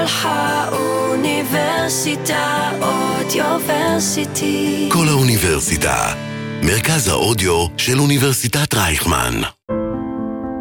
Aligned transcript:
כל 0.00 0.28
האוניברסיטה 0.70 2.70
אודיוורסיטי. 2.82 4.88
כל 4.92 5.08
האוניברסיטה, 5.08 6.14
מרכז 6.62 7.08
האודיו 7.08 7.66
של 7.76 8.00
אוניברסיטת 8.00 8.74
רייכמן. 8.74 9.34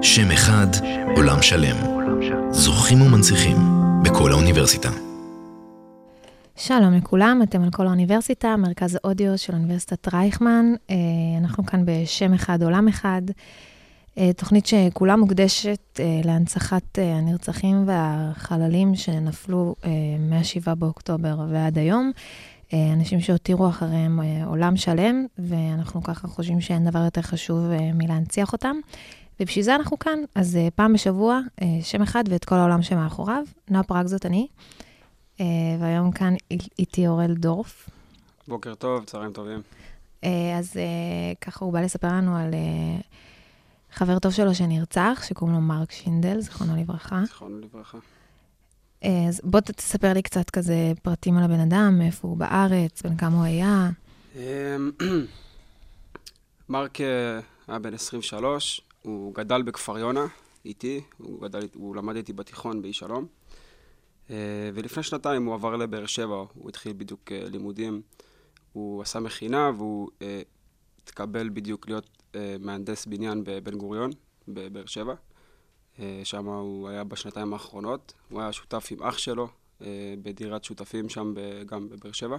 שם 0.02 0.31
אחד, 0.31 0.67
עולם 1.15 1.41
שלם. 1.41 1.75
זוכים 2.52 3.02
ומנציחים 3.02 3.57
בכל 4.03 4.31
האוניברסיטה. 4.31 4.89
שלום 6.56 6.94
לכולם, 6.94 7.42
אתם 7.44 7.63
על 7.63 7.69
כל 7.71 7.87
האוניברסיטה, 7.87 8.56
מרכז 8.58 8.96
האודיו 8.96 9.37
של 9.37 9.53
אוניברסיטת 9.53 10.13
רייכמן. 10.13 10.65
אה, 10.90 10.96
אנחנו 11.42 11.65
כאן 11.65 11.83
בשם 11.85 12.33
אחד, 12.33 12.63
עולם 12.63 12.87
אחד. 12.87 13.21
אה, 14.20 14.33
תוכנית 14.33 14.65
שכולה 14.65 15.15
מוקדשת 15.15 15.99
אה, 15.99 16.22
להנצחת 16.23 16.98
הנרצחים 16.98 17.84
והחללים 17.88 18.95
שנפלו 18.95 19.76
מ-7 20.20 20.76
באוקטובר 20.76 21.39
ועד 21.49 21.77
היום. 21.77 22.12
אנשים 22.73 23.20
שהותירו 23.20 23.70
אחריהם 23.70 24.20
עולם 24.45 24.77
שלם, 24.77 25.26
ואנחנו 25.40 26.03
ככה 26.03 26.27
חושבים 26.27 26.62
שאין 26.62 26.85
דבר 26.85 26.99
יותר 26.99 27.21
חשוב 27.21 27.66
מלהנציח 27.93 28.53
אותם. 28.53 28.76
ובשביל 29.40 29.66
זה 29.66 29.76
אנחנו 29.76 29.99
כאן. 29.99 30.20
אז 30.35 30.59
פעם 30.76 30.93
בשבוע, 30.93 31.40
שם 31.81 32.01
אחד 32.01 32.23
ואת 32.29 32.45
כל 32.45 32.55
העולם 32.55 32.81
שמאחוריו. 32.81 33.43
נועה 33.70 33.84
פרק 33.84 34.07
זאת 34.07 34.26
אני. 34.26 34.48
אה, 35.40 35.45
והיום 35.79 36.12
כאן 36.12 36.34
איתי 36.79 37.07
אורל 37.07 37.34
דורף. 37.34 37.90
בוקר 38.48 38.76
טוב, 38.76 39.05
צהריים 39.05 39.34
טובים. 39.34 39.62
אה, 40.23 40.57
אז 40.57 40.77
אה, 40.77 41.34
ככה 41.41 41.65
הוא 41.65 41.73
בא 41.73 41.81
לספר 41.81 42.07
לנו 42.07 42.38
על 42.38 42.54
חבר 43.99 44.20
טוב 44.20 44.31
שלו 44.31 44.55
שנרצח, 44.55 45.23
שקוראים 45.27 45.55
לו 45.55 45.62
מרק 45.62 45.91
שינדל, 45.91 46.40
זיכרונו 46.40 46.76
לברכה. 46.76 47.21
זיכרונו 47.26 47.59
לברכה. 47.59 47.98
אז 49.02 49.41
בוא 49.44 49.59
תספר 49.59 50.13
לי 50.13 50.21
קצת 50.21 50.49
כזה 50.49 50.91
פרטים 51.04 51.37
על 51.37 51.43
הבן 51.43 51.60
אדם, 51.60 51.96
מאיפה 51.99 52.27
הוא 52.27 52.38
בארץ, 52.38 53.01
בן 53.01 53.18
כמה 53.18 53.35
הוא 53.35 53.43
היה. 53.43 53.90
אמ, 54.35 54.91
מרק 56.70 56.98
היה 57.68 57.79
בן 57.79 57.93
23, 57.93 58.82
הוא 59.01 59.34
גדל 59.34 59.62
בכפר 59.62 59.98
יונה, 59.98 60.26
איתי, 60.66 61.01
הוא, 61.18 61.41
גדל, 61.41 61.68
הוא 61.73 61.95
למד 61.95 62.16
איתי 62.16 62.34
בתיכון 62.34 62.82
באי 62.82 62.93
שלום. 62.93 63.26
אה, 64.30 64.36
ולפני 64.73 65.04
שנתיים 65.04 65.45
הוא 65.45 65.54
עבר 65.54 65.76
לבאר 65.76 66.06
שבע, 66.06 66.44
הוא 66.54 66.70
התחיל 66.70 66.94
בדיוק 66.98 67.32
אה, 67.32 67.50
לימודים, 67.50 68.02
הוא 68.73 69.02
עשה 69.02 69.20
מכינה 69.20 69.72
והוא 69.78 70.10
אה, 70.22 70.42
התקבל 71.04 71.50
בדיוק 71.50 71.88
להיות 71.88 72.19
מהנדס 72.60 73.06
בניין 73.06 73.44
בבן 73.46 73.78
גוריון, 73.78 74.12
בבאר 74.48 74.86
שבע. 74.86 75.14
שם 76.24 76.48
הוא 76.48 76.90
היה 76.90 77.04
בשנתיים 77.04 77.54
האחרונות, 77.54 78.14
הוא 78.30 78.42
היה 78.42 78.54
שותף 78.54 78.88
עם 78.92 79.04
אח 79.04 79.18
שלו 79.18 79.48
בדירת 80.22 80.64
שותפים 80.64 81.10
שם 81.10 81.34
גם 81.66 81.90
בבאר 81.90 82.12
שבע. 82.12 82.38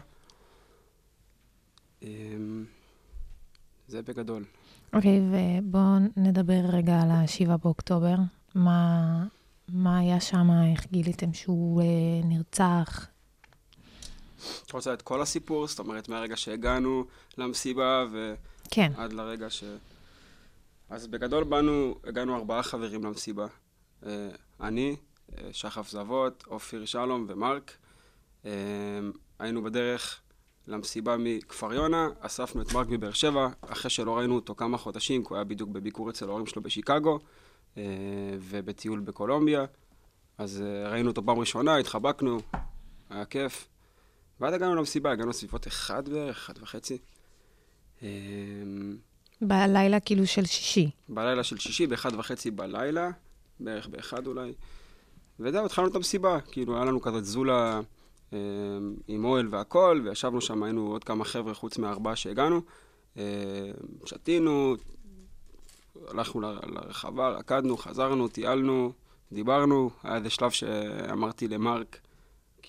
זה 3.88 4.02
בגדול. 4.02 4.44
אוקיי, 4.92 5.18
okay, 5.18 5.22
ובואו 5.62 5.98
נדבר 6.16 6.60
רגע 6.72 7.00
על 7.00 7.10
ה-7 7.10 7.56
באוקטובר. 7.56 8.14
מה, 8.54 9.26
מה 9.68 9.98
היה 9.98 10.20
שם, 10.20 10.48
איך 10.72 10.86
גיליתם 10.92 11.32
שהוא 11.32 11.82
אה, 11.82 11.86
נרצח? 12.24 13.06
את 14.66 14.72
רוצה 14.72 14.94
את 14.94 15.02
כל 15.02 15.22
הסיפור? 15.22 15.66
זאת 15.66 15.78
אומרת, 15.78 16.08
מהרגע 16.08 16.36
שהגענו 16.36 17.04
למסיבה 17.38 18.04
ועד 18.12 18.36
כן. 18.70 18.92
לרגע 19.10 19.50
ש... 19.50 19.64
אז 20.90 21.06
בגדול 21.06 21.44
באנו, 21.44 21.94
הגענו 22.04 22.36
ארבעה 22.36 22.62
חברים 22.62 23.04
למסיבה. 23.04 23.46
אה, 24.06 24.28
אני, 24.60 24.96
אה, 25.32 25.48
שחף 25.52 25.90
זבות, 25.90 26.44
אופיר 26.46 26.84
שלום 26.84 27.26
ומרק. 27.28 27.72
אה, 28.44 28.50
היינו 29.38 29.62
בדרך 29.62 30.20
למסיבה 30.66 31.16
מכפר 31.18 31.74
יונה, 31.74 32.08
אספנו 32.20 32.62
את 32.62 32.72
מרק 32.72 32.86
מבאר 32.90 33.12
שבע, 33.12 33.48
אחרי 33.60 33.90
שלא 33.90 34.18
ראינו 34.18 34.34
אותו 34.34 34.54
כמה 34.54 34.78
חודשים, 34.78 35.22
כי 35.22 35.28
הוא 35.28 35.36
היה 35.36 35.44
בדיוק 35.44 35.70
בביקור 35.70 36.10
אצל 36.10 36.28
ההורים 36.28 36.46
שלו 36.46 36.62
בשיקגו. 36.62 37.18
ובטיול 38.40 39.00
בקולומביה. 39.00 39.64
אז 40.38 40.64
ראינו 40.86 41.10
אותו 41.10 41.22
פעם 41.26 41.38
ראשונה, 41.38 41.76
התחבקנו, 41.76 42.40
היה 43.10 43.24
כיף. 43.24 43.68
ואז 44.40 44.54
הגענו 44.54 44.74
למסיבה, 44.74 45.12
הגענו 45.12 45.30
לסביבות 45.30 45.66
אחד 45.66 46.08
בערך, 46.08 46.36
אחד 46.36 46.62
וחצי. 46.62 46.98
אה, 48.02 48.08
בלילה 49.42 50.00
כאילו 50.00 50.26
של 50.26 50.44
שישי. 50.44 50.90
בלילה 51.08 51.44
של 51.44 51.58
שישי, 51.58 51.86
באחד 51.86 52.14
וחצי 52.14 52.50
בלילה, 52.50 53.10
בערך 53.60 53.88
באחד 53.88 54.26
אולי. 54.26 54.52
וזהו, 55.40 55.66
התחלנו 55.66 55.88
את 55.88 55.94
המסיבה. 55.94 56.40
כאילו, 56.40 56.76
היה 56.76 56.84
לנו 56.84 57.00
כזה 57.00 57.22
זולה 57.22 57.80
אה, 58.32 58.38
עם 59.08 59.24
אוהל 59.24 59.48
והכול, 59.50 60.02
וישבנו 60.04 60.40
שם, 60.40 60.62
היינו 60.62 60.86
עוד 60.86 61.04
כמה 61.04 61.24
חבר'ה 61.24 61.54
חוץ 61.54 61.78
מהארבעה 61.78 62.16
שהגענו. 62.16 62.60
אה, 63.16 63.22
שתינו, 64.06 64.76
הלכנו 66.08 66.40
לרחבה, 66.40 67.28
רקדנו, 67.28 67.76
חזרנו, 67.76 68.28
טיילנו, 68.28 68.92
דיברנו. 69.32 69.90
היה 70.02 70.16
איזה 70.16 70.30
שלב 70.30 70.50
שאמרתי 70.50 71.48
למרק, 71.48 71.98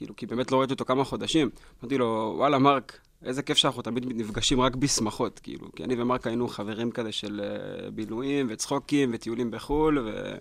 כאילו, 0.02 0.16
כי 0.16 0.26
באמת 0.26 0.52
לא 0.52 0.60
ראיתי 0.60 0.74
אותו 0.74 0.86
כמה 0.86 1.04
חודשים. 1.04 1.50
אמרתי 1.82 1.98
לו, 1.98 2.34
וואלה, 2.38 2.60
מרק, 2.60 3.00
איזה 3.24 3.44
כיף 3.44 3.58
שאנחנו 3.58 3.82
תמיד 3.82 4.06
נפגשים 4.08 4.62
רק 4.62 4.76
בשמחות, 4.76 5.40
כאילו. 5.40 5.72
כי 5.76 5.84
אני 5.84 6.02
ומרק 6.02 6.28
היינו 6.28 6.48
חברים 6.48 6.92
כזה 6.92 7.12
של 7.12 7.42
אה, 7.44 7.92
בילויים 7.92 8.48
וצחוקים 8.50 9.12
וטיולים 9.14 9.52
בחו"ל, 9.52 10.00
ו... 10.00 10.36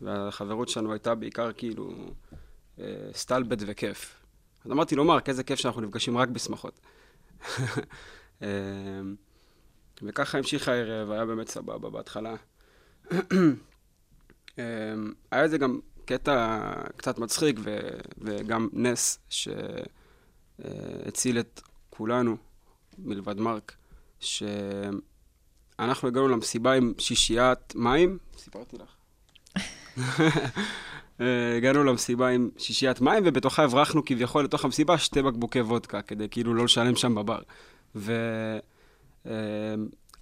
והחברות 0.00 0.68
שלנו 0.68 0.92
הייתה 0.92 1.14
בעיקר 1.14 1.52
כאילו 1.52 1.92
אה, 2.80 2.84
סטלבט 3.12 3.58
וכיף. 3.66 4.16
אז 4.64 4.72
אמרתי 4.72 4.96
לו, 4.96 5.04
מרק, 5.04 5.28
איזה 5.28 5.44
כיף 5.44 5.58
שאנחנו 5.58 5.80
נפגשים 5.80 6.18
רק 6.18 6.28
בשמחות. 6.28 6.80
אה, 8.42 8.48
וככה 10.02 10.38
המשיך 10.38 10.68
הערב, 10.68 11.10
היה 11.10 11.26
באמת 11.26 11.48
סבבה 11.48 11.90
בהתחלה. 11.90 12.34
אמ, 14.58 15.12
היה 15.30 15.42
איזה 15.42 15.58
גם 15.58 15.80
קטע 16.04 16.60
קצת 16.96 17.18
מצחיק 17.18 17.56
ו, 17.62 17.78
וגם 18.18 18.68
נס 18.72 19.18
שהציל 20.58 21.38
את 21.38 21.60
כולנו, 21.90 22.36
מלבד 22.98 23.40
מרק, 23.40 23.72
שאנחנו 24.20 26.08
הגענו 26.08 26.28
למסיבה 26.28 26.72
עם 26.72 26.92
שישיית 26.98 27.74
מים, 27.74 28.18
סיפרתי 28.38 28.76
לך. 28.76 28.96
הגענו 31.56 31.84
למסיבה 31.84 32.28
עם 32.28 32.50
שישיית 32.58 33.00
מים, 33.00 33.22
ובתוכה 33.26 33.64
הברחנו 33.64 34.04
כביכול 34.04 34.44
לתוך 34.44 34.64
המסיבה 34.64 34.98
שתי 34.98 35.22
בקבוקי 35.22 35.60
וודקה, 35.60 36.02
כדי 36.02 36.28
כאילו 36.28 36.54
לא 36.54 36.64
לשלם 36.64 36.96
שם 36.96 37.14
בבר. 37.14 37.40
ו... 37.94 38.12
אמ, 39.26 39.32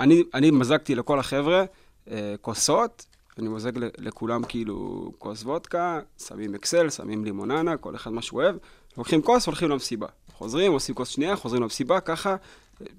אני, 0.01 0.23
אני 0.35 0.51
מזגתי 0.51 0.95
לכל 0.95 1.19
החבר'ה 1.19 1.65
אה, 2.11 2.35
כוסות, 2.41 3.07
אני 3.41 3.49
מוזג 3.49 3.73
לכולם 3.99 4.43
כאילו 4.49 5.11
כוס 5.19 5.43
וודקה, 5.43 6.01
שמים 6.19 6.55
אקסל, 6.55 6.91
שמים 6.91 7.25
לימוננה, 7.25 7.77
כל 7.77 7.95
אחד 7.97 8.13
מה 8.13 8.23
שהוא 8.23 8.43
אוהב, 8.43 8.57
לוקחים 8.99 9.23
כוס, 9.23 9.47
הולכים 9.47 9.69
למסיבה. 9.69 10.07
חוזרים, 10.33 10.73
עושים 10.73 10.95
כוס 10.95 11.09
שנייה, 11.09 11.37
חוזרים 11.37 11.63
למסיבה, 11.63 12.01
ככה, 12.01 12.37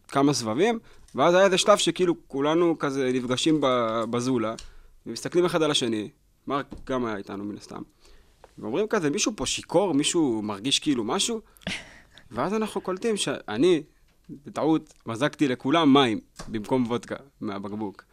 כמה 0.08 0.34
סבבים, 0.34 0.80
ואז 1.16 1.34
היה 1.34 1.46
איזה 1.46 1.58
שלב 1.58 1.78
שכאילו 1.78 2.16
כולנו 2.28 2.80
כזה 2.80 3.12
נפגשים 3.14 3.62
בזולה, 4.10 4.56
ומסתכלים 5.06 5.46
אחד 5.46 5.64
על 5.64 5.72
השני, 5.72 6.10
מרק 6.48 6.66
גם 6.86 7.06
היה 7.06 7.18
איתנו 7.18 7.44
מן 7.44 7.58
הסתם, 7.58 7.82
ואומרים 8.58 8.88
כזה, 8.88 9.10
מישהו 9.10 9.32
פה 9.36 9.46
שיכור, 9.46 9.94
מישהו 9.94 10.42
מרגיש 10.42 10.80
כאילו 10.80 11.04
משהו, 11.04 11.42
ואז 12.32 12.54
אנחנו 12.54 12.82
קולטים 12.82 13.18
שאני, 13.18 13.84
בטעות 14.46 14.94
מזגתי 15.06 15.48
לכולם 15.48 15.94
מים 15.94 16.20
במקום 16.48 16.84
וודקה 16.88 17.16
מהבקבוק. 17.42 18.11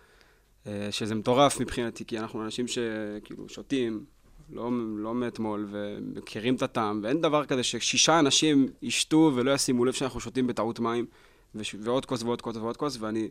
אה, 0.69 0.93
שזה 0.93 1.15
מטורף 1.15 1.61
מבחינתי, 1.61 2.05
כי 2.05 2.19
אנחנו 2.19 2.45
אנשים 2.45 2.67
שכאילו 2.69 3.49
שותים, 3.49 4.05
לא, 4.51 4.71
לא 4.97 5.15
מאתמול, 5.15 5.69
ומכירים 5.71 6.55
את 6.55 6.63
הטעם, 6.63 7.01
ואין 7.03 7.21
דבר 7.21 7.45
כזה 7.45 7.63
ששישה 7.63 8.19
אנשים 8.19 8.69
ישתו 8.83 9.33
ולא 9.35 9.51
ישימו 9.51 9.85
לב 9.85 9.93
שאנחנו 9.93 10.21
שותים 10.21 10.47
בטעות 10.47 10.81
מים, 10.81 11.07
וש... 11.55 11.75
ועוד 11.81 12.07
כוס 12.07 12.23
ועוד 12.23 12.43
כוס 12.43 12.57
ועוד 12.57 12.77
כוס, 12.77 12.97
ואני 13.01 13.29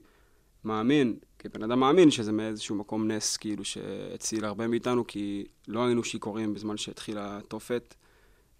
מאמין, 0.63 1.15
כבן 1.39 1.63
אדם 1.63 1.79
מאמין, 1.79 2.11
שזה 2.11 2.31
מאיזשהו 2.31 2.75
מקום 2.75 3.11
נס, 3.11 3.37
כאילו, 3.37 3.65
שהציל 3.65 4.45
הרבה 4.45 4.67
מאיתנו, 4.67 5.07
כי 5.07 5.45
לא 5.67 5.85
היינו 5.85 6.03
שיכורים 6.03 6.53
בזמן 6.53 6.77
שהתחילה 6.77 7.37
התופת, 7.37 7.95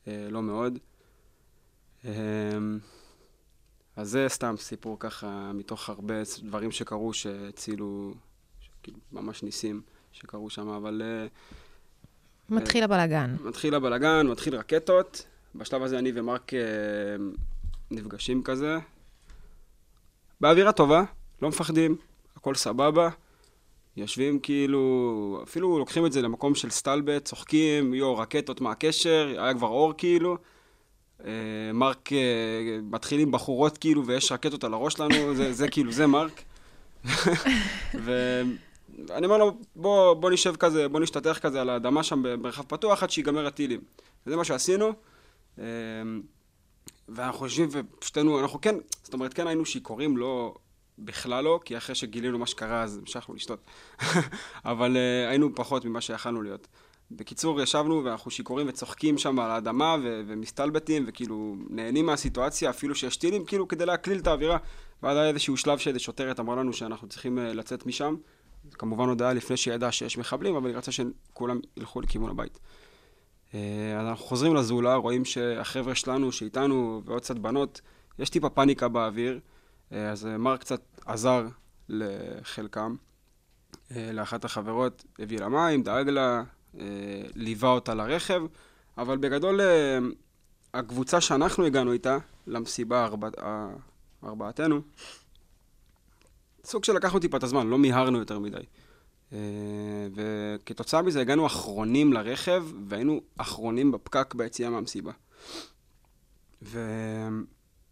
אה, 0.07 0.27
לא 0.30 0.41
מאוד. 0.41 0.80
אה, 2.06 2.12
אז 3.95 4.09
זה 4.09 4.25
סתם 4.30 4.56
סיפור 4.57 4.97
ככה 5.00 5.51
מתוך 5.53 5.89
הרבה 5.89 6.15
דברים 6.44 6.71
שקרו 6.71 7.13
שהצילו, 7.13 8.13
כאילו, 8.88 9.00
ממש 9.12 9.44
ניסים 9.44 9.81
שקרו 10.12 10.50
שם, 10.50 10.68
אבל... 10.68 11.01
אה, 11.06 11.28
מתחיל 12.50 12.84
הבלגן. 12.84 13.36
מתחיל 13.44 13.75
הבלגן, 13.75 14.28
מתחיל 14.28 14.56
רקטות. 14.56 15.25
בשלב 15.56 15.84
הזה 15.84 16.00
אני 16.00 16.12
ומרק 16.16 16.54
אה, 16.54 16.60
נפגשים 17.92 18.44
כזה. 18.44 18.78
באווירה 20.42 20.72
טובה, 20.72 21.04
לא 21.42 21.50
מפחדים, 21.50 21.95
הכל 22.36 22.56
סבבה. 22.56 23.10
יושבים 23.98 24.39
כאילו, 24.39 25.42
אפילו 25.44 25.80
לוקחים 25.80 26.06
את 26.06 26.12
זה 26.12 26.22
למקום 26.22 26.56
של 26.56 26.69
סטלבט, 26.69 27.25
צוחקים, 27.25 27.94
יו, 27.94 28.18
רקטות, 28.18 28.62
מה 28.62 28.72
הקשר, 28.72 29.33
היה 29.38 29.54
כבר 29.54 29.68
אור 29.68 29.94
כאילו. 29.98 30.38
אה, 31.25 31.31
מרק 31.74 32.13
אה, 32.13 32.18
מתחיל 32.83 33.19
עם 33.19 33.31
בחורות 33.31 33.78
כאילו, 33.78 34.06
ויש 34.06 34.31
רקטות 34.31 34.63
על 34.63 34.74
הראש 34.74 34.94
שלנו, 34.94 35.36
זה, 35.36 35.54
זה 35.54 35.68
כאילו, 35.68 35.92
זה 35.92 36.07
מרק. 36.07 36.42
ואני 39.07 39.25
אומר 39.25 39.38
לו, 39.38 39.57
בוא, 39.75 40.13
בוא 40.13 40.31
נשב 40.31 40.55
כזה, 40.55 40.88
בוא 40.88 40.99
נשתטח 40.99 41.39
כזה 41.39 41.61
על 41.61 41.69
האדמה 41.69 42.03
שם 42.03 42.23
במרחב 42.23 42.63
פתוח 42.63 43.03
עד 43.03 43.09
שיגמר 43.09 43.47
הטילים. 43.47 43.81
וזה 44.25 44.35
מה 44.35 44.44
שעשינו. 44.44 44.94
אה, 45.59 45.65
ואנחנו 47.09 47.45
יושבים 47.45 47.69
ושתינו, 48.01 48.39
אנחנו 48.39 48.61
כן, 48.61 48.75
זאת 49.03 49.13
אומרת, 49.13 49.33
כן 49.33 49.47
היינו 49.47 49.65
שיכורים, 49.65 50.17
לא, 50.17 50.55
בכלל 50.99 51.44
לא, 51.44 51.59
כי 51.65 51.77
אחרי 51.77 51.95
שגילינו 51.95 52.39
מה 52.39 52.47
שקרה 52.47 52.83
אז 52.83 52.97
המשכנו 52.97 53.35
לשתות. 53.35 53.59
אבל 54.65 54.95
uh, 54.95 55.29
היינו 55.29 55.55
פחות 55.55 55.85
ממה 55.85 56.01
שיכלנו 56.01 56.41
להיות. 56.41 56.67
בקיצור, 57.11 57.61
ישבנו 57.61 58.03
ואנחנו 58.03 58.31
שיכורים 58.31 58.67
וצוחקים 58.69 59.17
שם 59.17 59.39
על 59.39 59.51
האדמה 59.51 59.95
ו- 60.03 60.21
ומסתלבטים 60.27 61.03
וכאילו 61.07 61.55
נהנים 61.69 62.05
מהסיטואציה, 62.05 62.69
אפילו 62.69 62.95
שיש 62.95 63.17
טילים, 63.17 63.45
כאילו 63.45 63.67
כדי 63.67 63.85
להקליל 63.85 64.19
את 64.19 64.27
האווירה. 64.27 64.57
ואז 65.03 65.17
היה 65.17 65.29
איזשהו 65.29 65.57
שלב 65.57 65.77
שאיזו 65.77 65.99
שוטרת 65.99 66.39
אמרה 66.39 66.55
לנו 66.55 66.73
שאנחנו 66.73 67.07
צריכים 67.07 67.38
uh, 67.38 67.41
לצאת 67.41 67.85
משם. 67.85 68.15
כמובן 68.74 69.10
הודעה 69.10 69.34
לפני 69.34 69.58
שידע 69.58 69.92
שיש 69.92 70.18
מחבלים, 70.18 70.56
אבל 70.56 70.69
היא 70.69 70.78
רצה 70.78 70.92
שכולם 70.92 71.60
ילכו 71.78 72.02
לכיוון 72.02 72.30
הבית. 72.30 72.60
Uh, 73.52 73.56
אז 74.00 74.06
אנחנו 74.06 74.25
חוזרים 74.25 74.56
לזולה, 74.56 74.96
רואים 74.96 75.25
שהחבר'ה 75.25 75.96
שלנו 75.96 76.31
שאיתנו 76.31 77.02
ועוד 77.06 77.22
קצת 77.22 77.38
בנות, 77.38 77.81
יש 78.19 78.30
טיפה 78.30 78.50
פאניקה 78.50 78.88
באוויר. 78.88 79.40
אה, 79.92 80.10
אז 80.10 80.28
אה, 80.28 80.38
מרק 80.38 80.60
קצת 80.60 80.81
עזר 81.06 81.48
לחלקם, 81.90 82.96
אה, 83.96 84.12
לאחת 84.14 84.46
החברות, 84.46 85.04
הביא 85.19 85.40
לה 85.40 85.50
מים, 85.50 85.84
דאג 85.84 86.10
לה, 86.10 86.44
ליווה 87.36 87.69
אותה 87.69 87.94
לרכב, 87.94 88.42
אבל 88.98 89.18
בגדול 89.18 89.62
הקבוצה 90.74 91.22
שאנחנו 91.22 91.66
הגענו 91.66 91.92
איתה, 91.92 92.18
למסיבה 92.48 93.04
ארבע, 93.06 93.30
ארבעתנו, 94.24 94.81
סוג 96.68 96.84
של 96.84 96.94
לקחנו 96.94 97.19
טיפה 97.19 97.38
את 97.38 97.44
הזמן, 97.44 97.68
לא 97.68 97.78
מיהרנו 97.78 98.19
יותר 98.19 98.40
מדי. 98.40 98.58
וכתוצאה 100.16 101.02
מזה 101.02 101.22
הגענו 101.22 101.46
אחרונים 101.46 102.14
לרכב, 102.14 102.66
והיינו 102.90 103.22
אחרונים 103.38 103.92
בפקק 103.92 104.34
ביציאה 104.34 104.69
מהמסיבה. 104.69 105.12
ו... 106.62 106.80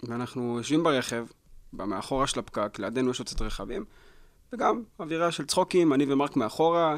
ואנחנו 0.03 0.57
יושבים 0.57 0.83
ברכב, 0.83 1.25
במאחורה 1.73 2.27
של 2.27 2.39
הפקק, 2.39 2.79
לידינו 2.79 3.11
יש 3.11 3.19
עוד 3.19 3.27
קצת 3.27 3.41
רכבים, 3.41 3.85
וגם 4.53 4.83
אווירה 4.99 5.31
של 5.31 5.45
צחוקים, 5.45 5.93
אני 5.93 6.05
ומרק 6.13 6.35
מאחורה, 6.35 6.97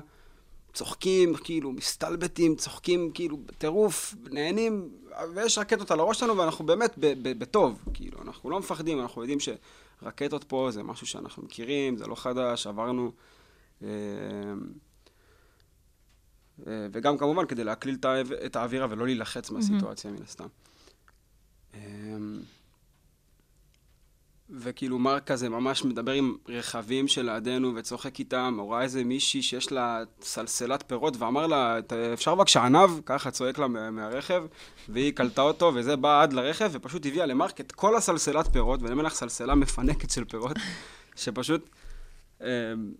צוחקים, 0.74 1.36
כאילו, 1.36 1.72
מסתלבטים, 1.72 2.56
צוחקים, 2.56 3.12
כאילו, 3.14 3.38
בטירוף, 3.38 4.16
נהנים, 4.32 4.90
ויש 5.36 5.58
רקטות 5.58 5.92
על 5.92 6.00
הראש 6.00 6.20
שלנו, 6.20 6.38
ואנחנו 6.38 6.66
באמת 6.66 6.96
בטוב, 7.24 7.84
כאילו, 7.94 8.22
אנחנו 8.22 8.50
לא 8.50 8.60
מפחדים, 8.60 9.02
אנחנו 9.02 9.22
יודעים 9.22 9.40
שרקטות 10.00 10.44
פה 10.44 10.68
זה 10.72 10.84
משהו 10.84 11.08
שאנחנו 11.08 11.44
מכירים, 11.44 11.98
זה 11.98 12.08
לא 12.08 12.16
חדש, 12.16 12.68
עברנו. 12.68 13.12
אה, 13.84 13.88
אה, 16.68 16.88
וגם 16.92 17.18
כמובן 17.18 17.46
כדי 17.46 17.64
להקליל 17.64 17.98
את 18.46 18.56
האווירה 18.56 18.88
ולא 18.90 19.06
להילחץ 19.06 19.50
מהסיטואציה, 19.50 20.12
מן 20.12 20.24
הסתם. 20.24 20.48
וכאילו 24.50 25.00
מרק 25.00 25.24
כזה 25.24 25.50
ממש 25.50 25.86
מדבר 25.86 26.12
עם 26.12 26.36
רכבים 26.50 27.08
שלידינו 27.08 27.76
וצוחק 27.76 28.20
איתם, 28.20 28.56
או 28.60 28.70
ראה 28.70 28.82
איזה 28.82 29.04
מישהי 29.04 29.42
שיש 29.42 29.72
לה 29.72 30.04
סלסלת 30.22 30.84
פירות 30.88 31.18
ואמר 31.18 31.48
לה, 31.48 31.78
אפשר 32.14 32.36
בבקשה 32.36 32.64
ענב? 32.64 32.90
ככה 33.06 33.32
צועק 33.32 33.60
לה 33.60 33.68
מהרכב, 33.68 34.44
והיא 34.90 35.14
קלטה 35.14 35.42
אותו 35.42 35.72
וזה 35.76 35.96
בא 35.96 36.22
עד 36.22 36.34
לרכב 36.34 36.70
ופשוט 36.74 37.06
הביאה 37.06 37.26
למרק 37.26 37.62
את 37.62 37.72
כל 37.72 37.96
הסלסלת 37.96 38.48
פירות, 38.48 38.82
ואני 38.82 38.92
אומר 38.92 39.04
לך 39.04 39.14
סלסלה 39.14 39.56
מפנקת 39.56 40.12
של 40.12 40.26
פירות, 40.26 40.58
שפשוט 41.16 41.70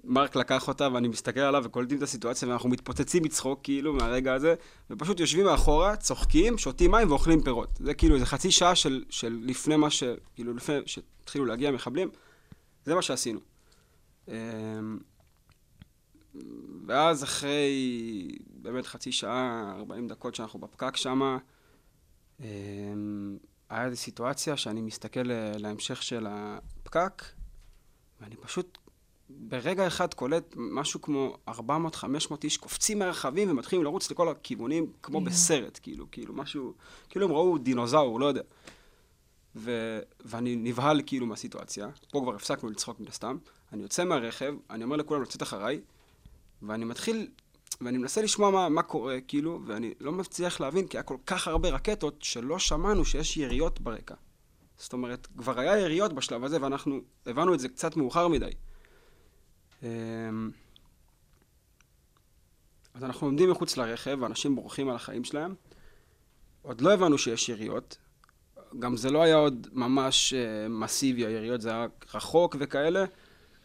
מרק 0.04 0.36
לקח 0.36 0.68
אותה 0.68 0.88
ואני 0.94 1.08
מסתכל 1.08 1.40
עליו 1.40 1.62
וקולטים 1.66 1.98
את 1.98 2.04
הסיטואציה 2.04 2.48
ואנחנו 2.48 2.70
מתפוצצים 2.70 3.24
מצחוק 3.24 3.60
כאילו 3.64 3.94
מהרגע 3.94 4.34
הזה, 4.34 4.56
ופשוט 4.90 5.20
יושבים 5.20 5.46
מאחורה, 5.46 5.96
צוחקים, 5.96 6.58
שותים 6.58 6.92
מים 6.92 7.10
ואוכלים 7.10 7.42
פירות. 7.42 7.70
זה 7.80 7.94
כאילו 7.94 8.16
איזה 8.16 8.26
חצי 8.26 8.52
שעה 8.52 8.76
של, 8.76 9.04
של 9.10 9.40
לפני 9.44 9.76
מה 9.76 9.90
ש... 9.90 10.04
כאילו 10.36 10.54
לפני 10.54 10.76
שהתחילו 10.86 11.46
להגיע 11.46 11.72
מחבלים, 11.72 12.10
זה 12.86 12.96
מה 12.96 13.02
שעשינו. 13.02 13.40
אמ, 14.28 14.34
ואז 16.88 17.24
אחרי 17.24 18.28
באמת 18.48 18.86
חצי 18.86 19.12
שעה, 19.12 19.74
40 19.78 20.08
דקות 20.08 20.36
שאנחנו 20.36 20.60
בפקק 20.60 20.96
שם, 20.96 21.38
אמ, 22.40 23.38
היה 23.70 23.86
איזו 23.86 23.98
סיטואציה 23.98 24.58
שאני 24.58 24.82
מסתכל 24.82 25.24
להמשך 25.58 26.04
של 26.04 26.28
הפקק, 26.30 27.24
ואני 28.22 28.36
פשוט 28.36 28.78
ברגע 29.30 29.88
אחד 29.88 30.14
קולט 30.14 30.54
משהו 30.56 31.02
כמו 31.02 31.38
400-500 31.50 31.52
איש 32.44 32.58
קופצים 32.58 33.00
מהרכבים 33.00 33.50
ומתחילים 33.52 33.84
לרוץ 33.84 34.12
לכל 34.12 34.30
הכיוונים, 34.30 34.92
כמו 35.04 35.18
yeah. 35.20 35.22
בסרט, 35.22 35.80
כאילו, 35.82 36.12
כאילו 36.12 36.34
משהו, 36.34 36.74
כאילו 37.10 37.26
הם 37.26 37.32
ראו 37.32 37.58
דינוזאור, 37.58 38.20
לא 38.20 38.26
יודע. 38.26 38.42
ו... 39.56 40.00
ואני 40.26 40.56
נבהל 40.56 41.02
כאילו 41.06 41.26
מהסיטואציה, 41.26 41.88
פה 42.12 42.22
כבר 42.22 42.36
הפסקנו 42.36 42.70
לצחוק 42.70 43.00
מן 43.00 43.08
הסתם, 43.08 43.38
אני 43.74 43.82
יוצא 43.82 44.04
מהרכב, 44.04 44.54
אני 44.70 44.84
אומר 44.84 44.96
לכולם 44.96 45.22
לצאת 45.22 45.44
אחריי, 45.44 45.82
ואני 46.62 46.86
מתחיל, 46.86 47.28
ואני 47.82 47.98
מנסה 47.98 48.22
לשמוע 48.22 48.50
מה, 48.52 48.70
מה 48.70 48.82
קורה, 48.82 49.22
כאילו, 49.28 49.60
ואני 49.66 49.94
לא 50.00 50.12
מצליח 50.12 50.60
להבין, 50.60 50.88
כי 50.88 50.98
היה 50.98 51.04
כל 51.04 51.18
כך 51.26 51.48
הרבה 51.48 51.70
רקטות 51.70 52.18
שלא 52.22 52.60
שמענו 52.60 53.06
שיש 53.06 53.38
יריות 53.38 53.82
ברקע. 53.82 54.16
זאת 54.78 54.94
אומרת, 54.94 55.28
כבר 55.38 55.60
היה 55.60 55.78
יריות 55.78 56.14
בשלב 56.14 56.44
הזה, 56.44 56.62
ואנחנו 56.62 57.02
הבנו 57.26 57.54
את 57.54 57.60
זה 57.60 57.70
קצת 57.70 57.98
מאוחר 57.98 58.28
מדי. 58.28 58.52
אמ, 59.84 60.50
אז 62.94 63.04
אנחנו 63.04 63.28
עומדים 63.28 63.52
מחוץ 63.52 63.78
לרכב, 63.78 64.18
ואנשים 64.22 64.56
בורחים 64.56 64.90
על 64.90 64.96
החיים 64.96 65.24
שלהם. 65.24 65.56
עוד 66.62 66.82
לא 66.82 66.94
הבנו 66.94 67.18
שיש 67.18 67.50
יריות, 67.50 67.98
גם 68.80 68.98
זה 68.98 69.12
לא 69.12 69.24
היה 69.24 69.36
עוד 69.36 69.68
ממש 69.74 70.34
uh, 70.34 70.70
מסיבי, 70.70 71.26
היריות, 71.26 71.62
זה 71.62 71.70
היה 71.70 71.88
רחוק 72.14 72.56
וכאלה, 72.60 73.06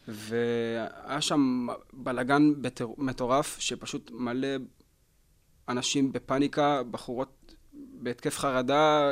והיה 0.09 1.21
שם 1.21 1.67
בלאגן 1.93 2.53
מטורף, 2.99 3.59
שפשוט 3.59 4.11
מלא 4.11 4.49
אנשים 5.69 6.13
בפאניקה, 6.13 6.83
בחורות 6.83 7.55
בהתקף 7.75 8.39
חרדה, 8.39 9.11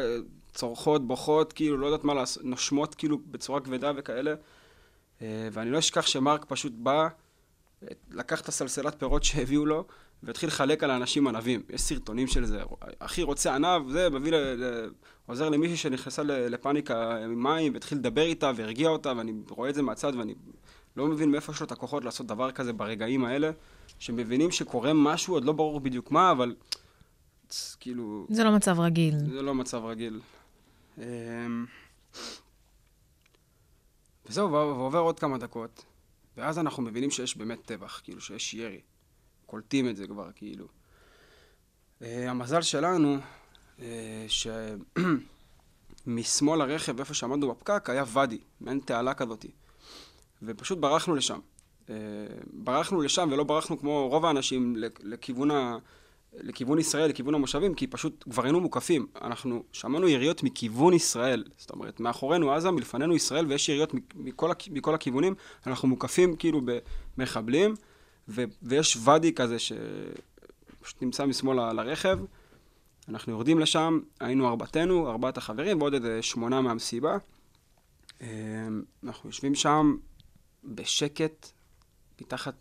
צורחות, 0.54 1.06
בוכות, 1.06 1.52
כאילו, 1.52 1.76
לא 1.76 1.86
יודעת 1.86 2.04
מה 2.04 2.14
לעשות, 2.14 2.44
נושמות 2.44 2.94
כאילו 2.94 3.18
בצורה 3.30 3.60
כבדה 3.60 3.92
וכאלה. 3.96 4.34
Uh, 5.20 5.22
ואני 5.52 5.70
לא 5.70 5.78
אשכח 5.78 6.06
שמרק 6.06 6.44
פשוט 6.48 6.72
בא, 6.76 7.08
לקח 8.10 8.40
את 8.40 8.48
הסלסלת 8.48 8.98
פירות 8.98 9.24
שהביאו 9.24 9.66
לו, 9.66 9.84
והתחיל 10.22 10.48
לחלק 10.48 10.84
על 10.84 10.90
האנשים 10.90 11.26
ענבים. 11.26 11.62
יש 11.70 11.80
סרטונים 11.80 12.26
של 12.26 12.44
זה. 12.44 12.62
אחי 12.98 13.22
רוצה 13.22 13.54
ענב, 13.54 13.90
זה, 13.90 14.10
מביא, 14.10 14.32
ל, 14.32 14.36
ל, 14.36 14.90
עוזר 15.26 15.48
למישהי 15.48 15.76
שנכנסה 15.76 16.22
לפאניקה 16.22 17.16
עם 17.16 17.42
מים, 17.42 17.74
והתחיל 17.74 17.98
לדבר 17.98 18.22
איתה 18.22 18.52
והרגיע 18.56 18.88
אותה, 18.88 19.12
ואני 19.16 19.32
רואה 19.48 19.70
את 19.70 19.74
זה 19.74 19.82
מהצד, 19.82 20.12
ואני 20.16 20.34
לא 20.96 21.06
מבין 21.06 21.30
מאיפה 21.30 21.52
יש 21.52 21.60
לו 21.60 21.66
את 21.66 21.72
הכוחות 21.72 22.04
לעשות 22.04 22.26
דבר 22.26 22.50
כזה 22.50 22.72
ברגעים 22.72 23.24
האלה, 23.24 23.50
שמבינים 23.98 24.50
שקורה 24.50 24.92
משהו, 24.92 25.34
עוד 25.34 25.44
לא 25.44 25.52
ברור 25.52 25.80
בדיוק 25.80 26.10
מה, 26.10 26.30
אבל 26.30 26.54
כאילו... 27.80 28.26
זה 28.30 28.44
לא 28.44 28.52
מצב 28.52 28.80
רגיל. 28.80 29.14
זה 29.18 29.42
לא 29.42 29.54
מצב 29.54 29.82
רגיל. 29.84 30.20
וזהו, 34.30 34.52
ועובר 34.52 34.98
עוד 34.98 35.20
כמה 35.20 35.38
דקות, 35.38 35.84
ואז 36.36 36.58
אנחנו 36.58 36.82
מבינים 36.82 37.10
שיש 37.10 37.36
באמת 37.36 37.58
טבח, 37.64 38.00
כאילו 38.04 38.20
שיש 38.20 38.54
ירי. 38.54 38.80
קולטים 39.46 39.88
את 39.88 39.96
זה 39.96 40.06
כבר, 40.06 40.30
כאילו. 40.34 40.66
Uh, 42.00 42.04
המזל 42.28 42.62
שלנו, 42.62 43.18
uh, 43.78 43.82
שמשמאל 46.06 46.60
הרכב, 46.60 46.98
איפה 46.98 47.14
שעמדנו 47.14 47.50
בפקק, 47.54 47.90
היה 47.90 48.04
ואדי, 48.06 48.38
מעין 48.60 48.80
תעלה 48.80 49.14
כזאתי. 49.14 49.50
ופשוט 50.42 50.78
ברחנו 50.78 51.14
לשם. 51.14 51.38
Uh, 51.86 51.90
ברחנו 52.52 53.00
לשם 53.00 53.28
ולא 53.32 53.44
ברחנו 53.44 53.78
כמו 53.78 54.08
רוב 54.08 54.24
האנשים 54.24 54.76
לכיוון, 55.02 55.50
ה... 55.50 55.78
לכיוון 56.32 56.78
ישראל, 56.78 57.10
לכיוון 57.10 57.34
המושבים, 57.34 57.74
כי 57.74 57.86
פשוט 57.86 58.24
כבר 58.30 58.42
היינו 58.42 58.60
מוקפים. 58.60 59.06
אנחנו 59.22 59.62
שמענו 59.72 60.08
יריות 60.08 60.42
מכיוון 60.42 60.94
ישראל. 60.94 61.44
זאת 61.58 61.70
אומרת, 61.70 62.00
מאחורינו 62.00 62.52
עזה, 62.52 62.70
מלפנינו 62.70 63.16
ישראל, 63.16 63.46
ויש 63.46 63.68
יריות 63.68 63.92
מכל, 64.14 64.50
מכל 64.70 64.94
הכיוונים. 64.94 65.34
אנחנו 65.66 65.88
מוקפים 65.88 66.36
כאילו 66.36 66.60
במחבלים. 67.16 67.74
ו- 68.28 68.44
ויש 68.62 68.98
ואדי 69.04 69.34
כזה 69.34 69.56
שפשוט 69.58 71.02
נמצא 71.02 71.26
משמאל 71.26 71.72
לרכב. 71.72 72.18
אנחנו 73.08 73.32
יורדים 73.32 73.58
לשם, 73.58 74.00
היינו 74.20 74.48
ארבעתנו, 74.48 75.10
ארבעת 75.10 75.38
החברים, 75.38 75.80
ועוד 75.80 75.94
איזה 75.94 76.22
שמונה 76.22 76.60
מהמסיבה. 76.60 77.18
אמ, 78.20 78.26
אנחנו 79.04 79.28
יושבים 79.28 79.54
שם 79.54 79.96
בשקט, 80.64 81.50
מתחת 82.20 82.54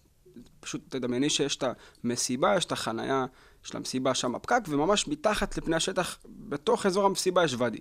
פשוט 0.59 0.81
תדמייני 0.89 1.29
שיש 1.29 1.55
את 1.55 1.63
המסיבה, 2.03 2.55
יש 2.55 2.65
את 2.65 2.71
החנייה 2.71 3.25
של 3.63 3.77
המסיבה 3.77 4.13
שם 4.13 4.35
הפקק, 4.35 4.61
וממש 4.69 5.07
מתחת 5.07 5.57
לפני 5.57 5.75
השטח, 5.75 6.19
בתוך 6.25 6.85
אזור 6.85 7.05
המסיבה 7.05 7.43
יש 7.43 7.55
ואדי. 7.57 7.79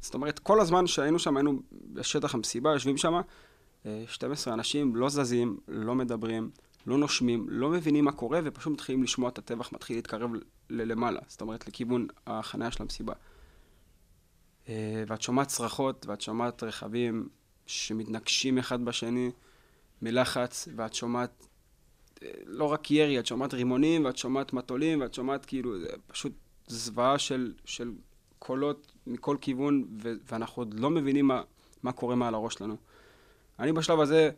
זאת 0.00 0.14
אומרת, 0.14 0.38
כל 0.38 0.60
הזמן 0.60 0.86
שהיינו 0.86 1.18
שם, 1.18 1.36
היינו 1.36 1.60
בשטח 1.92 2.34
המסיבה, 2.34 2.72
יושבים 2.72 2.96
שם, 2.96 3.20
12 4.06 4.54
אנשים 4.54 4.96
לא 4.96 5.08
זזים, 5.08 5.58
לא 5.68 5.94
מדברים, 5.94 6.50
לא 6.86 6.98
נושמים, 6.98 7.46
לא 7.48 7.68
מבינים 7.70 8.04
מה 8.04 8.12
קורה, 8.12 8.40
ופשוט 8.44 8.72
מתחילים 8.72 9.02
לשמוע 9.02 9.28
את 9.28 9.38
הטבח 9.38 9.72
מתחיל 9.72 9.96
להתקרב 9.96 10.30
ללמעלה, 10.70 11.20
זאת 11.28 11.40
אומרת, 11.40 11.68
לכיוון 11.68 12.06
החניה 12.26 12.70
של 12.70 12.82
המסיבה. 12.82 13.12
אה, 14.68 15.04
ואת 15.06 15.22
שומעת 15.22 15.48
צרחות, 15.48 16.06
ואת 16.06 16.20
שומעת 16.20 16.62
רכבים 16.62 17.28
שמתנגשים 17.66 18.58
אחד 18.58 18.84
בשני 18.84 19.30
מלחץ, 20.02 20.68
ואת 20.76 20.94
שומעת 20.94 21.30
אה, 21.42 21.46
לא 22.46 22.64
רק 22.64 22.90
ירי, 22.90 23.18
את 23.18 23.26
שומעת 23.26 23.54
רימונים, 23.54 24.04
ואת 24.04 24.16
שומעת 24.16 24.52
מטולים, 24.52 25.00
ואת 25.00 25.14
שומעת 25.14 25.46
כאילו, 25.46 25.80
זה 25.80 25.86
פשוט 26.06 26.32
זוועה 26.66 27.18
של, 27.18 27.52
של 27.64 27.92
קולות 28.38 28.92
מכל 29.06 29.36
כיוון, 29.40 29.84
ו- 30.02 30.12
ואנחנו 30.30 30.62
עוד 30.62 30.74
לא 30.74 30.90
מבינים 30.90 31.26
מה, 31.26 31.42
מה 31.82 31.92
קורה 31.92 32.14
מעל 32.14 32.34
הראש 32.34 32.54
שלנו. 32.54 32.76
אני 33.58 33.72
בשלב 33.72 34.00
הזה 34.00 34.30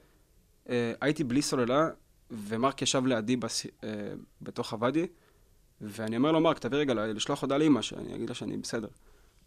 אה, 0.68 0.92
הייתי 1.00 1.24
בלי 1.24 1.42
סוללה, 1.42 1.88
ומרק 2.30 2.82
ישב 2.82 3.06
לידי 3.06 3.36
בס... 3.36 3.66
אה, 3.84 3.88
בתוך 4.42 4.72
הוואדי, 4.72 5.06
ואני 5.80 6.16
אומר 6.16 6.32
לו, 6.32 6.40
מרק, 6.40 6.58
תביא 6.58 6.78
רגע 6.78 6.94
לשלוח 6.94 7.42
הודעה 7.42 7.58
לאמא, 7.58 7.82
שאני 7.82 8.14
אגיד 8.14 8.28
לה 8.28 8.34
שאני 8.34 8.56
בסדר. 8.56 8.88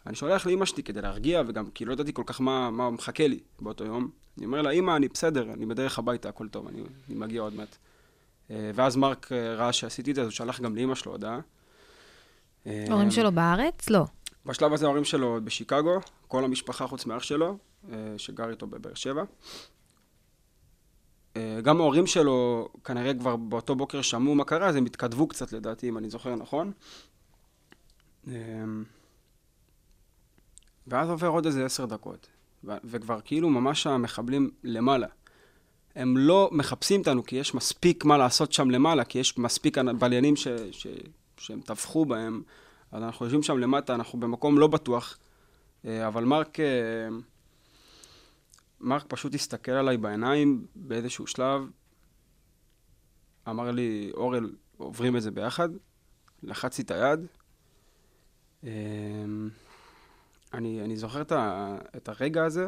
אני 0.05 0.15
שולח 0.15 0.47
לאמא 0.47 0.65
שלי 0.65 0.83
כדי 0.83 1.01
להרגיע, 1.01 1.41
וגם 1.47 1.69
כי 1.71 1.85
לא 1.85 1.93
ידעתי 1.93 2.13
כל 2.13 2.23
כך 2.25 2.41
מה, 2.41 2.71
מה 2.71 2.89
מחכה 2.89 3.27
לי 3.27 3.39
באותו 3.59 3.85
יום. 3.85 4.09
אני 4.37 4.45
אומר 4.45 4.61
לה, 4.61 4.71
אמא, 4.71 4.95
אני 4.95 5.07
בסדר, 5.07 5.53
אני 5.53 5.65
בדרך 5.65 5.99
הביתה, 5.99 6.29
הכל 6.29 6.47
טוב, 6.47 6.67
אני, 6.67 6.81
אני 7.09 7.15
מגיע 7.15 7.41
עוד 7.41 7.53
מעט. 7.53 7.77
אה, 8.51 8.71
ואז 8.75 8.95
מרק 8.95 9.31
אה, 9.31 9.55
ראה 9.55 9.73
שעשיתי 9.73 10.11
את 10.11 10.15
זה, 10.15 10.21
אז 10.21 10.27
הוא 10.27 10.31
שלח 10.31 10.61
גם 10.61 10.75
לאמא 10.75 10.95
שלו 10.95 11.11
הודעה. 11.11 11.39
ההורים 12.65 13.07
אה, 13.07 13.11
שלו 13.11 13.31
בארץ? 13.31 13.89
לא. 13.89 14.05
בשלב 14.45 14.73
הזה 14.73 14.85
ההורים 14.85 15.03
שלו 15.03 15.39
בשיקגו, 15.43 15.99
כל 16.27 16.43
המשפחה 16.43 16.87
חוץ 16.87 17.05
מאח 17.05 17.23
שלו, 17.23 17.57
שגר 18.17 18.49
איתו 18.49 18.67
בבאר 18.67 18.93
שבע. 18.93 19.23
גם 21.63 21.81
ההורים 21.81 22.07
שלו 22.07 22.69
כנראה 22.83 23.13
כבר 23.13 23.35
באותו 23.35 23.75
בוקר 23.75 24.01
שמעו 24.01 24.35
מה 24.35 24.43
קרה, 24.43 24.67
אז 24.67 24.75
הם 24.75 24.85
התכתבו 24.85 25.27
קצת 25.27 25.53
לדעתי, 25.53 25.89
אם 25.89 25.97
אני 25.97 26.09
זוכר 26.09 26.35
נכון. 26.35 26.71
ואז 30.87 31.09
עובר 31.09 31.27
עוד 31.27 31.45
איזה 31.45 31.65
עשר 31.65 31.85
דקות, 31.85 32.27
וכבר 32.63 33.19
כאילו 33.21 33.49
ממש 33.49 33.87
המחבלים 33.87 34.51
למעלה. 34.63 35.07
הם 35.95 36.17
לא 36.17 36.49
מחפשים 36.51 36.99
אותנו 36.99 37.23
כי 37.23 37.35
יש 37.35 37.55
מספיק 37.55 38.05
מה 38.05 38.17
לעשות 38.17 38.53
שם 38.53 38.69
למעלה, 38.69 39.03
כי 39.03 39.19
יש 39.19 39.37
מספיק 39.37 39.77
בליינים 39.99 40.35
ש- 40.35 40.47
ש- 40.71 40.87
שהם 41.37 41.61
טבחו 41.61 42.05
בהם, 42.05 42.43
אז 42.91 43.03
אנחנו 43.03 43.25
יושבים 43.25 43.43
שם 43.43 43.57
למטה, 43.57 43.95
אנחנו 43.95 44.19
במקום 44.19 44.59
לא 44.59 44.67
בטוח, 44.67 45.17
אה, 45.85 46.07
אבל 46.07 46.23
מרק, 46.23 46.59
אה, 46.59 46.65
מרק 48.79 49.05
פשוט 49.07 49.35
הסתכל 49.35 49.71
עליי 49.71 49.97
בעיניים 49.97 50.65
באיזשהו 50.75 51.27
שלב, 51.27 51.61
אמר 53.49 53.71
לי, 53.71 54.11
אורל, 54.13 54.55
עוברים 54.77 55.17
את 55.17 55.21
זה 55.21 55.31
ביחד, 55.31 55.69
לחצתי 56.43 56.81
את 56.81 56.91
היד, 56.91 57.19
אה, 58.63 58.69
אני, 60.53 60.81
אני 60.81 60.97
זוכר 60.97 61.21
את, 61.21 61.31
ה, 61.31 61.77
את 61.97 62.09
הרגע 62.09 62.45
הזה. 62.45 62.67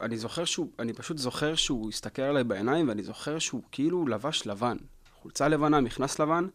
אני 0.00 0.18
זוכר 0.18 0.44
שהוא, 0.44 0.70
אני 0.78 0.92
פשוט 0.92 1.18
זוכר 1.18 1.54
שהוא 1.54 1.88
הסתכל 1.88 2.22
עליי 2.22 2.44
בעיניים, 2.44 2.88
ואני 2.88 3.02
זוכר 3.02 3.38
שהוא 3.38 3.62
כאילו 3.72 4.06
לבש 4.06 4.46
לבן. 4.46 4.76
חולצה 5.22 5.48
לבנה, 5.48 5.80
מכנס 5.80 6.18
לבן. 6.18 6.46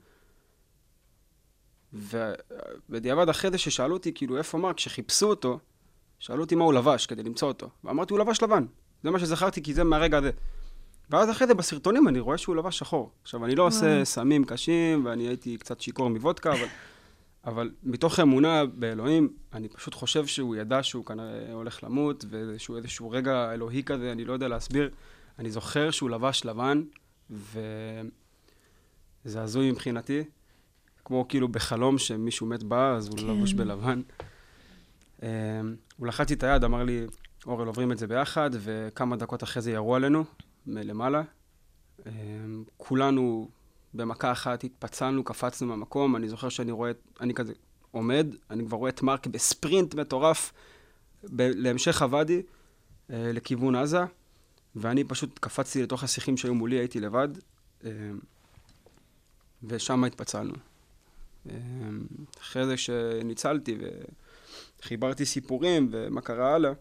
ובדיעבד 1.93 3.29
אחרי 3.29 3.51
זה 3.51 3.57
ששאלו 3.57 3.93
אותי, 3.93 4.11
כאילו, 4.13 4.37
איפה 4.37 4.57
מרק, 4.57 4.77
כשחיפשו 4.77 5.29
אותו, 5.29 5.59
שאלו 6.19 6.43
אותי 6.43 6.55
מה 6.55 6.63
הוא 6.63 6.73
לבש 6.73 7.05
כדי 7.05 7.23
למצוא 7.23 7.47
אותו. 7.47 7.69
ואמרתי, 7.83 8.13
הוא 8.13 8.19
לבש 8.19 8.43
לבן. 8.43 8.65
זה 9.03 9.11
מה 9.11 9.19
שזכרתי, 9.19 9.63
כי 9.63 9.73
זה 9.73 9.83
מהרגע 9.83 10.17
הזה. 10.17 10.31
ואז 11.09 11.29
אחרי 11.31 11.47
זה 11.47 11.53
בסרטונים 11.53 12.07
אני 12.07 12.19
רואה 12.19 12.37
שהוא 12.37 12.55
לבש 12.55 12.79
שחור. 12.79 13.11
עכשיו, 13.21 13.45
אני 13.45 13.55
לא 13.55 13.67
עושה 13.67 14.05
סמים 14.05 14.45
קשים, 14.45 15.05
ואני 15.05 15.27
הייתי 15.27 15.57
קצת 15.57 15.81
שיכור 15.81 16.09
מוודקה, 16.09 16.53
אבל... 16.53 16.67
אבל 17.45 17.71
מתוך 17.83 18.19
אמונה 18.19 18.65
באלוהים, 18.65 19.33
אני 19.53 19.69
פשוט 19.69 19.93
חושב 19.93 20.25
שהוא 20.25 20.55
ידע 20.55 20.83
שהוא 20.83 21.05
כנראה 21.05 21.53
הולך 21.53 21.83
למות, 21.83 22.25
ואיזשהו 22.29 22.77
איזשהו 22.77 23.11
רגע 23.11 23.53
אלוהי 23.53 23.83
כזה, 23.83 24.11
אני 24.11 24.25
לא 24.25 24.33
יודע 24.33 24.47
להסביר. 24.47 24.89
אני 25.39 25.51
זוכר 25.51 25.91
שהוא 25.91 26.09
לבש 26.09 26.45
לבן, 26.45 26.83
וזה 27.29 28.01
הזוי 29.41 29.71
מבחינתי. 29.71 30.23
כמו 31.05 31.27
כאילו 31.27 31.47
בחלום 31.47 31.97
שמישהו 31.97 32.47
מת 32.47 32.63
בא, 32.63 32.95
אז 32.95 33.07
הוא 33.07 33.17
כן. 33.17 33.27
לבוש 33.27 33.53
בלבן. 33.53 34.01
אמ, 35.23 35.27
הוא 35.97 36.07
לחץ 36.07 36.29
לי 36.29 36.35
את 36.35 36.43
היד, 36.43 36.63
אמר 36.63 36.83
לי, 36.83 37.05
אורל, 37.45 37.67
עוברים 37.67 37.91
את 37.91 37.97
זה 37.97 38.07
ביחד, 38.07 38.49
וכמה 38.53 39.15
דקות 39.15 39.43
אחרי 39.43 39.61
זה 39.61 39.71
ירו 39.71 39.95
עלינו, 39.95 40.23
מלמעלה. 40.67 41.21
אמ, 42.05 42.63
כולנו 42.77 43.49
במכה 43.95 44.31
אחת 44.31 44.63
התפצלנו, 44.63 45.23
קפצנו 45.23 45.67
מהמקום, 45.67 46.15
אני 46.15 46.29
זוכר 46.29 46.49
שאני 46.49 46.71
רואה, 46.71 46.91
אני 47.21 47.33
כזה 47.33 47.53
עומד, 47.91 48.27
אני 48.49 48.65
כבר 48.65 48.77
רואה 48.77 48.89
את 48.89 49.01
מרק 49.01 49.27
בספרינט 49.27 49.95
מטורף 49.95 50.53
ב- 51.23 51.51
להמשך 51.55 52.01
הוואדי, 52.01 52.41
אה, 53.09 53.31
לכיוון 53.33 53.75
עזה, 53.75 54.03
ואני 54.75 55.03
פשוט 55.03 55.39
קפצתי 55.39 55.83
לתוך 55.83 56.03
השיחים 56.03 56.37
שהיו 56.37 56.55
מולי, 56.55 56.75
הייתי 56.75 56.99
לבד, 56.99 57.27
אה, 57.85 57.89
ושם 59.63 60.03
התפצלנו. 60.03 60.53
אה, 61.49 61.55
אחרי 62.41 62.65
זה 62.65 62.77
שניצלתי 62.77 63.77
וחיברתי 64.81 65.25
סיפורים 65.25 65.89
ומה 65.91 66.21
קרה 66.21 66.55
הלאה, 66.55 66.71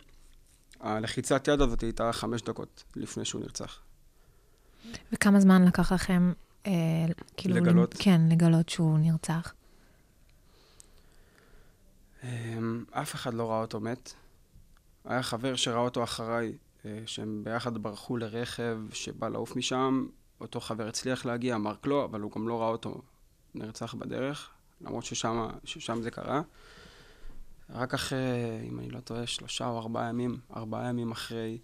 הלחיצת 0.80 1.48
יד 1.48 1.60
הזאת 1.60 1.80
הייתה 1.80 2.12
חמש 2.12 2.42
דקות 2.42 2.84
לפני 2.96 3.24
שהוא 3.24 3.42
נרצח. 3.42 3.80
וכמה 5.12 5.40
זמן 5.40 5.64
לקח 5.64 5.92
לכם 5.92 6.32
אה, 6.66 6.72
כאילו... 7.36 7.56
לגלות? 7.56 7.94
כן, 7.98 8.20
לגלות 8.28 8.68
שהוא 8.68 8.98
נרצח. 8.98 9.54
אמ, 12.24 12.84
אף 12.90 13.14
אחד 13.14 13.34
לא 13.34 13.50
ראה 13.50 13.60
אותו 13.60 13.80
מת. 13.80 14.12
היה 15.04 15.22
חבר 15.22 15.56
שראה 15.56 15.78
אותו 15.78 16.04
אחריי, 16.04 16.52
אה, 16.84 16.98
שהם 17.06 17.40
ביחד 17.44 17.78
ברחו 17.78 18.16
לרכב 18.16 18.78
שבא 18.92 19.28
לעוף 19.28 19.56
משם. 19.56 20.06
אותו 20.40 20.60
חבר 20.60 20.88
הצליח 20.88 21.24
להגיע, 21.24 21.58
מרק 21.58 21.86
לא, 21.86 22.04
אבל 22.04 22.20
הוא 22.20 22.30
גם 22.32 22.48
לא 22.48 22.60
ראה 22.60 22.68
אותו 22.68 23.02
נרצח 23.54 23.94
בדרך, 23.94 24.50
למרות 24.80 25.04
ששם, 25.04 25.48
ששם 25.64 26.02
זה 26.02 26.10
קרה. 26.10 26.42
רק 27.70 27.94
אחרי, 27.94 28.18
אם 28.68 28.78
אני 28.78 28.90
לא 28.90 29.00
טועה, 29.00 29.26
שלושה 29.26 29.66
או 29.66 29.78
ארבעה 29.78 30.08
ימים, 30.08 30.38
ארבעה 30.56 30.88
ימים 30.88 31.12
אחרי, 31.12 31.58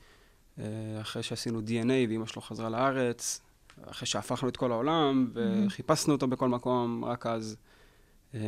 אה, 0.58 0.64
אחרי 1.00 1.22
שעשינו 1.22 1.60
DNA 1.60 2.08
ואימא 2.08 2.26
שלו 2.26 2.42
חזרה 2.42 2.68
לארץ, 2.68 3.40
אחרי 3.86 4.06
שהפכנו 4.06 4.48
את 4.48 4.56
כל 4.56 4.72
העולם, 4.72 5.32
וחיפשנו 5.34 6.12
אותו 6.12 6.28
בכל 6.28 6.48
מקום, 6.48 7.04
רק 7.04 7.26
אז 7.26 7.56
אה, 8.34 8.40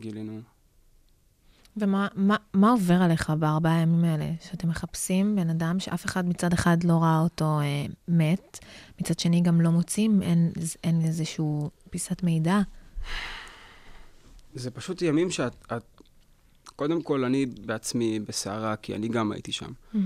גילינו. 0.00 0.40
ומה 1.76 2.08
מה, 2.14 2.36
מה 2.54 2.70
עובר 2.70 2.94
עליך 2.94 3.30
בארבעה 3.30 3.78
הימים 3.78 4.04
האלה? 4.04 4.32
שאתם 4.40 4.68
מחפשים 4.68 5.36
בן 5.36 5.50
אדם 5.50 5.80
שאף 5.80 6.04
אחד 6.04 6.28
מצד 6.28 6.52
אחד 6.52 6.84
לא 6.84 7.02
ראה 7.02 7.20
אותו 7.20 7.60
אה, 7.60 7.86
מת, 8.08 8.58
מצד 9.00 9.18
שני 9.18 9.40
גם 9.40 9.60
לא 9.60 9.70
מוצאים, 9.70 10.22
אין, 10.22 10.52
אין 10.84 11.00
איזשהו 11.04 11.70
פיסת 11.90 12.22
מידע? 12.22 12.60
זה 14.54 14.70
פשוט 14.70 15.02
ימים 15.02 15.30
שאת... 15.30 15.54
את, 15.76 16.00
קודם 16.76 17.02
כל, 17.02 17.24
אני 17.24 17.46
בעצמי 17.46 18.20
בסערה, 18.20 18.76
כי 18.76 18.94
אני 18.94 19.08
גם 19.08 19.32
הייתי 19.32 19.52
שם. 19.52 19.70
Mm-hmm. 19.70 19.98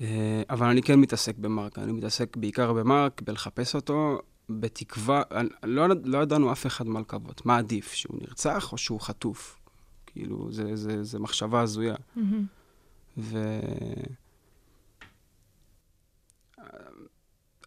אה, 0.00 0.42
אבל 0.50 0.66
אני 0.66 0.82
כן 0.82 1.00
מתעסק 1.00 1.38
במרק, 1.38 1.78
אני 1.78 1.92
מתעסק 1.92 2.36
בעיקר 2.36 2.72
במרק, 2.72 3.22
בלחפש 3.22 3.74
אותו, 3.74 4.18
בתקווה, 4.48 5.22
לא, 5.62 5.86
לא 6.04 6.18
ידענו 6.18 6.52
אף 6.52 6.66
אחד 6.66 6.86
מה 6.86 7.00
לקוות. 7.00 7.46
מה 7.46 7.58
עדיף, 7.58 7.92
שהוא 7.92 8.18
נרצח 8.20 8.72
או 8.72 8.78
שהוא 8.78 9.00
חטוף? 9.00 9.58
כאילו, 10.06 10.52
זה, 10.52 10.76
זה, 10.76 11.04
זה 11.04 11.18
מחשבה 11.18 11.60
הזויה. 11.60 11.94
Mm-hmm. 11.94 12.20
ו... 13.18 13.38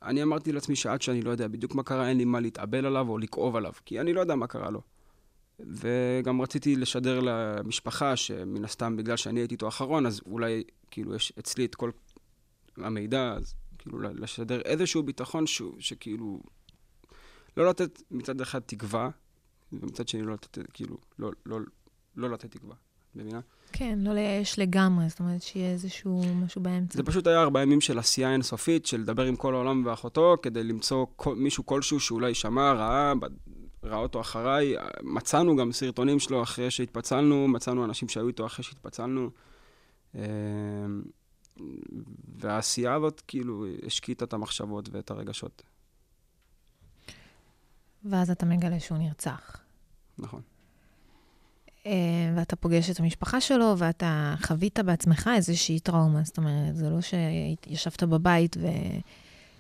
אני 0.01 0.23
אמרתי 0.23 0.51
לעצמי 0.51 0.75
שעד 0.75 1.01
שאני 1.01 1.21
לא 1.21 1.31
יודע 1.31 1.47
בדיוק 1.47 1.75
מה 1.75 1.83
קרה, 1.83 2.09
אין 2.09 2.17
לי 2.17 2.25
מה 2.25 2.39
להתאבל 2.39 2.85
עליו 2.85 3.09
או 3.09 3.17
לכאוב 3.17 3.55
עליו, 3.55 3.71
כי 3.85 3.99
אני 3.99 4.13
לא 4.13 4.21
יודע 4.21 4.35
מה 4.35 4.47
קרה 4.47 4.69
לו. 4.69 4.81
וגם 5.59 6.41
רציתי 6.41 6.75
לשדר 6.75 7.19
למשפחה, 7.19 8.15
שמן 8.15 8.65
הסתם, 8.65 8.97
בגלל 8.97 9.17
שאני 9.17 9.39
הייתי 9.39 9.53
איתו 9.53 9.67
אחרון, 9.67 10.05
אז 10.05 10.21
אולי, 10.25 10.63
כאילו, 10.91 11.15
יש 11.15 11.33
אצלי 11.39 11.65
את 11.65 11.75
כל 11.75 11.91
המידע, 12.83 13.33
אז 13.37 13.53
כאילו 13.77 13.99
לשדר 13.99 14.61
איזשהו 14.61 15.03
ביטחון 15.03 15.47
שהוא, 15.47 15.75
שכאילו, 15.79 16.39
לא 17.57 17.69
לתת 17.69 18.01
מצד 18.11 18.41
אחד 18.41 18.59
תקווה, 18.59 19.09
ומצד 19.71 20.07
שני 20.07 20.21
לא 20.21 20.33
לתת, 20.33 20.57
כאילו, 20.73 20.97
לא, 21.19 21.31
לא, 21.45 21.59
לא 22.15 22.29
לתת 22.29 22.51
תקווה. 22.51 22.75
מבינה? 23.15 23.39
כן, 23.71 23.99
לא 24.01 24.13
לייאש 24.13 24.59
לגמרי, 24.59 25.09
זאת 25.09 25.19
אומרת 25.19 25.41
שיהיה 25.41 25.71
איזשהו 25.71 26.21
משהו 26.35 26.61
באמצע. 26.61 26.97
זה 26.97 27.03
פשוט 27.03 27.27
היה 27.27 27.41
ארבעה 27.41 27.63
ימים 27.63 27.81
של 27.81 27.99
עשייה 27.99 28.33
אינסופית, 28.33 28.85
של 28.85 28.97
לדבר 29.01 29.25
עם 29.25 29.35
כל 29.35 29.53
העולם 29.53 29.85
ואחותו, 29.85 30.35
כדי 30.41 30.63
למצוא 30.63 31.05
כל, 31.15 31.35
מישהו 31.35 31.65
כלשהו 31.65 31.99
שאולי 31.99 32.33
שמע, 32.33 32.73
ראה, 32.73 33.13
ראה 33.83 33.97
אותו 33.97 34.21
אחריי. 34.21 34.75
מצאנו 35.03 35.55
גם 35.55 35.71
סרטונים 35.71 36.19
שלו 36.19 36.43
אחרי 36.43 36.71
שהתפצלנו, 36.71 37.47
מצאנו 37.47 37.85
אנשים 37.85 38.09
שהיו 38.09 38.27
איתו 38.27 38.45
אחרי 38.45 38.63
שהתפצלנו. 38.63 39.29
והעשייה 42.37 42.93
הזאת 42.93 43.21
כאילו 43.27 43.65
השקיטה 43.85 44.25
את 44.25 44.33
המחשבות 44.33 44.89
ואת 44.91 45.11
הרגשות. 45.11 45.61
ואז 48.05 48.31
אתה 48.31 48.45
מגלה 48.45 48.79
שהוא 48.79 48.97
נרצח. 48.97 49.57
נכון. 50.17 50.41
אה, 51.85 52.33
ואתה 52.35 52.55
פוגש 52.55 52.89
את 52.89 52.99
המשפחה 52.99 53.41
שלו, 53.41 53.75
ואתה 53.77 54.35
חווית 54.41 54.79
בעצמך 54.79 55.29
איזושהי 55.35 55.79
טראומה. 55.79 56.23
זאת 56.23 56.37
אומרת, 56.37 56.75
זה 56.75 56.89
לא 56.89 56.99
שישבת 57.01 58.03
בבית 58.03 58.57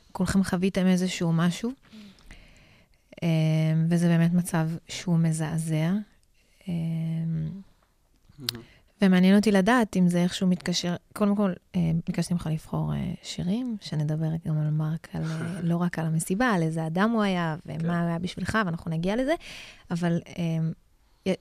וכולכם 0.09 0.43
חוויתם 0.43 0.85
איזשהו 0.87 1.33
משהו. 1.33 1.71
אה, 3.23 3.27
וזה 3.89 4.07
באמת 4.07 4.33
מצב 4.33 4.69
שהוא 4.87 5.17
מזעזע. 5.17 5.91
אה, 6.67 6.73
ומעניין 9.01 9.35
אותי 9.35 9.51
לדעת 9.51 9.97
אם 9.97 10.07
זה 10.07 10.23
איכשהו 10.23 10.47
מתקשר, 10.47 10.95
קודם 11.13 11.35
כל, 11.35 11.53
ביקשתי 12.05 12.33
ממך 12.33 12.49
לבחור 12.51 12.91
שירים, 13.23 13.77
שנדבר 13.81 14.29
גם 14.47 14.57
על 14.57 14.69
מרק, 14.69 15.07
על, 15.13 15.23
לא 15.69 15.77
רק 15.77 15.99
על 15.99 16.05
המסיבה, 16.05 16.47
על 16.47 16.61
איזה 16.61 16.87
אדם 16.87 17.09
הוא 17.09 17.21
היה, 17.21 17.55
ומה 17.65 17.79
כן. 17.79 17.89
היה 17.89 18.19
בשבילך, 18.19 18.57
ואנחנו 18.65 18.91
נגיע 18.91 19.15
לזה, 19.15 19.33
אבל 19.91 20.19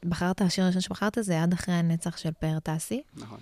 בחרת, 0.04 0.40
השיר 0.40 0.64
הראשון 0.64 0.80
שבחרת 0.80 1.18
זה 1.20 1.42
עד 1.42 1.52
אחרי 1.52 1.74
הנצח 1.74 2.16
של 2.16 2.30
פאר 2.40 2.58
טאסי. 2.58 3.02
נכון. 3.16 3.40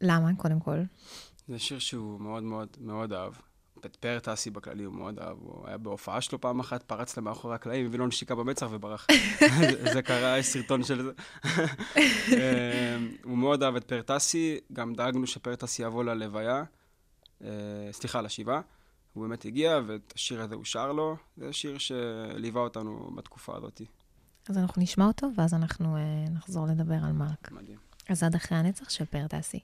למה, 0.00 0.34
קודם 0.36 0.60
כל? 0.60 0.82
זה 1.48 1.58
שיר 1.58 1.78
שהוא 1.78 2.20
מאוד 2.20 2.42
מאוד 2.42 2.68
מאוד 2.80 3.12
אהב. 3.12 3.32
את 3.86 3.96
פאר 3.96 4.18
טאסי 4.18 4.50
בכללי 4.50 4.84
הוא 4.84 4.94
מאוד 4.94 5.18
אהב. 5.18 5.36
הוא 5.40 5.68
היה 5.68 5.78
בהופעה 5.78 6.20
שלו 6.20 6.40
פעם 6.40 6.60
אחת, 6.60 6.82
פרץ 6.82 7.16
למאחורי 7.16 7.54
הקלעים, 7.54 7.86
הביא 7.86 7.98
לו 7.98 8.06
נשיקה 8.06 8.34
במצח 8.34 8.66
וברח. 8.70 9.06
זה 9.92 10.02
קרה, 10.02 10.38
יש 10.38 10.46
סרטון 10.46 10.84
של 10.84 11.02
זה. 11.02 11.12
אמ, 12.32 13.16
הוא 13.24 13.38
מאוד 13.38 13.62
אהב 13.62 13.76
את 13.76 13.84
פאר 13.84 14.02
טאסי, 14.02 14.58
גם 14.72 14.94
דאגנו 14.94 15.26
שפאר 15.26 15.54
טאסי 15.54 15.82
יבוא 15.82 16.04
ללוויה, 16.04 16.64
אה, 17.44 17.48
סליחה, 17.92 18.20
לשבעה. 18.20 18.60
הוא 19.12 19.28
באמת 19.28 19.44
הגיע, 19.44 19.80
ואת 19.86 20.12
השיר 20.16 20.42
הזה 20.42 20.54
הוא 20.54 20.64
שר 20.64 20.92
לו. 20.92 21.16
זה 21.36 21.52
שיר 21.52 21.78
שליווה 21.78 22.62
אותנו 22.62 23.10
בתקופה 23.14 23.56
הזאת. 23.56 23.80
אז 24.48 24.58
אנחנו 24.58 24.82
נשמע 24.82 25.06
אותו, 25.06 25.26
ואז 25.36 25.54
אנחנו 25.54 25.96
uh, 25.96 26.30
נחזור 26.30 26.66
לדבר 26.66 26.98
על 27.04 27.12
מרק. 27.12 27.52
מדהים. 27.52 27.78
אז 28.08 28.22
עד 28.22 28.34
אחרי 28.34 28.58
הנצח 28.58 28.90
של 28.90 29.04
פאר 29.04 29.26
דסי. 29.30 29.60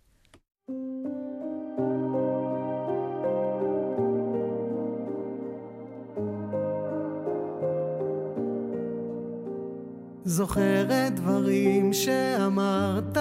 זוכרת 10.25 11.15
דברים 11.15 11.93
שאמרת, 11.93 13.19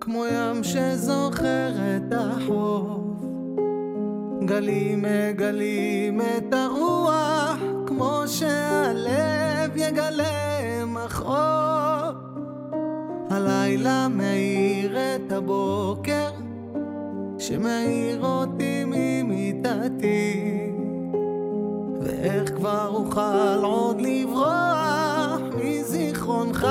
כמו 0.00 0.24
ים 0.26 0.64
שזוכר 0.64 1.70
את 1.96 2.12
החוף. 2.12 3.24
גלים 4.44 5.02
מגלים 5.02 6.20
את 6.20 6.54
הרוח, 6.54 7.58
כמו 7.86 8.22
שהלב 8.26 9.76
יגלה 9.76 10.84
מחור. 10.86 11.36
הלילה 13.30 14.08
מאיר 14.08 14.96
את 14.96 15.32
הבוקר, 15.32 16.30
שמאיר 17.38 18.24
אותי 18.24 18.84
ממיטתי. 18.86 20.70
ואיך 22.00 22.56
כבר 22.56 22.88
אוכל 22.94 23.58
עוד 23.62 24.00
לברוח 24.00 24.85
מזיכרונך 26.25 26.65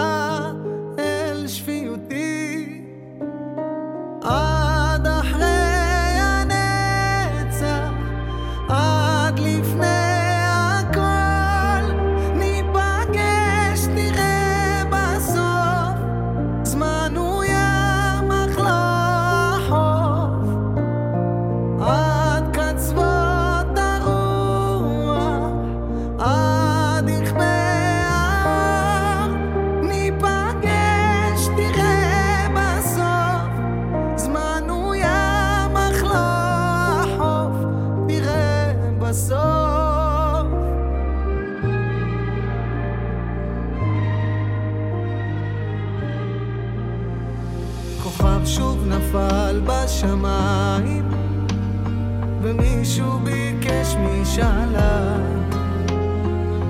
משאלה 54.35 55.15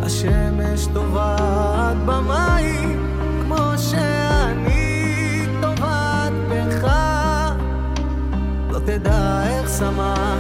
השמש 0.04 0.88
כמו 3.42 3.58
שאני 3.78 5.48
לא 8.72 8.80
תדע 8.80 9.44
איך 9.48 9.70
שמחתי 9.70 10.35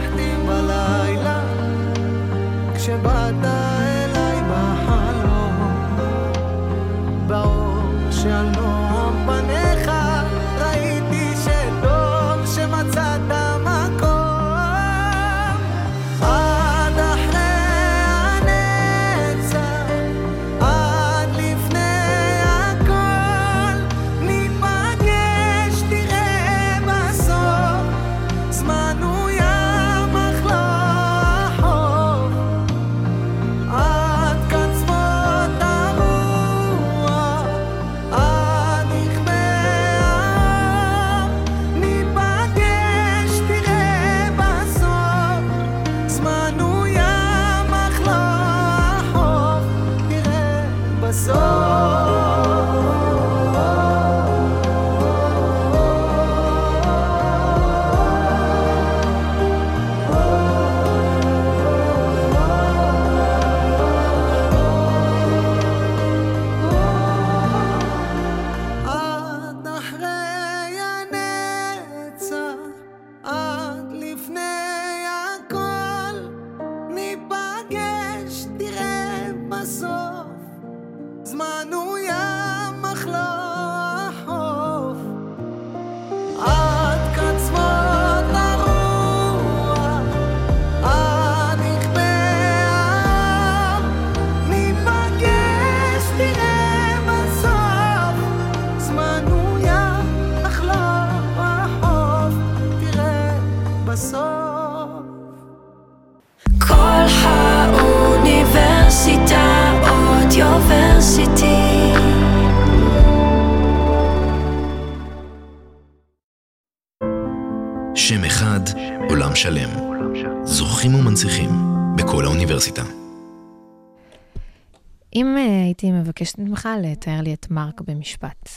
אם 125.15 125.37
אה, 125.37 125.63
הייתי 125.63 125.91
מבקשת 125.91 126.39
ממך 126.39 126.69
לתאר 126.83 127.21
לי 127.21 127.33
את 127.33 127.51
מרק 127.51 127.81
במשפט. 127.81 128.49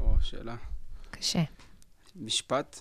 או, 0.00 0.14
שאלה. 0.20 0.56
קשה. 1.10 1.42
משפט? 2.16 2.80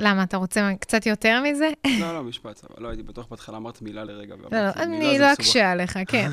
למה, 0.00 0.22
אתה 0.22 0.36
רוצה 0.36 0.72
קצת 0.80 1.06
יותר 1.06 1.42
מזה? 1.42 1.70
לא, 2.00 2.14
לא, 2.14 2.22
משפט, 2.24 2.64
אבל 2.64 2.82
לא 2.82 2.88
הייתי 2.88 3.02
בטוח 3.02 3.26
בהתחלה, 3.26 3.56
אמרת 3.56 3.82
מילה 3.82 4.04
לרגע. 4.04 4.36
לא, 4.36 4.48
לא, 4.52 4.70
אני 4.76 5.18
לא. 5.18 5.32
אקשה 5.32 5.70
עליך, 5.72 5.98
כן. 6.08 6.30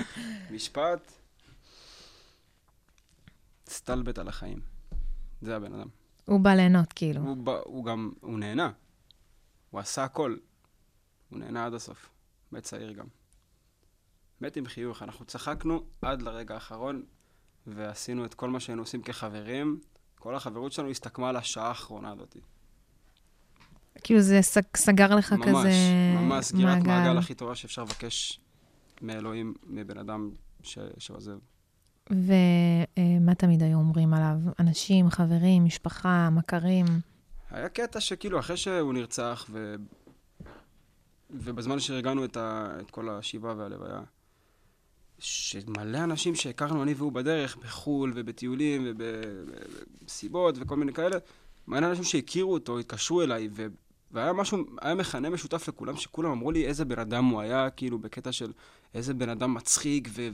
משפט, 0.54 1.12
סטלבט 3.68 4.18
על 4.18 4.28
החיים. 4.28 4.60
זה 5.42 5.56
הבן 5.56 5.72
אדם. 5.74 5.88
הוא 6.24 6.40
בא 6.40 6.54
ליהנות, 6.54 6.92
כאילו. 6.92 7.20
הוא, 7.20 7.36
בא- 7.36 7.60
הוא 7.64 7.84
גם, 7.84 8.10
הוא 8.20 8.38
נהנה. 8.38 8.70
הוא 9.70 9.80
עשה 9.80 10.04
הכל. 10.04 10.36
הוא 11.30 11.38
נהנה 11.38 11.66
עד 11.66 11.74
הסוף. 11.74 12.08
מת 12.52 12.62
צעיר 12.62 12.92
גם. 12.92 13.06
מת 14.40 14.56
עם 14.56 14.66
חיוך. 14.66 15.02
אנחנו 15.02 15.24
צחקנו 15.24 15.82
עד 16.02 16.22
לרגע 16.22 16.54
האחרון, 16.54 17.02
ועשינו 17.66 18.24
את 18.24 18.34
כל 18.34 18.50
מה 18.50 18.60
שהיינו 18.60 18.82
עושים 18.82 19.02
כחברים. 19.02 19.80
כל 20.18 20.34
החברות 20.34 20.72
שלנו 20.72 20.90
הסתכמה 20.90 21.28
על 21.28 21.36
השעה 21.36 21.68
האחרונה 21.68 22.12
הזאת. 22.12 22.36
כאילו 24.04 24.20
זה 24.20 24.42
ס- 24.42 24.56
סגר 24.76 25.14
לך 25.14 25.32
ממש, 25.32 25.44
כזה 25.48 25.70
ממש 26.14 26.44
סגירת 26.44 26.82
מעגל 26.82 27.18
הכי 27.18 27.34
טובה 27.34 27.54
שאפשר 27.54 27.82
לבקש 27.82 28.40
מאלוהים, 29.02 29.54
מבן 29.66 29.98
אדם 29.98 30.30
ש- 30.62 30.78
שעוזב. 30.98 31.38
ומה 32.10 33.34
תמיד 33.38 33.62
היו 33.62 33.78
אומרים 33.78 34.14
עליו? 34.14 34.36
אנשים, 34.60 35.10
חברים, 35.10 35.64
משפחה, 35.64 36.28
מכרים. 36.30 36.86
היה 37.50 37.68
קטע 37.68 38.00
שכאילו, 38.00 38.38
אחרי 38.38 38.56
שהוא 38.56 38.92
נרצח, 38.94 39.46
ו... 39.50 39.74
ובזמן 41.30 41.80
שארגנו 41.80 42.24
את, 42.24 42.36
ה... 42.36 42.76
את 42.80 42.90
כל 42.90 43.08
השבעה 43.10 43.54
והלוויה, 43.56 44.00
שמלא 45.18 45.98
אנשים 45.98 46.34
שהכרנו, 46.34 46.82
אני 46.82 46.94
והוא 46.94 47.12
בדרך, 47.12 47.56
בחו"ל 47.56 48.12
ובטיולים 48.14 48.86
ובמסיבות 48.86 50.54
וכל 50.60 50.76
מיני 50.76 50.92
כאלה, 50.92 51.16
מלא 51.68 51.86
אנשים 51.86 52.04
שהכירו 52.04 52.52
אותו, 52.52 52.78
התקשרו 52.78 53.22
אליי, 53.22 53.48
ו... 53.52 53.66
והיה 54.10 54.32
משהו, 54.32 54.58
היה 54.80 54.94
מכנה 54.94 55.30
משותף 55.30 55.68
לכולם, 55.68 55.96
שכולם 55.96 56.30
אמרו 56.30 56.50
לי 56.50 56.66
איזה 56.66 56.84
בן 56.84 56.98
אדם 56.98 57.24
הוא 57.24 57.40
היה, 57.40 57.70
כאילו, 57.70 57.98
בקטע 57.98 58.32
של 58.32 58.52
איזה 58.94 59.14
בן 59.14 59.28
אדם 59.28 59.54
מצחיק, 59.54 60.08
ו... 60.12 60.28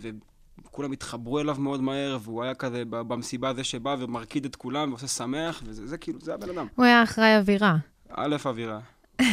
וכולם 0.64 0.92
התחברו 0.92 1.40
אליו 1.40 1.56
מאוד 1.58 1.80
מהר, 1.80 2.18
והוא 2.22 2.42
היה 2.42 2.54
כזה 2.54 2.82
במסיבה 2.88 3.54
זה 3.54 3.64
שבא 3.64 3.96
ומרקיד 3.98 4.44
את 4.44 4.56
כולם 4.56 4.90
ועושה 4.90 5.06
שמח, 5.06 5.62
וזה 5.66 5.86
זה 5.86 5.98
כאילו, 5.98 6.20
זה 6.20 6.34
הבן 6.34 6.50
אדם. 6.50 6.66
הוא 6.74 6.84
היה 6.84 7.02
אחראי 7.02 7.36
אווירה. 7.36 7.76
א', 8.10 8.36
אווירה. 8.44 8.80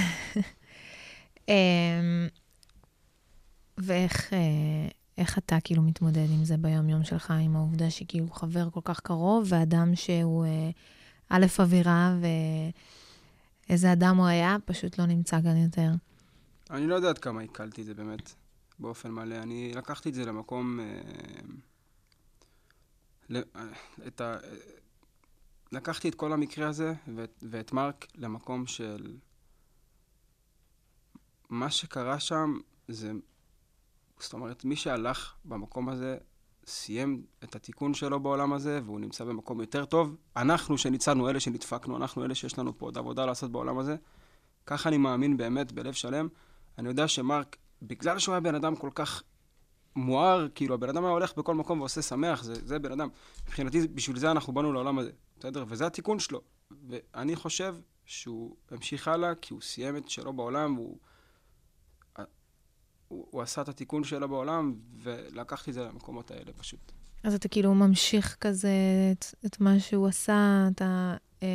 אמ, 1.48 2.28
ואיך 3.78 4.34
אה, 4.34 4.88
איך 5.18 5.38
אתה 5.38 5.58
כאילו 5.64 5.82
מתמודד 5.82 6.28
עם 6.30 6.46
זה 6.46 6.58
ביום-יום 6.58 7.04
שלך, 7.04 7.34
עם 7.46 7.56
העובדה 7.56 7.90
שכאילו 7.90 8.32
חבר 8.32 8.70
כל 8.70 8.80
כך 8.84 9.00
קרוב, 9.00 9.48
ואדם 9.50 9.96
שהוא 9.96 10.46
אה, 10.46 10.70
א', 11.30 11.46
אווירה, 11.60 12.16
ואיזה 13.70 13.94
אדם 13.94 14.18
הוא 14.18 14.26
היה, 14.26 14.58
פשוט 14.66 15.00
לא 15.00 15.06
נמצא 15.06 15.42
כאן 15.42 15.58
יותר. 15.58 15.90
אני 16.70 16.88
לא 16.88 16.96
יודע 16.96 17.10
עד 17.10 17.18
כמה 17.18 17.42
עיכלתי 17.42 17.82
את 17.82 17.86
זה 17.86 17.94
באמת, 17.94 18.34
באופן 18.80 19.12
מלא. 19.12 19.36
אני 19.36 19.72
לקחתי 19.76 20.10
את 20.10 20.14
זה 20.14 20.26
למקום... 20.26 20.80
אה, 20.80 20.86
אה, 23.56 23.64
את 24.08 24.22
ה... 24.22 24.38
לקחתי 25.72 26.10
את 26.10 26.16
כל 26.16 26.34
המקרה 26.34 26.68
הזה 26.68 26.94
ואת, 27.16 27.44
ואת 27.50 27.74
מרק 27.74 28.06
למקום 28.16 28.68
של... 28.68 29.18
מה 31.50 31.72
שקרה 31.72 32.20
שם 32.20 32.60
זה... 32.88 33.12
זאת 34.22 34.34
אומרת, 34.34 34.66
מי 34.66 34.76
שהלך 34.76 35.34
במקום 35.46 35.90
הזה 35.90 36.18
סיים 36.66 37.24
את 37.44 37.56
התיקון 37.56 37.94
שלו 37.94 38.20
בעולם 38.20 38.54
הזה, 38.54 38.80
והוא 38.86 39.00
נמצא 39.00 39.24
במקום 39.24 39.62
יותר 39.62 39.86
טוב. 39.86 40.16
אנחנו 40.38 40.78
שניצלנו, 40.78 41.30
אלה 41.30 41.40
שנדפקנו, 41.40 41.98
אנחנו 41.98 42.26
אלה 42.26 42.36
שיש 42.36 42.60
לנו 42.60 42.78
פה 42.78 42.86
עוד 42.86 42.98
עבודה 42.98 43.26
לעשות 43.26 43.52
בעולם 43.52 43.78
הזה. 43.78 43.96
ככה 44.66 44.90
אני 44.90 44.98
מאמין 44.98 45.38
באמת, 45.38 45.72
בלב 45.72 45.94
שלם. 45.94 46.28
אני 46.78 46.88
יודע 46.88 47.08
שמרק, 47.08 47.58
בגלל 47.82 48.20
שהוא 48.20 48.34
היה 48.34 48.40
בן 48.40 48.56
אדם 48.56 48.76
כל 48.76 48.90
כך 48.96 49.24
מואר, 49.96 50.48
כאילו, 50.56 50.76
הבן 50.76 50.90
אדם 50.90 51.04
היה 51.04 51.12
הולך 51.12 51.38
בכל 51.38 51.56
מקום 51.56 51.80
ועושה 51.80 52.02
שמח, 52.02 52.44
זה, 52.44 52.54
זה 52.54 52.80
בן 52.80 52.92
אדם. 52.92 53.10
מבחינתי, 53.48 53.88
בשביל 53.88 54.18
זה 54.18 54.32
אנחנו 54.32 54.54
באנו 54.54 54.74
לעולם 54.74 55.00
הזה, 55.00 55.12
בסדר? 55.40 55.66
וזה 55.68 55.88
התיקון 55.88 56.20
שלו. 56.20 56.42
ואני 56.90 57.36
חושב 57.36 57.76
שהוא 58.06 58.56
המשיך 58.72 59.08
הלאה, 59.08 59.36
כי 59.36 59.54
הוא 59.54 59.62
סיים 59.62 59.98
את 59.98 60.10
שלו 60.10 60.34
בעולם, 60.34 60.78
והוא... 60.78 60.98
הוא, 63.12 63.28
הוא 63.32 63.42
עשה 63.42 63.62
את 63.62 63.70
התיקון 63.70 64.04
שלו 64.04 64.30
בעולם, 64.30 64.74
ולקחתי 65.04 65.70
את 65.70 65.76
זה 65.76 65.84
למקומות 65.84 66.32
האלה 66.32 66.52
פשוט. 66.58 66.92
אז 67.24 67.34
אתה 67.34 67.48
כאילו 67.48 67.74
ממשיך 67.74 68.38
כזה 68.40 68.72
את, 69.12 69.26
את 69.46 69.60
מה 69.60 69.80
שהוא 69.80 70.08
עשה, 70.08 70.68
אתה 70.76 71.16
אה, 71.44 71.48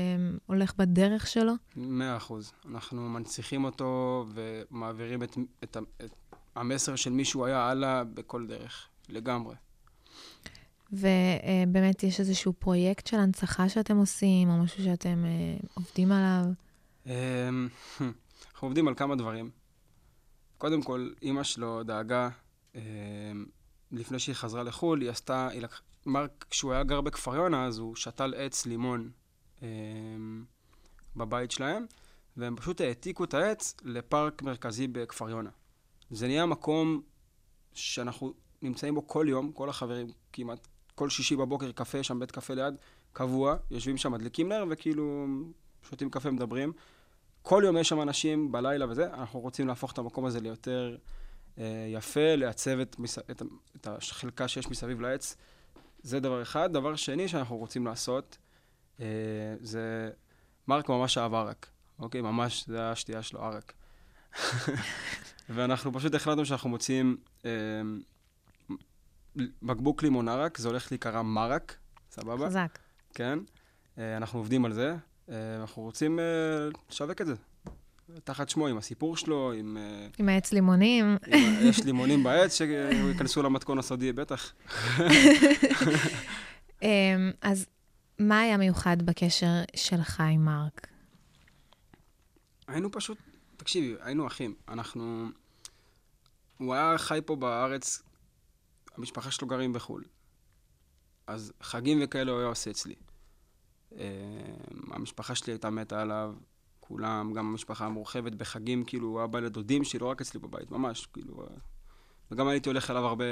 הולך 0.47 0.75
בדרך 0.77 1.27
שלו? 1.27 1.53
מאה 1.77 2.17
אחוז. 2.17 2.53
אנחנו 2.71 3.09
מנציחים 3.09 3.65
אותו 3.65 4.25
ומעבירים 4.35 5.23
את, 5.23 5.37
את, 5.65 5.77
את 6.05 6.11
המסר 6.55 6.97
של 6.97 7.11
מי 7.13 7.25
שהוא 7.25 7.47
היה 7.47 7.71
הלאה 7.71 8.05
בכל 8.05 8.47
דרך, 8.47 8.89
לגמרי. 9.09 9.55
ובאמת 10.93 12.03
יש 12.03 12.21
איזשהו 12.21 12.53
פרויקט 12.53 13.07
של 13.07 13.17
הנצחה 13.17 13.69
שאתם 13.69 13.97
עושים, 13.97 14.51
או 14.51 14.59
משהו 14.59 14.85
שאתם 14.85 15.25
אה, 15.25 15.57
עובדים 15.75 16.13
עליו? 16.13 16.45
אמ, 17.07 17.69
אנחנו 18.53 18.69
עובדים 18.69 18.89
על 18.89 18.95
כמה 18.95 19.17
דברים. 19.17 19.51
קודם 20.59 20.83
כל, 20.83 21.11
אימא 21.23 21.43
שלו 21.43 21.83
דאגה, 21.83 22.29
אמ, 22.75 22.81
לפני 23.93 24.19
שהיא 24.19 24.35
חזרה 24.35 24.63
לחו"ל, 24.63 25.01
היא 25.01 25.11
עשתה, 25.11 25.49
היא 25.49 25.63
לקח... 25.63 25.83
מרק, 26.07 26.47
כשהוא 26.51 26.73
היה 26.73 26.83
גר 26.83 27.01
בכפר 27.01 27.37
יונה, 27.37 27.67
אז 27.67 27.79
הוא 27.79 27.97
שתל 27.97 28.35
עץ 28.37 28.67
לימון 28.67 29.11
אמ, 29.63 30.45
בבית 31.17 31.51
שלהם, 31.51 31.87
והם 32.37 32.57
פשוט 32.57 32.81
העתיקו 32.81 33.25
את 33.25 33.35
העץ 33.35 33.75
לפארק 33.85 34.43
מרכזי 34.43 34.87
בכפר 34.87 35.31
יונה. 35.31 35.51
זה 36.11 36.27
נהיה 36.27 36.47
מקום 36.47 37.03
שאנחנו 37.73 38.35
נמצאים 38.63 38.95
בו 38.95 39.07
כל 39.07 39.27
יום, 39.29 39.53
כל 39.53 39.69
החברים, 39.69 40.07
כמעט 40.33 40.69
כל 40.95 41.11
שישי 41.11 41.37
בבוקר, 41.37 41.73
קפה, 41.73 42.03
שם 42.03 42.19
בית 42.19 42.31
קפה 42.31 42.55
ליד, 42.55 42.75
קבוע, 43.13 43.57
יושבים 43.71 43.97
שם, 43.97 44.13
מדליקים 44.13 44.49
נר, 44.49 44.65
וכאילו 44.71 45.27
שותים 45.89 46.11
קפה, 46.11 46.31
מדברים. 46.31 46.73
כל 47.49 47.63
יום 47.67 47.77
יש 47.77 47.89
שם 47.89 48.03
אנשים 48.03 48.53
בלילה 48.53 48.91
וזה, 48.91 49.15
אנחנו 49.15 49.41
רוצים 49.41 49.69
להפוך 49.69 49.93
את 49.93 49.99
המקום 49.99 50.25
הזה 50.25 50.41
ליותר 50.41 50.97
אה, 51.59 51.87
יפה, 51.89 52.35
לעצב 52.35 52.79
את. 52.79 52.97
את, 53.31 53.43
את 53.77 53.87
החלקה 53.87 54.49
שיש 54.49 54.71
מסביב 54.71 55.01
לעץ. 55.01 55.37
זה 56.03 56.21
דבר 56.21 56.43
אחד. 56.43 56.73
דבר 56.73 56.97
שני 56.97 57.29
שאנחנו 57.29 57.57
רוצים 57.57 57.87
לעשות, 57.87 58.39
אה, 59.01 59.07
זה... 59.61 60.11
מרק 60.69 60.89
ממש 60.89 61.19
אהב 61.19 61.35
ערק, 61.35 61.67
אוקיי? 61.99 62.21
ממש, 62.21 62.67
זה 62.67 62.91
השתייה 62.91 63.23
שלו, 63.23 63.43
ערק. 63.43 63.73
ואנחנו 65.55 65.93
פשוט 65.93 66.15
החלטנו 66.15 66.47
שאנחנו 66.47 66.71
מוצאים 66.71 67.17
אה, 67.45 67.51
בקבוק 69.63 70.03
לימון 70.03 70.29
ערק, 70.29 70.59
זה 70.59 70.69
הולך 70.69 70.93
להיקרא 70.93 71.23
מרק, 71.23 71.77
סבבה? 72.11 72.47
חזק. 72.47 72.79
כן. 73.15 73.39
אה, 73.99 74.17
אנחנו 74.17 74.39
עובדים 74.39 74.65
על 74.65 74.73
זה. 74.73 74.97
אה, 75.31 75.57
אנחנו 75.61 75.83
רוצים 75.83 76.19
אה, 76.19 76.25
לשווק 76.91 77.21
את 77.21 77.27
זה. 77.27 77.35
תחת 78.25 78.49
שמו, 78.49 78.67
עם 78.67 78.79
הסיפור 78.79 79.17
שלו, 79.17 79.53
עם... 79.53 79.77
אה, 79.77 80.07
עם 80.19 80.29
העץ 80.29 80.53
לימונים. 80.53 81.17
עם 81.27 81.55
יש 81.61 81.85
לימונים 81.85 82.23
בעץ 82.25 82.57
שייכנסו 82.57 83.43
למתכון 83.43 83.79
הסודי, 83.79 84.13
בטח. 84.13 84.53
אמ, 86.83 86.89
אז 87.43 87.67
מה 88.19 88.41
היה 88.41 88.57
מיוחד 88.57 89.03
בקשר 89.03 89.63
שלך 89.77 90.21
עם 90.21 90.45
מרק? 90.45 90.87
היינו 92.69 92.93
פשוט, 92.93 93.19
תקשיבי, 93.57 93.95
היינו 94.01 94.27
אחים. 94.27 94.55
אנחנו... 94.69 95.27
הוא 96.59 96.75
היה 96.75 96.99
חי 96.99 97.21
פה 97.25 97.37
בארץ, 97.37 98.03
המשפחה 98.97 99.31
שלו 99.31 99.49
גרים 99.49 99.73
בחו"ל. 99.73 100.05
אז 101.27 101.53
חגים 101.63 101.99
וכאלה 102.03 102.33
הוא 102.33 102.39
היה 102.39 102.49
עושה 102.49 102.71
אצלי. 102.71 102.95
אה, 103.99 104.07
המשפחה 104.91 105.35
שלי 105.35 105.53
הייתה 105.53 105.71
מתה 105.71 106.03
עליו, 106.03 106.35
כולם, 106.81 107.33
גם 107.33 107.47
המשפחה 107.47 107.87
המורחבת 107.87 108.33
בחגים, 108.33 108.85
כאילו, 108.85 109.09
הוא 109.09 109.19
היה 109.19 109.27
בא 109.27 109.41
לדודים 109.41 109.85
שלי, 109.85 109.99
לא 109.99 110.07
רק 110.07 110.21
אצלי 110.21 110.41
בבית, 110.41 110.71
ממש, 110.71 111.07
כאילו... 111.07 111.43
אה, 111.43 111.47
וגם 112.31 112.49
הייתי 112.49 112.69
הולך 112.69 112.91
אליו 112.91 113.07
הרבה 113.07 113.25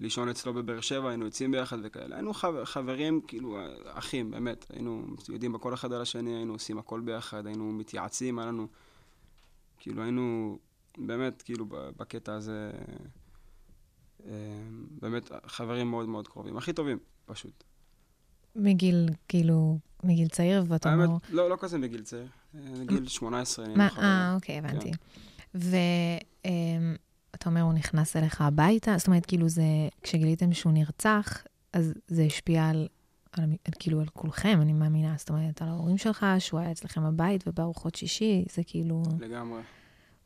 לישון 0.00 0.28
אצלו 0.28 0.54
בבאר 0.54 0.80
שבע, 0.80 1.08
היינו 1.08 1.24
יוצאים 1.24 1.50
ביחד 1.50 1.76
וכאלה. 1.82 2.16
היינו 2.16 2.34
חבר, 2.34 2.64
חברים, 2.64 3.20
כאילו, 3.20 3.58
אה, 3.58 3.68
אחים, 3.84 4.30
באמת. 4.30 4.66
היינו 4.70 5.06
יודעים 5.28 5.52
בכל 5.52 5.74
אחד 5.74 5.92
על 5.92 6.02
השני, 6.02 6.36
היינו 6.36 6.52
עושים 6.52 6.78
הכל 6.78 7.00
ביחד, 7.00 7.46
היינו 7.46 7.72
מתייעצים, 7.72 8.38
היה 8.38 8.48
לנו... 8.48 8.66
כאילו, 9.78 10.02
היינו 10.02 10.58
באמת, 10.98 11.42
כאילו, 11.42 11.66
בקטע 11.68 12.34
הזה... 12.34 12.70
באמת, 15.00 15.30
חברים 15.46 15.90
מאוד 15.90 16.08
מאוד 16.08 16.28
קרובים. 16.28 16.56
הכי 16.56 16.72
טובים, 16.72 16.98
פשוט. 17.26 17.64
מגיל, 18.56 19.08
כאילו, 19.28 19.78
מגיל 20.04 20.28
צעיר, 20.28 20.64
ואתה 20.68 20.90
האמת, 20.90 21.06
אומר, 21.06 21.18
לא, 21.30 21.50
לא 21.50 21.56
כזה 21.60 21.78
מגיל 21.78 22.02
צעיר. 22.02 22.26
אה, 22.54 22.84
גיל 22.86 23.08
18, 23.08 23.64
אני 23.64 23.74
מה, 23.74 23.88
לא 23.96 24.02
אה, 24.02 24.34
אוקיי, 24.34 24.58
הבנתי. 24.58 24.90
ואתה 25.54 27.46
אומר, 27.46 27.60
הוא 27.60 27.72
נכנס 27.72 28.16
אליך 28.16 28.40
הביתה? 28.40 28.94
זאת 28.98 29.06
אומרת, 29.06 29.26
כאילו 29.26 29.48
זה, 29.48 29.62
כשגיליתם 30.02 30.52
שהוא 30.52 30.72
נרצח, 30.72 31.44
אז 31.72 31.94
זה 32.08 32.22
השפיע 32.22 32.68
על, 32.68 32.88
על, 33.32 33.44
על 33.44 33.72
כאילו 33.78 34.00
על 34.00 34.06
כולכם, 34.06 34.58
אני 34.62 34.72
מאמינה. 34.72 35.14
זאת 35.18 35.28
אומרת, 35.28 35.62
על 35.62 35.68
ההורים 35.68 35.98
שלך, 35.98 36.26
שהוא 36.38 36.60
היה 36.60 36.70
אצלכם 36.70 37.04
בבית 37.04 37.44
ובארוחות 37.46 37.94
שישי, 37.94 38.44
זה 38.52 38.62
כאילו, 38.66 39.02
לגמרי. 39.18 39.60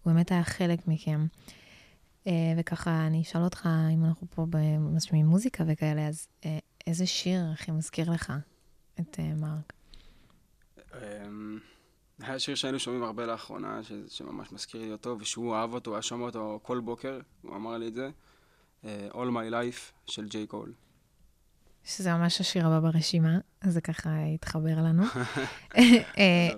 הוא 0.02 0.12
באמת 0.12 0.32
היה 0.32 0.44
חלק 0.44 0.88
מכם. 0.88 1.26
אה, 2.26 2.54
וככה, 2.56 3.06
אני 3.06 3.22
אשאל 3.22 3.42
אותך, 3.42 3.68
אם 3.94 4.04
אנחנו 4.04 4.26
פה 4.30 4.46
משמיעים 4.78 5.26
מוזיקה 5.26 5.64
וכאלה, 5.66 6.08
אז 6.08 6.28
אה, 6.44 6.58
איזה 6.86 7.06
שיר 7.06 7.40
הכי 7.52 7.70
מזכיר 7.70 8.10
לך 8.10 8.32
את 9.00 9.16
אה, 9.18 9.34
מרק? 9.34 9.72
אמ, 10.94 11.58
היה 12.20 12.38
שיר 12.38 12.54
שהיינו 12.54 12.78
שומעים 12.78 13.02
הרבה 13.02 13.26
לאחרונה, 13.26 13.82
ש- 13.82 13.92
שממש 14.18 14.52
מזכיר 14.52 14.80
לי 14.80 14.92
אותו, 14.92 15.16
ושהוא 15.20 15.54
אהב 15.54 15.74
אותו, 15.74 15.90
הוא 15.90 15.96
היה 15.96 16.02
שומע 16.02 16.24
אותו 16.24 16.60
כל 16.62 16.80
בוקר, 16.80 17.20
הוא 17.42 17.56
אמר 17.56 17.76
לי 17.78 17.88
את 17.88 17.94
זה. 17.94 18.10
אה, 18.84 19.08
All 19.12 19.30
My 19.30 19.50
Life 19.52 20.10
של 20.10 20.28
ג'יי 20.28 20.46
קול. 20.46 20.72
שזה 21.84 22.12
ממש 22.14 22.40
השיר 22.40 22.66
הבא 22.66 22.80
ברשימה, 22.80 23.38
אז 23.60 23.72
זה 23.72 23.80
ככה 23.80 24.10
התחבר 24.34 24.76
לנו. 24.76 25.02
אה, 26.18 26.48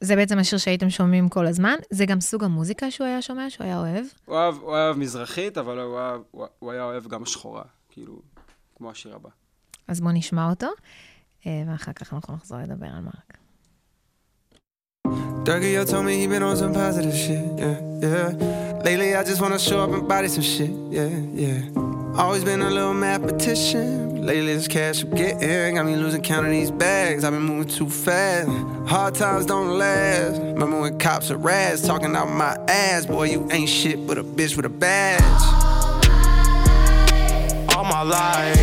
זה, 0.00 0.16
בעצם 0.16 0.38
השיר 0.38 0.58
שהייתם 0.58 0.90
שומעים 0.90 1.28
כל 1.28 1.46
הזמן, 1.46 1.74
זה 1.90 2.06
גם 2.06 2.20
סוג 2.20 2.44
המוזיקה 2.44 2.90
שהוא 2.90 3.06
היה 3.06 3.22
שומע, 3.22 3.50
שהוא 3.50 3.64
היה 3.64 3.78
אוהב. 3.78 4.06
הוא 4.24 4.36
אהב, 4.36 4.54
הוא 4.54 4.76
אהב 4.76 4.96
מזרחית, 4.96 5.58
אבל 5.58 5.78
הוא, 5.78 5.98
אהב, 5.98 6.20
הוא, 6.30 6.46
הוא 6.58 6.72
היה 6.72 6.84
אוהב 6.84 7.06
גם 7.06 7.26
שחורה, 7.26 7.64
כאילו, 7.88 8.22
כמו 8.76 8.90
השיר 8.90 9.14
הבא. 9.14 9.28
אז 9.88 10.00
בואו 10.00 10.12
נשמע 10.12 10.50
אותו, 10.50 10.66
אה, 11.46 11.62
ואחר 11.66 11.92
כך 11.92 12.12
אנחנו 12.12 12.34
נחזור 12.34 12.58
לדבר 12.58 12.86
על 12.86 13.00
מרק. 13.00 13.36
Dougie, 15.46 15.72
yo 15.78 15.84
told 15.84 16.04
me 16.04 16.12
he 16.20 16.26
been 16.26 16.42
on 16.42 16.56
some 16.56 16.74
positive 16.74 17.14
shit, 17.14 17.44
yeah, 17.62 17.78
yeah. 18.02 18.82
Lately, 18.86 19.14
I 19.14 19.22
just 19.22 19.40
wanna 19.40 19.60
show 19.60 19.78
up 19.84 19.92
and 19.94 20.08
body 20.08 20.26
some 20.26 20.42
shit, 20.42 20.72
yeah, 20.96 21.12
yeah. 21.44 21.60
Always 22.22 22.42
been 22.42 22.62
a 22.62 22.70
little 22.70 22.94
mathematician. 22.94 24.26
Lately, 24.26 24.54
this 24.54 24.66
cash 24.66 25.02
I'm 25.04 25.10
getting 25.10 25.74
got 25.74 25.84
me 25.84 25.94
losing 25.94 26.22
count 26.22 26.46
of 26.46 26.52
these 26.58 26.70
bags. 26.70 27.22
I've 27.24 27.32
been 27.32 27.42
moving 27.42 27.68
too 27.68 27.90
fast. 27.90 28.48
Hard 28.88 29.14
times 29.14 29.44
don't 29.44 29.78
last. 29.78 30.40
Remember 30.40 30.80
when 30.80 30.98
cops 30.98 31.30
are 31.30 31.36
rats 31.36 31.82
talking 31.82 32.16
out 32.16 32.30
my 32.30 32.56
ass? 32.68 33.04
Boy, 33.04 33.26
you 33.34 33.46
ain't 33.52 33.68
shit 33.68 34.06
but 34.06 34.16
a 34.16 34.24
bitch 34.24 34.56
with 34.56 34.64
a 34.64 34.74
badge. 34.84 35.55
All 37.86 37.92
my 37.92 38.02
life, 38.02 38.56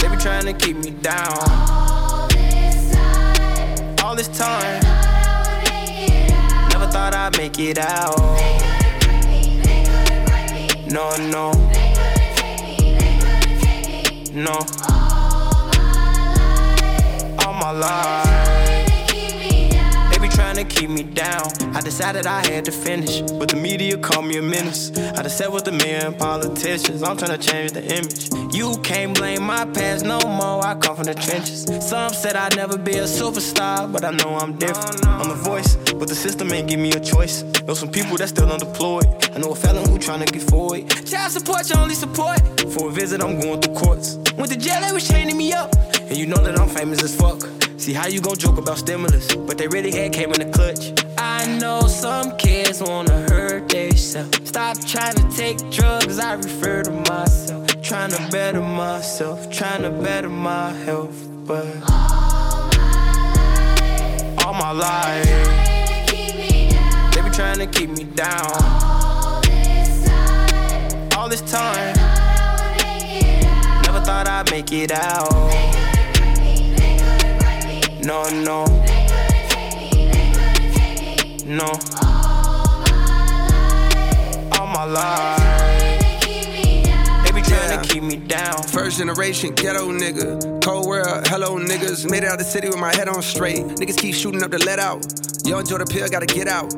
they 0.00 0.08
be 0.08 0.16
trying 0.16 0.44
to 0.44 0.52
keep 0.52 0.76
me 0.76 0.90
down. 0.90 1.36
All 4.00 4.14
this 4.14 4.28
time, 4.28 4.80
never 6.70 6.86
thought 6.86 7.14
I'd 7.16 7.36
make 7.36 7.58
it 7.58 7.78
out. 7.78 8.16
No, 10.88 11.16
no, 11.16 11.50
no. 14.32 14.64
All 17.44 17.54
my 17.54 17.72
life, 17.72 18.22
they 18.24 18.30
be 18.30 18.46
trying 18.46 18.61
keep 20.64 20.90
me 20.90 21.02
down. 21.02 21.46
I 21.74 21.80
decided 21.80 22.26
I 22.26 22.46
had 22.46 22.64
to 22.66 22.72
finish, 22.72 23.20
but 23.20 23.48
the 23.48 23.56
media 23.56 23.96
called 23.96 24.26
me 24.26 24.36
a 24.36 24.42
menace. 24.42 24.90
I 24.96 25.22
just 25.22 25.38
sat 25.38 25.52
with 25.52 25.64
the 25.64 25.72
men 25.72 26.14
politicians. 26.14 27.02
I'm 27.02 27.16
trying 27.16 27.38
to 27.38 27.46
change 27.50 27.72
the 27.72 27.82
image. 27.84 28.54
You 28.54 28.76
can't 28.82 29.14
blame 29.14 29.42
my 29.42 29.64
past 29.66 30.04
no 30.04 30.20
more. 30.20 30.64
I 30.64 30.74
come 30.74 30.96
from 30.96 31.04
the 31.04 31.14
trenches. 31.14 31.64
Some 31.88 32.12
said 32.12 32.36
I'd 32.36 32.56
never 32.56 32.76
be 32.76 32.92
a 32.92 33.04
superstar, 33.04 33.90
but 33.90 34.04
I 34.04 34.10
know 34.10 34.36
I'm 34.36 34.56
different. 34.56 35.06
I'm 35.06 35.28
the 35.28 35.34
voice, 35.34 35.76
but 35.94 36.08
the 36.08 36.14
system 36.14 36.52
ain't 36.52 36.68
give 36.68 36.80
me 36.80 36.92
a 36.92 37.00
choice. 37.00 37.42
Know 37.66 37.74
some 37.74 37.90
people 37.90 38.16
that 38.18 38.28
still 38.28 38.50
unemployed. 38.50 39.06
I 39.34 39.38
know 39.38 39.52
a 39.52 39.54
felon 39.56 39.88
who 39.88 39.98
trying 39.98 40.24
to 40.24 40.32
get 40.32 40.42
forward. 40.42 40.88
Child 41.06 41.32
support, 41.32 41.68
your 41.68 41.78
only 41.78 41.94
support. 41.94 42.38
For 42.72 42.88
a 42.88 42.92
visit, 42.92 43.22
I'm 43.22 43.40
going 43.40 43.60
through 43.60 43.74
courts. 43.74 44.18
Went 44.36 44.52
to 44.52 44.58
jail, 44.58 44.80
they 44.80 44.92
was 44.92 45.06
chaining 45.08 45.36
me 45.36 45.52
up. 45.52 45.70
And 46.12 46.20
you 46.20 46.26
know 46.26 46.42
that 46.44 46.60
I'm 46.60 46.68
famous 46.68 47.02
as 47.02 47.16
fuck. 47.16 47.40
See 47.78 47.94
how 47.94 48.06
you 48.06 48.20
gon' 48.20 48.36
joke 48.36 48.58
about 48.58 48.76
stimulus, 48.76 49.34
but 49.34 49.56
they 49.56 49.66
really 49.66 49.90
had 49.90 50.12
came 50.12 50.30
in 50.30 50.40
the 50.40 50.52
clutch. 50.52 50.92
I 51.16 51.46
know 51.58 51.80
some 51.86 52.36
kids 52.36 52.82
wanna 52.82 53.26
hurt 53.30 53.70
themselves. 53.70 54.46
Stop 54.46 54.76
trying 54.84 55.14
to 55.14 55.26
take 55.34 55.56
drugs, 55.70 56.18
I 56.18 56.34
refer 56.34 56.82
to 56.82 56.90
myself. 56.90 57.66
Trying 57.80 58.10
to 58.10 58.28
better 58.30 58.60
myself, 58.60 59.50
trying 59.50 59.84
to 59.84 59.90
better 59.90 60.28
my 60.28 60.72
health, 60.84 61.16
but 61.46 61.64
all 61.90 62.68
my 62.76 62.92
life, 63.72 64.44
All 64.44 64.52
my 64.52 64.72
life. 64.72 65.24
they 67.14 67.22
be 67.22 67.30
trying 67.30 67.56
to 67.56 67.66
keep 67.66 67.88
me 67.88 68.04
down. 68.04 68.52
All 71.16 71.30
this 71.30 71.40
time, 71.40 71.94
never 73.86 74.00
thought 74.04 74.28
I'd 74.28 74.50
make 74.50 74.70
it 74.72 74.92
out. 74.92 75.81
No, 78.04 78.28
no. 78.30 78.66
They 78.66 79.06
couldn't 79.06 79.48
take 79.48 79.76
me, 79.76 80.10
they 80.10 80.32
couldn't 80.32 80.74
take 80.74 81.46
me. 81.46 81.54
No. 81.54 81.70
All 84.58 84.66
my 84.66 84.84
life. 84.84 85.38
They 87.24 87.30
be 87.32 87.42
trying 87.42 87.80
to 87.80 87.88
keep 87.88 88.02
me 88.02 88.16
down. 88.16 88.60
First 88.64 88.98
generation 88.98 89.54
ghetto 89.54 89.92
nigga. 89.92 90.60
Cold 90.64 90.86
world, 90.88 91.28
hello 91.28 91.58
niggas. 91.60 92.10
Made 92.10 92.24
it 92.24 92.28
out 92.28 92.38
the 92.38 92.44
city 92.44 92.68
with 92.68 92.78
my 92.78 92.92
head 92.92 93.08
on 93.08 93.22
straight. 93.22 93.60
Niggas 93.60 93.96
keep 93.98 94.16
shooting 94.16 94.42
up 94.42 94.50
the 94.50 94.58
let 94.58 94.80
out. 94.80 95.06
Yo, 95.44 95.60
enjoy 95.60 95.78
the 95.78 95.86
pill, 95.86 96.08
gotta 96.08 96.26
get 96.26 96.48
out. 96.48 96.74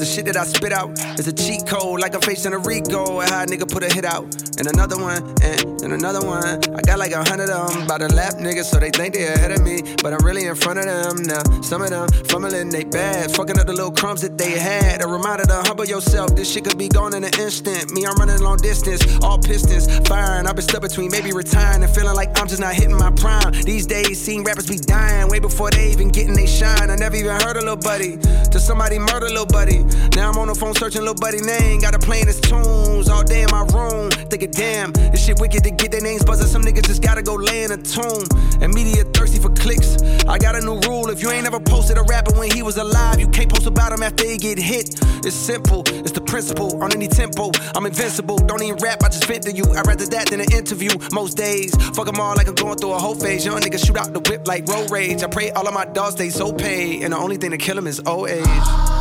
The 0.00 0.06
shit 0.06 0.24
that 0.24 0.36
I 0.38 0.44
spit 0.44 0.72
out 0.72 0.96
is 1.18 1.28
a 1.28 1.32
cheat 1.32 1.66
code, 1.66 2.00
like 2.00 2.14
I'm 2.14 2.22
facing 2.22 2.54
a 2.54 2.58
Rico. 2.58 3.20
And 3.20 3.28
how 3.28 3.42
a 3.42 3.46
nigga 3.46 3.70
put 3.70 3.82
a 3.82 3.92
hit 3.92 4.06
out. 4.06 4.24
And 4.56 4.66
another 4.66 4.96
one, 4.96 5.20
and, 5.42 5.60
and 5.84 5.92
another 5.92 6.24
one. 6.24 6.56
I 6.72 6.80
got 6.80 6.98
like 6.98 7.12
a 7.12 7.22
hundred 7.22 7.50
of 7.50 7.68
them 7.68 7.86
by 7.86 7.98
the 7.98 8.08
lap 8.08 8.40
niggas, 8.40 8.64
so 8.64 8.80
they 8.80 8.88
think 8.88 9.12
they 9.12 9.28
ahead 9.28 9.52
of 9.52 9.60
me. 9.62 9.82
But 10.02 10.14
I'm 10.14 10.24
really 10.24 10.46
in 10.46 10.56
front 10.56 10.78
of 10.78 10.86
them 10.86 11.28
now. 11.28 11.44
Some 11.60 11.82
of 11.82 11.90
them 11.90 12.08
fumbling 12.32 12.70
they 12.70 12.84
bad, 12.84 13.30
fucking 13.36 13.60
up 13.60 13.66
the 13.66 13.74
little 13.74 13.92
crumbs 13.92 14.22
that 14.22 14.38
they 14.38 14.58
had. 14.58 15.04
A 15.04 15.06
reminder 15.06 15.44
to 15.44 15.60
humble 15.68 15.84
yourself, 15.84 16.34
this 16.34 16.50
shit 16.50 16.64
could 16.64 16.78
be 16.78 16.88
gone 16.88 17.12
in 17.12 17.22
an 17.22 17.36
instant. 17.38 17.92
Me, 17.92 18.06
I'm 18.06 18.16
running 18.16 18.40
long 18.40 18.56
distance, 18.56 19.04
all 19.22 19.36
pistons 19.36 19.84
firing. 20.08 20.46
I've 20.46 20.56
been 20.56 20.64
stuck 20.64 20.80
between 20.80 21.10
maybe 21.10 21.32
retiring 21.32 21.82
and 21.82 21.92
feeling 21.94 22.16
like 22.16 22.40
I'm 22.40 22.48
just 22.48 22.60
not 22.60 22.72
hitting 22.72 22.96
my 22.96 23.10
prime. 23.10 23.52
These 23.64 23.86
days, 23.86 24.18
seeing 24.18 24.44
rappers 24.44 24.66
be 24.66 24.78
dying 24.78 25.28
way 25.28 25.40
before 25.40 25.70
they 25.70 25.90
even 25.90 26.08
getting 26.08 26.32
they 26.32 26.46
shine. 26.46 26.88
I 26.88 26.96
never 26.96 27.16
even 27.16 27.38
heard 27.44 27.56
a 27.56 27.60
little 27.60 27.76
buddy 27.76 28.16
till 28.48 28.60
somebody 28.60 28.98
murder 28.98 29.28
little 29.28 29.44
buddy. 29.44 29.84
Now 30.16 30.30
I'm 30.30 30.38
on 30.38 30.48
the 30.48 30.54
phone 30.54 30.74
searching 30.74 31.02
little 31.02 31.14
buddy 31.14 31.40
name, 31.40 31.80
got 31.80 31.92
to 31.92 31.98
playing 31.98 32.26
his 32.26 32.40
tunes 32.40 33.08
all 33.08 33.22
day 33.22 33.42
in 33.42 33.50
my 33.50 33.64
room. 33.72 34.10
Thinking, 34.30 34.50
damn, 34.50 34.92
this 34.92 35.24
shit 35.24 35.38
wicked 35.40 35.64
to 35.64 35.70
get 35.70 35.90
their 35.90 36.00
names 36.00 36.24
buzzing. 36.24 36.46
Some 36.46 36.62
niggas 36.62 36.86
just 36.86 37.02
gotta 37.02 37.22
go 37.22 37.34
lay 37.34 37.64
in 37.64 37.72
a 37.72 37.76
tomb. 37.76 38.24
And 38.60 38.72
media 38.72 39.04
thirsty 39.04 39.38
for 39.38 39.50
clicks. 39.50 39.96
I 40.28 40.38
got 40.38 40.56
a 40.56 40.60
new 40.60 40.78
rule: 40.80 41.10
if 41.10 41.22
you 41.22 41.30
ain't 41.30 41.46
ever 41.46 41.60
posted 41.60 41.98
a 41.98 42.02
rapper 42.02 42.38
when 42.38 42.50
he 42.50 42.62
was 42.62 42.76
alive, 42.76 43.18
you 43.20 43.28
can't 43.28 43.50
post 43.50 43.66
about 43.66 43.92
him 43.92 44.02
after 44.02 44.26
he 44.26 44.36
get 44.36 44.58
hit. 44.58 45.00
It's 45.24 45.36
simple, 45.36 45.82
it's 45.86 46.12
the 46.12 46.20
principle. 46.20 46.82
On 46.82 46.92
any 46.92 47.08
tempo, 47.08 47.50
I'm 47.74 47.86
invincible. 47.86 48.36
Don't 48.36 48.62
even 48.62 48.76
rap, 48.76 49.02
I 49.02 49.08
just 49.08 49.24
fit 49.24 49.42
to 49.42 49.52
you. 49.52 49.64
I'd 49.76 49.86
rather 49.86 50.06
that 50.06 50.28
than 50.28 50.40
an 50.40 50.52
interview. 50.52 50.90
Most 51.12 51.36
days, 51.36 51.74
fuck 51.94 52.06
them 52.06 52.20
all 52.20 52.34
like 52.36 52.48
I'm 52.48 52.54
going 52.54 52.78
through 52.78 52.92
a 52.92 52.98
whole 52.98 53.14
phase. 53.14 53.44
Young 53.44 53.60
niggas 53.60 53.84
shoot 53.86 53.96
out 53.96 54.12
the 54.12 54.20
whip 54.30 54.46
like 54.46 54.66
road 54.68 54.90
rage. 54.90 55.22
I 55.22 55.28
pray 55.28 55.50
all 55.50 55.66
of 55.66 55.74
my 55.74 55.84
dogs 55.84 56.14
stay 56.14 56.30
so 56.30 56.52
paid, 56.52 57.02
and 57.02 57.12
the 57.12 57.18
only 57.18 57.36
thing 57.36 57.50
to 57.50 57.58
kill 57.58 57.76
them 57.76 57.86
is 57.86 58.00
old 58.06 58.28
age. 58.28 58.99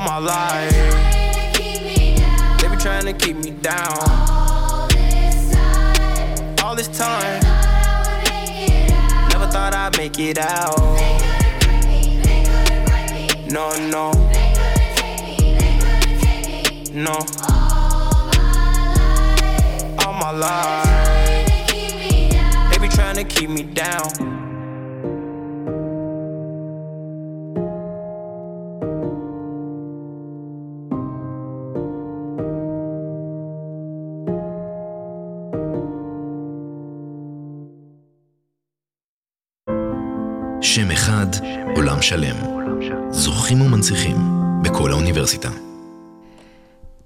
All 0.00 0.06
my 0.06 0.18
life, 0.18 0.72
they 2.58 2.68
be 2.68 2.76
trying 2.76 3.04
to 3.04 3.12
keep 3.12 3.36
me 3.36 3.50
down. 3.50 3.98
All 6.64 6.74
this 6.74 6.88
time, 6.88 7.42
never 9.28 9.46
thought 9.52 9.74
I'd 9.74 9.98
make 9.98 10.18
it 10.18 10.38
out. 10.38 10.78
No, 13.50 13.76
no, 13.90 14.12
no. 16.94 17.18
All 19.98 20.14
my 20.14 20.30
life, 20.30 21.68
they 22.72 22.78
be 22.78 22.88
trying 22.88 23.16
to 23.16 23.24
keep 23.24 23.50
me 23.50 23.64
down. 23.64 24.39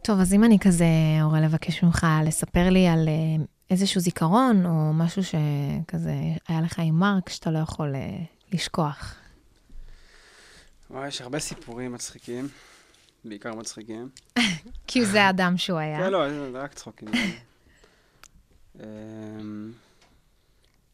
טוב, 0.07 0.21
אז 0.21 0.35
אם 0.35 0.45
אני 0.45 0.59
כזה, 0.59 0.85
אורל, 1.23 1.45
לבקש 1.45 1.83
ממך 1.83 2.07
לספר 2.27 2.71
לי 2.71 2.89
על 2.89 3.09
uh, 3.09 3.45
איזשהו 3.71 4.01
זיכרון, 4.01 4.67
או 4.67 4.93
משהו 4.93 5.23
שכזה 5.25 6.15
היה 6.49 6.61
לך 6.61 6.79
עם 6.79 6.95
מרק, 6.95 7.29
שאתה 7.29 7.51
לא 7.51 7.59
יכול 7.59 7.95
אה, 7.95 8.01
לשכוח. 8.53 9.15
וואי, 10.91 11.09
יש 11.09 11.21
הרבה 11.21 11.39
סיפורים 11.39 11.93
מצחיקים, 11.93 12.49
בעיקר 13.25 13.55
מצחיקים. 13.55 14.09
כי 14.87 15.07
זה 15.07 15.23
האדם 15.23 15.57
שהוא 15.57 15.79
היה. 15.79 15.99
כן, 15.99 16.11
לא, 16.11 16.51
זה 16.53 16.59
רק 16.59 16.75
צחוקים. 16.75 17.09
אמ, 18.81 19.73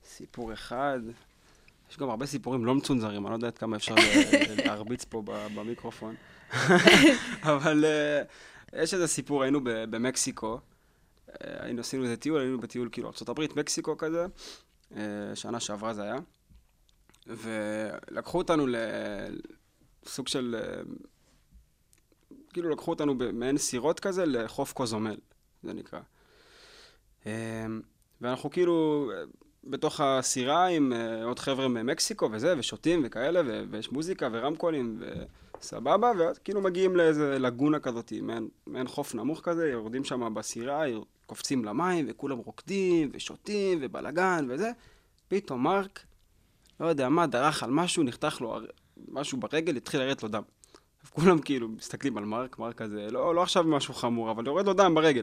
סיפור 0.04 0.52
אחד, 0.52 1.00
יש 1.90 1.98
גם 1.98 2.10
הרבה 2.10 2.26
סיפורים 2.26 2.64
לא 2.64 2.74
מצונזרים, 2.74 3.26
אני 3.26 3.30
לא 3.30 3.36
יודע 3.36 3.46
עד 3.46 3.58
כמה 3.58 3.76
אפשר 3.76 3.94
ל- 3.94 4.66
להרביץ 4.66 5.04
פה 5.04 5.22
במיקרופון. 5.54 6.14
אבל 7.42 7.84
אה, 7.84 8.22
יש 8.72 8.94
איזה 8.94 9.06
סיפור, 9.06 9.42
היינו 9.42 9.60
במקסיקו, 9.64 10.60
אה, 11.28 11.64
היינו, 11.64 11.80
עשינו 11.80 12.04
איזה 12.04 12.16
טיול, 12.16 12.40
היינו 12.40 12.60
בטיול 12.60 12.88
כאילו 12.92 13.08
ארה"ב, 13.08 13.58
מקסיקו 13.60 13.98
כזה, 13.98 14.26
אה, 14.96 15.02
שנה 15.34 15.60
שעברה 15.60 15.94
זה 15.94 16.02
היה, 16.02 16.16
ולקחו 17.26 18.38
אותנו 18.38 18.66
לסוג 20.06 20.28
של, 20.28 20.56
אה, 20.58 20.82
כאילו 22.52 22.70
לקחו 22.70 22.90
אותנו 22.90 23.18
במעין 23.18 23.58
סירות 23.58 24.00
כזה 24.00 24.26
לחוף 24.26 24.72
קוזומל, 24.72 25.16
זה 25.62 25.72
נקרא. 25.74 26.00
ואנחנו 28.20 28.50
כאילו 28.50 29.10
בתוך 29.64 30.00
הסירה 30.00 30.66
עם 30.66 30.92
עוד 31.24 31.38
חבר'ה 31.38 31.68
ממקסיקו 31.68 32.28
וזה, 32.32 32.54
ושותים 32.58 33.02
וכאלה, 33.04 33.40
ו- 33.46 33.64
ויש 33.70 33.92
מוזיקה 33.92 34.28
ורמקולים 34.32 35.02
וסבבה, 35.60 36.12
ואז 36.18 36.38
כאילו 36.38 36.60
מגיעים 36.60 36.96
לאיזה 36.96 37.38
לגונה 37.38 37.80
כזאת, 37.80 38.12
מעין, 38.22 38.48
מעין 38.66 38.88
חוף 38.88 39.14
נמוך 39.14 39.40
כזה, 39.42 39.68
יורדים 39.68 40.04
שם 40.04 40.34
בסירה, 40.34 40.82
קופצים 41.26 41.64
למים, 41.64 42.06
וכולם 42.08 42.38
רוקדים 42.38 43.10
ושותים 43.12 43.78
ובלאגן 43.82 44.46
וזה. 44.48 44.70
פתאום 45.28 45.62
מרק, 45.62 46.00
לא 46.80 46.86
יודע 46.86 47.08
מה, 47.08 47.26
דרך 47.26 47.62
על 47.62 47.70
משהו, 47.70 48.02
נחתך 48.02 48.40
לו 48.40 48.58
משהו 49.08 49.38
ברגל, 49.38 49.76
התחיל 49.76 50.00
לרדת 50.00 50.22
לו 50.22 50.28
דם. 50.28 50.42
כולם 51.10 51.38
כאילו 51.38 51.68
מסתכלים 51.68 52.18
על 52.18 52.24
מרק, 52.24 52.58
מרק 52.58 52.74
כזה, 52.74 53.10
לא, 53.10 53.34
לא 53.34 53.42
עכשיו 53.42 53.64
משהו 53.64 53.94
חמור, 53.94 54.30
אבל 54.30 54.46
יורד 54.46 54.66
לו 54.66 54.72
דם 54.72 54.94
ברגל. 54.94 55.22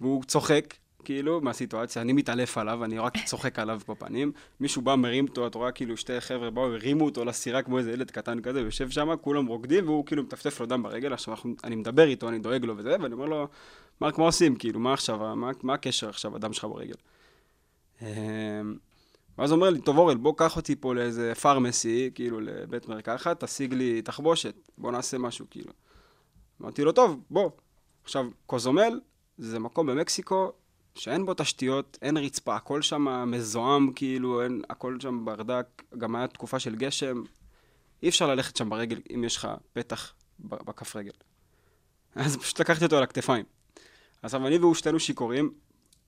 והוא 0.00 0.24
צוחק, 0.24 0.74
כאילו, 1.08 1.40
מהסיטואציה, 1.40 2.02
אני 2.02 2.12
מתעלף 2.12 2.58
עליו, 2.58 2.84
אני 2.84 2.98
רק 2.98 3.12
צוחק 3.24 3.58
עליו 3.58 3.80
בפנים. 3.88 4.32
מישהו 4.60 4.82
בא, 4.82 4.94
מרים 4.94 5.24
אותו, 5.28 5.46
את 5.46 5.54
רואה 5.54 5.72
כאילו 5.72 5.96
שתי 5.96 6.20
חבר'ה 6.20 6.50
באו, 6.50 6.74
הרימו 6.74 7.04
אותו 7.04 7.24
לסירה 7.24 7.62
כמו 7.62 7.78
איזה 7.78 7.92
ילד 7.92 8.10
קטן 8.10 8.40
כזה, 8.40 8.60
יושב 8.60 8.90
שם, 8.90 9.16
כולם 9.20 9.46
רוקדים, 9.46 9.84
והוא 9.86 10.06
כאילו 10.06 10.22
מטפטף 10.22 10.60
לו 10.60 10.66
דם 10.66 10.82
ברגל. 10.82 11.12
עכשיו 11.12 11.34
אנחנו, 11.34 11.54
אני 11.64 11.76
מדבר 11.76 12.06
איתו, 12.06 12.28
אני 12.28 12.38
דואג 12.38 12.64
לו 12.64 12.76
וזה, 12.76 12.96
ואני 13.00 13.14
אומר 13.14 13.24
לו, 13.24 13.48
מרק, 14.00 14.18
מה 14.18 14.24
עושים? 14.24 14.56
כאילו, 14.56 14.80
מה 14.80 14.92
עכשיו, 14.92 15.36
מה, 15.36 15.50
מה 15.62 15.74
הקשר 15.74 16.08
עכשיו, 16.08 16.36
הדם 16.36 16.52
שלך 16.52 16.64
ברגל? 16.64 16.94
אמ, 18.02 18.06
ואז 19.38 19.52
אומר 19.52 19.70
לי, 19.70 19.80
טוב 19.80 19.98
אורל, 19.98 20.16
בוא 20.16 20.34
קח 20.36 20.56
אותי 20.56 20.76
פה 20.76 20.94
לאיזה 20.94 21.34
פרמסי, 21.34 22.10
כאילו 22.14 22.40
לבית 22.40 22.88
מרקחת, 22.88 23.44
תשיג 23.44 23.74
לי 23.74 24.02
תחבושת, 24.02 24.54
בוא 24.78 24.92
נעשה 24.92 25.18
משהו, 25.18 25.46
כאילו. 25.50 25.72
אמרתי 26.62 26.84
לו, 26.84 26.92
טוב, 26.92 27.20
בוא. 27.30 27.50
עכשיו, 28.04 28.26
קוזומל 28.46 29.00
זה 29.38 29.58
מקום 29.58 29.86
במקסיקו 29.86 30.52
שאין 30.98 31.26
בו 31.26 31.34
תשתיות, 31.34 31.98
אין 32.02 32.16
רצפה, 32.16 32.56
הכל 32.56 32.82
שם 32.82 33.30
מזוהם, 33.30 33.92
כאילו, 33.92 34.42
אין, 34.42 34.62
הכל 34.70 34.96
שם 35.00 35.24
ברדק, 35.24 35.82
גם 35.98 36.16
היה 36.16 36.26
תקופה 36.26 36.58
של 36.58 36.74
גשם. 36.74 37.22
אי 38.02 38.08
אפשר 38.08 38.26
ללכת 38.26 38.56
שם 38.56 38.70
ברגל 38.70 39.00
אם 39.14 39.24
יש 39.24 39.36
לך 39.36 39.48
פתח 39.72 40.12
בכף 40.40 40.96
רגל. 40.96 41.12
אז 42.14 42.36
פשוט 42.36 42.60
לקחתי 42.60 42.84
אותו 42.84 42.96
על 42.96 43.02
הכתפיים. 43.02 43.44
עכשיו, 44.22 44.46
אני 44.46 44.58
והוא 44.58 44.74
שתינו 44.74 45.00
שיכורים, 45.00 45.52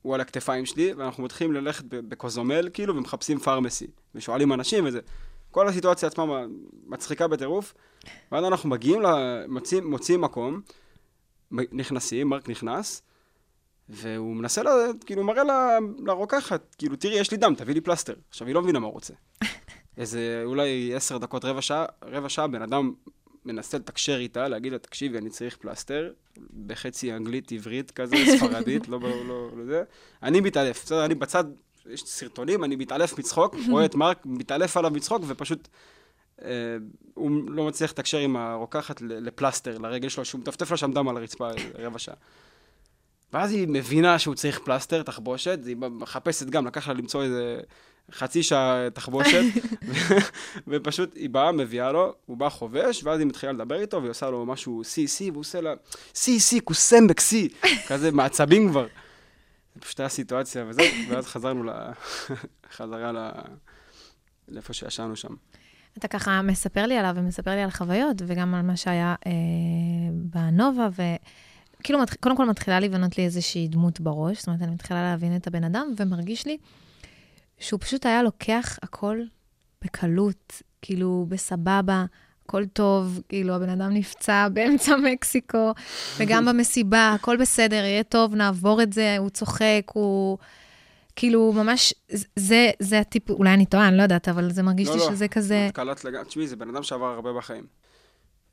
הוא 0.02 0.14
על 0.14 0.20
הכתפיים 0.20 0.66
שלי, 0.66 0.92
ואנחנו 0.92 1.22
מתחילים 1.22 1.52
ללכת 1.52 1.84
בקוזומל, 1.84 2.68
כאילו, 2.72 2.96
ומחפשים 2.96 3.38
פרמסי, 3.38 3.86
ושואלים 4.14 4.52
אנשים 4.52 4.86
וזה. 4.86 5.00
כל 5.50 5.68
הסיטואציה 5.68 6.08
עצמה 6.08 6.44
מצחיקה 6.86 7.28
בטירוף, 7.28 7.74
ואז 8.32 8.44
אנחנו 8.44 8.68
מגיעים, 8.68 9.02
מוצאים, 9.48 9.90
מוצאים 9.90 10.20
מקום, 10.20 10.60
נכנסים, 11.50 12.28
מרק 12.28 12.48
נכנס, 12.48 13.02
והוא 13.90 14.36
מנסה, 14.36 14.62
לה, 14.62 14.70
כאילו, 15.06 15.24
מראה 15.24 15.44
לה, 15.44 15.78
לרוקחת, 16.06 16.74
כאילו, 16.78 16.96
תראי, 16.96 17.14
יש 17.14 17.30
לי 17.30 17.36
דם, 17.36 17.54
תביא 17.56 17.74
לי 17.74 17.80
פלסטר. 17.80 18.14
עכשיו, 18.28 18.46
היא 18.46 18.54
לא 18.54 18.62
מבינה 18.62 18.78
מה 18.78 18.86
הוא 18.86 18.92
רוצה. 18.92 19.14
איזה, 19.96 20.42
אולי 20.44 20.94
עשר 20.94 21.18
דקות, 21.18 21.44
רבע 21.44 21.62
שעה, 21.62 21.84
רבע 22.04 22.28
שעה, 22.28 22.46
בן 22.46 22.62
אדם 22.62 22.92
מנסה 23.44 23.78
לתקשר 23.78 24.16
איתה, 24.16 24.48
להגיד 24.48 24.72
לה, 24.72 24.78
תקשיבי, 24.78 25.18
אני 25.18 25.30
צריך 25.30 25.56
פלסטר, 25.56 26.12
בחצי 26.66 27.12
אנגלית, 27.12 27.52
עברית 27.52 27.90
כזה, 27.90 28.16
ספרדית, 28.36 28.88
לא, 28.88 29.00
לא, 29.00 29.26
לא, 29.28 29.50
לא 29.56 29.64
זה. 29.64 29.82
אני 30.22 30.40
מתעלף, 30.40 30.84
בסדר, 30.84 31.04
אני 31.04 31.14
בצד, 31.14 31.44
יש 31.86 32.02
סרטונים, 32.02 32.64
אני 32.64 32.76
מתעלף 32.76 33.18
מצחוק, 33.18 33.56
רואה 33.70 33.84
את 33.84 33.94
מרק, 33.94 34.22
מתעלף 34.24 34.76
עליו 34.76 34.90
מצחוק, 34.90 35.22
ופשוט... 35.26 35.68
אה, 36.44 36.76
הוא 37.14 37.30
לא 37.48 37.66
מצליח 37.66 37.90
לתקשר 37.90 38.18
עם 38.18 38.36
הרוקחת 38.36 39.00
לפלסטר, 39.00 39.78
לרגל 39.78 40.08
שלו, 40.08 40.24
שהוא 40.24 40.40
מטפטף 40.40 40.70
לה 40.70 40.76
שם 40.76 40.92
דם 40.92 41.08
על 41.08 41.16
הרצפה 41.16 41.48
רבע 41.74 41.98
שעה. 41.98 42.14
ואז 43.32 43.52
היא 43.52 43.68
מבינה 43.68 44.18
שהוא 44.18 44.34
צריך 44.34 44.58
פלסטר, 44.58 45.02
תחבושת, 45.02 45.58
היא 45.66 45.76
מחפשת 45.76 46.46
גם, 46.46 46.66
לקח 46.66 46.88
לה 46.88 46.94
למצוא 46.94 47.22
איזה 47.22 47.60
חצי 48.12 48.42
שעה 48.42 48.90
תחבושת, 48.94 49.42
ו- 49.88 50.18
ופשוט 50.68 51.16
היא 51.16 51.30
באה, 51.30 51.52
מביאה 51.52 51.92
לו, 51.92 52.14
הוא 52.26 52.36
בא 52.36 52.48
חובש, 52.48 53.04
ואז 53.04 53.18
היא 53.18 53.26
מתחילה 53.26 53.52
לדבר 53.52 53.80
איתו, 53.80 53.96
והיא 53.96 54.10
עושה 54.10 54.30
לו 54.30 54.46
משהו 54.46 54.84
סי, 54.84 55.08
סי, 55.08 55.30
והוא 55.30 55.40
עושה 55.40 55.60
לה, 55.60 55.74
סי, 56.14 56.40
סי, 56.40 56.60
קוסמבק, 56.60 57.20
סי, 57.20 57.48
כזה 57.86 58.10
מעצבים 58.10 58.68
כבר. 58.68 58.86
זה 59.74 59.80
פשוט 59.80 60.00
היה 60.00 60.08
סיטואציה 60.08 60.64
וזהו, 60.68 60.84
ואז 61.08 61.26
חזרנו. 61.26 61.72
חזרה 62.76 63.12
ל... 63.12 63.30
לאיפה 64.48 64.72
שישנו 64.72 65.16
שם. 65.16 65.34
אתה 65.98 66.08
ככה 66.08 66.42
מספר 66.42 66.86
לי 66.86 66.96
עליו 66.96 67.12
ומספר 67.16 67.50
לי 67.50 67.62
על 67.62 67.70
חוויות, 67.70 68.16
וגם 68.26 68.54
על 68.54 68.62
מה 68.62 68.76
שהיה 68.76 69.14
אה, 69.26 69.32
בנובה, 70.12 70.88
וכאילו, 70.92 71.18
מת, 71.88 72.14
קודם 72.14 72.36
כל 72.36 72.46
מתחילה 72.46 72.80
לבנות 72.80 73.18
לי 73.18 73.24
איזושהי 73.24 73.68
דמות 73.68 74.00
בראש, 74.00 74.38
זאת 74.38 74.46
אומרת, 74.46 74.62
אני 74.62 74.70
מתחילה 74.70 75.02
להבין 75.02 75.36
את 75.36 75.46
הבן 75.46 75.64
אדם, 75.64 75.94
ומרגיש 75.96 76.46
לי 76.46 76.56
שהוא 77.58 77.80
פשוט 77.80 78.06
היה 78.06 78.22
לוקח 78.22 78.78
הכל 78.82 79.20
בקלות, 79.84 80.62
כאילו, 80.82 81.26
בסבבה. 81.28 82.04
הכל 82.46 82.66
טוב, 82.66 83.20
כאילו, 83.28 83.54
הבן 83.54 83.68
אדם 83.68 83.90
נפצע 83.94 84.48
באמצע 84.52 84.96
מקסיקו, 84.96 85.72
וגם 86.18 86.44
במסיבה, 86.44 87.12
הכל 87.14 87.36
בסדר, 87.36 87.76
יהיה 87.76 88.02
טוב, 88.02 88.34
נעבור 88.34 88.82
את 88.82 88.92
זה, 88.92 89.16
הוא 89.18 89.30
צוחק, 89.30 89.82
הוא... 89.92 90.38
כאילו, 91.16 91.52
ממש, 91.52 91.94
זה, 92.36 92.70
זה 92.78 92.98
הטיפ, 92.98 93.30
אולי 93.30 93.54
אני 93.54 93.66
טועה, 93.66 93.88
אני 93.88 93.96
לא 93.96 94.02
יודעת, 94.02 94.28
אבל 94.28 94.50
זה 94.52 94.62
מרגיש 94.62 94.88
לא, 94.88 94.94
לי 94.94 95.00
לא, 95.00 95.10
שזה 95.10 95.28
כזה... 95.28 95.66
את 95.68 95.74
קלט 95.74 96.04
לגמרי, 96.04 96.24
תשמעי, 96.24 96.46
זה 96.46 96.56
בן 96.56 96.68
אדם 96.68 96.82
שעבר 96.82 97.06
הרבה 97.06 97.32
בחיים. 97.32 97.64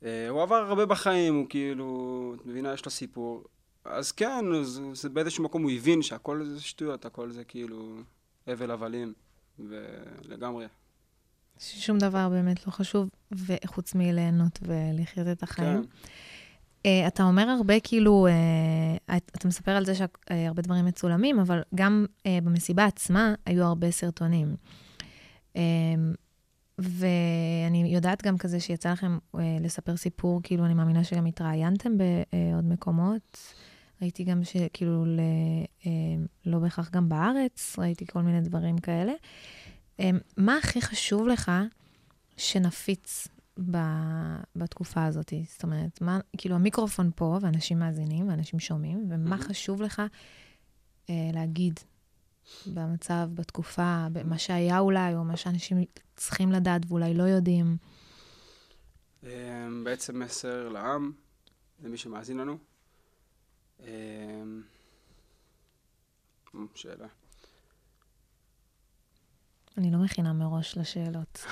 אה, 0.04 0.28
הוא 0.28 0.42
עבר 0.42 0.54
הרבה 0.54 0.86
בחיים, 0.86 1.34
הוא 1.34 1.46
כאילו, 1.48 2.34
את 2.40 2.46
מבינה, 2.46 2.72
יש 2.72 2.84
לו 2.84 2.90
סיפור. 2.90 3.44
אז 3.84 4.12
כן, 4.12 4.44
אז 4.60 4.80
זה 4.92 5.08
באיזשהו 5.08 5.44
מקום 5.44 5.62
הוא 5.62 5.70
הבין 5.70 6.02
שהכל 6.02 6.44
זה 6.44 6.60
שטויות, 6.60 7.06
הכל 7.06 7.30
זה 7.30 7.44
כאילו 7.44 7.96
הבל 8.46 8.70
הבלים, 8.70 9.12
ולגמרי. 9.58 10.66
שום 11.58 11.98
דבר 11.98 12.28
באמת 12.28 12.66
לא 12.66 12.72
חשוב, 12.72 13.08
וחוץ 13.32 13.94
מליהנות 13.94 14.58
ולחיות 14.62 15.26
את 15.32 15.42
החיים. 15.42 15.82
כן. 15.82 16.08
Uh, 16.82 17.08
אתה 17.08 17.22
אומר 17.22 17.48
הרבה, 17.48 17.80
כאילו, 17.80 18.26
uh, 19.08 19.12
אתה 19.36 19.48
מספר 19.48 19.70
על 19.70 19.84
זה 19.84 19.94
שהרבה 19.94 20.62
דברים 20.62 20.84
מצולמים, 20.84 21.38
אבל 21.38 21.62
גם 21.74 22.06
uh, 22.18 22.24
במסיבה 22.44 22.84
עצמה 22.84 23.34
היו 23.46 23.64
הרבה 23.64 23.90
סרטונים. 23.90 24.56
Uh, 25.54 25.58
ואני 26.78 27.94
יודעת 27.94 28.22
גם 28.22 28.38
כזה 28.38 28.60
שיצא 28.60 28.92
לכם 28.92 29.18
uh, 29.36 29.38
לספר 29.60 29.96
סיפור, 29.96 30.40
כאילו, 30.42 30.64
אני 30.64 30.74
מאמינה 30.74 31.04
שגם 31.04 31.26
התראיינתם 31.26 31.92
בעוד 31.98 32.64
מקומות. 32.64 33.54
ראיתי 34.02 34.24
גם 34.24 34.44
שכאילו, 34.44 35.04
ל, 35.04 35.20
uh, 35.82 35.86
לא 36.46 36.58
בהכרח 36.58 36.90
גם 36.90 37.08
בארץ, 37.08 37.78
ראיתי 37.78 38.06
כל 38.06 38.22
מיני 38.22 38.40
דברים 38.40 38.78
כאלה. 38.78 39.12
Uh, 40.00 40.02
מה 40.36 40.56
הכי 40.56 40.82
חשוב 40.82 41.28
לך 41.28 41.52
שנפיץ 42.36 43.28
בתקופה 44.56 45.04
הזאת. 45.04 45.32
זאת 45.52 45.62
אומרת, 45.62 46.02
מה, 46.02 46.18
כאילו 46.36 46.54
המיקרופון 46.54 47.10
פה, 47.14 47.38
ואנשים 47.40 47.78
מאזינים, 47.78 48.28
ואנשים 48.28 48.58
שומעים, 48.58 49.06
ומה 49.10 49.36
mm-hmm. 49.36 49.42
חשוב 49.42 49.82
לך 49.82 50.02
אה, 51.10 51.30
להגיד 51.32 51.80
במצב, 52.66 53.28
בתקופה, 53.34 54.06
במה 54.12 54.38
שהיה 54.38 54.78
אולי, 54.78 55.14
או 55.14 55.24
מה 55.24 55.36
שאנשים 55.36 55.78
צריכים 56.18 56.52
לדעת 56.52 56.82
ואולי 56.88 57.14
לא 57.14 57.22
יודעים? 57.22 57.76
אה, 59.24 59.68
בעצם 59.84 60.20
מסר 60.20 60.68
לעם, 60.68 61.12
למי 61.82 61.96
שמאזין 61.96 62.36
לנו. 62.36 62.58
אה, 63.80 63.86
שאלה. 66.74 67.06
אני 69.78 69.90
לא 69.90 69.98
מכינה 69.98 70.32
מראש 70.32 70.78
לשאלות. 70.78 71.44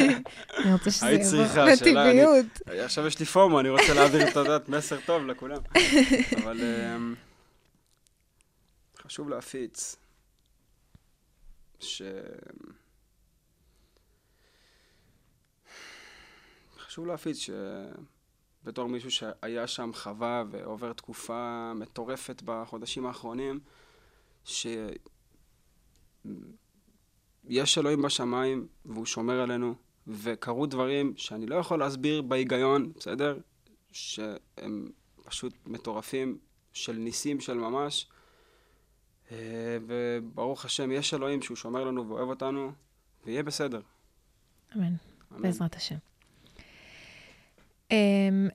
אני 0.58 0.72
רוצה 0.72 0.90
שזה 0.90 1.36
יבוא 1.36 1.72
בטבעיות. 1.72 2.46
עכשיו 2.66 3.06
יש 3.06 3.20
לי 3.20 3.26
פומו, 3.26 3.60
אני 3.60 3.68
רוצה 3.68 3.94
להעביר 3.94 4.28
את 4.28 4.36
הדעת 4.36 4.68
מסר 4.68 4.98
טוב 5.06 5.26
לכולם. 5.26 5.62
אבל 6.42 6.60
חשוב 9.02 9.28
להפיץ. 9.28 9.96
ש... 11.80 12.02
חשוב 16.90 17.06
להפיץ 17.06 17.48
שבתור 18.62 18.88
מישהו 18.88 19.10
שהיה 19.10 19.66
שם, 19.66 19.90
חווה 19.94 20.44
ועובר 20.50 20.92
תקופה 20.92 21.72
מטורפת 21.74 22.42
בחודשים 22.44 23.06
האחרונים, 23.06 23.60
שיש 24.44 24.98
אלוהים 27.78 28.02
בשמיים 28.02 28.66
והוא 28.84 29.06
שומר 29.06 29.40
עלינו, 29.40 29.74
וקרו 30.06 30.66
דברים 30.66 31.12
שאני 31.16 31.46
לא 31.46 31.54
יכול 31.54 31.78
להסביר 31.78 32.22
בהיגיון, 32.22 32.92
בסדר? 32.96 33.38
שהם 33.92 34.90
פשוט 35.24 35.54
מטורפים, 35.66 36.38
של 36.72 36.92
ניסים 36.92 37.40
של 37.40 37.54
ממש. 37.54 38.08
אה, 39.32 39.36
וברוך 39.86 40.64
השם, 40.64 40.92
יש 40.92 41.14
אלוהים 41.14 41.42
שהוא 41.42 41.56
שומר 41.56 41.84
לנו 41.84 42.08
ואוהב 42.08 42.28
אותנו, 42.28 42.72
ויהיה 43.24 43.42
בסדר. 43.42 43.80
אמן, 44.76 44.84
אמן. 45.32 45.42
בעזרת 45.42 45.74
השם. 45.74 46.09
אמ, 47.90 48.48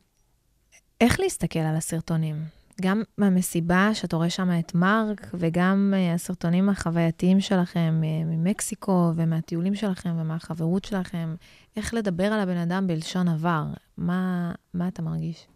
איך 1.01 1.19
להסתכל 1.19 1.59
על 1.59 1.75
הסרטונים? 1.75 2.35
גם 2.81 3.03
במסיבה, 3.17 3.89
שאתה 3.93 4.15
רואה 4.15 4.29
שם 4.29 4.49
את 4.59 4.75
מרק, 4.75 5.27
וגם 5.33 5.93
אה, 5.95 6.13
הסרטונים 6.13 6.69
החווייתיים 6.69 7.41
שלכם 7.41 8.01
ממקסיקו, 8.01 9.11
ומהטיולים 9.15 9.75
שלכם, 9.75 10.15
ומהחברות 10.19 10.85
שלכם, 10.85 11.35
איך 11.77 11.93
לדבר 11.93 12.25
על 12.25 12.39
הבן 12.39 12.57
אדם 12.57 12.87
בלשון 12.87 13.27
עבר? 13.27 13.63
מה, 13.97 14.51
מה 14.73 14.87
אתה 14.87 15.01
מרגיש? 15.01 15.47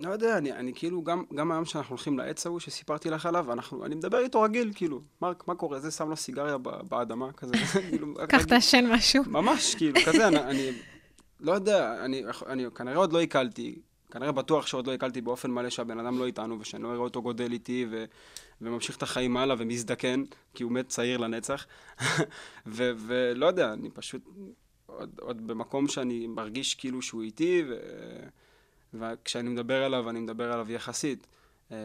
לא 0.00 0.10
יודע, 0.10 0.38
אני, 0.38 0.52
אני 0.52 0.72
כאילו, 0.74 1.02
גם, 1.02 1.24
גם 1.34 1.52
היום 1.52 1.64
שאנחנו 1.64 1.90
הולכים 1.90 2.18
לעץ 2.18 2.46
ההוא 2.46 2.60
שסיפרתי 2.60 3.10
לך 3.10 3.26
עליו, 3.26 3.52
אנחנו, 3.52 3.84
אני 3.84 3.94
מדבר 3.94 4.18
איתו 4.18 4.42
רגיל, 4.42 4.72
כאילו, 4.74 5.00
מרק, 5.22 5.48
מה 5.48 5.54
קורה? 5.54 5.80
זה 5.80 5.90
שם 5.90 6.08
לו 6.08 6.16
סיגריה 6.16 6.58
באדמה, 6.58 7.32
כזה, 7.32 7.52
כאילו... 7.90 8.14
קח 8.28 8.44
תעשן 8.44 8.86
משהו. 8.90 9.24
ממש, 9.26 9.74
כאילו, 9.74 10.00
כזה, 10.06 10.28
אני, 10.28 10.38
אני 10.38 10.70
לא 11.40 11.52
יודע, 11.52 12.04
אני, 12.04 12.22
אני 12.46 12.64
כנראה 12.74 12.96
עוד 12.96 13.12
לא 13.12 13.18
עיכלתי, 13.18 13.78
כנראה 14.10 14.32
בטוח 14.32 14.66
שעוד 14.66 14.86
לא 14.86 14.92
עיכלתי 14.92 15.20
באופן 15.20 15.50
מלא 15.50 15.70
שהבן 15.70 15.98
אדם 15.98 16.18
לא 16.18 16.26
איתנו, 16.26 16.60
ושאני 16.60 16.82
לא 16.82 16.88
אראה 16.88 17.00
אותו 17.00 17.22
גודל 17.22 17.52
איתי, 17.52 17.86
ו, 17.90 18.04
וממשיך 18.60 18.96
את 18.96 19.02
החיים 19.02 19.36
הלאה 19.36 19.56
ומזדקן, 19.58 20.24
כי 20.54 20.62
הוא 20.62 20.72
מת 20.72 20.88
צעיר 20.88 21.18
לנצח. 21.18 21.66
ו, 22.66 22.92
ולא 22.96 23.46
יודע, 23.46 23.72
אני 23.72 23.90
פשוט 23.90 24.22
עוד, 24.86 25.10
עוד 25.20 25.46
במקום 25.46 25.88
שאני 25.88 26.26
מרגיש 26.26 26.74
כאילו 26.74 27.02
שהוא 27.02 27.22
איתי, 27.22 27.62
ו... 27.68 27.76
וכשאני 29.00 29.48
מדבר 29.48 29.84
עליו, 29.84 30.10
אני 30.10 30.20
מדבר 30.20 30.52
עליו 30.52 30.72
יחסית. 30.72 31.26
אה, 31.72 31.76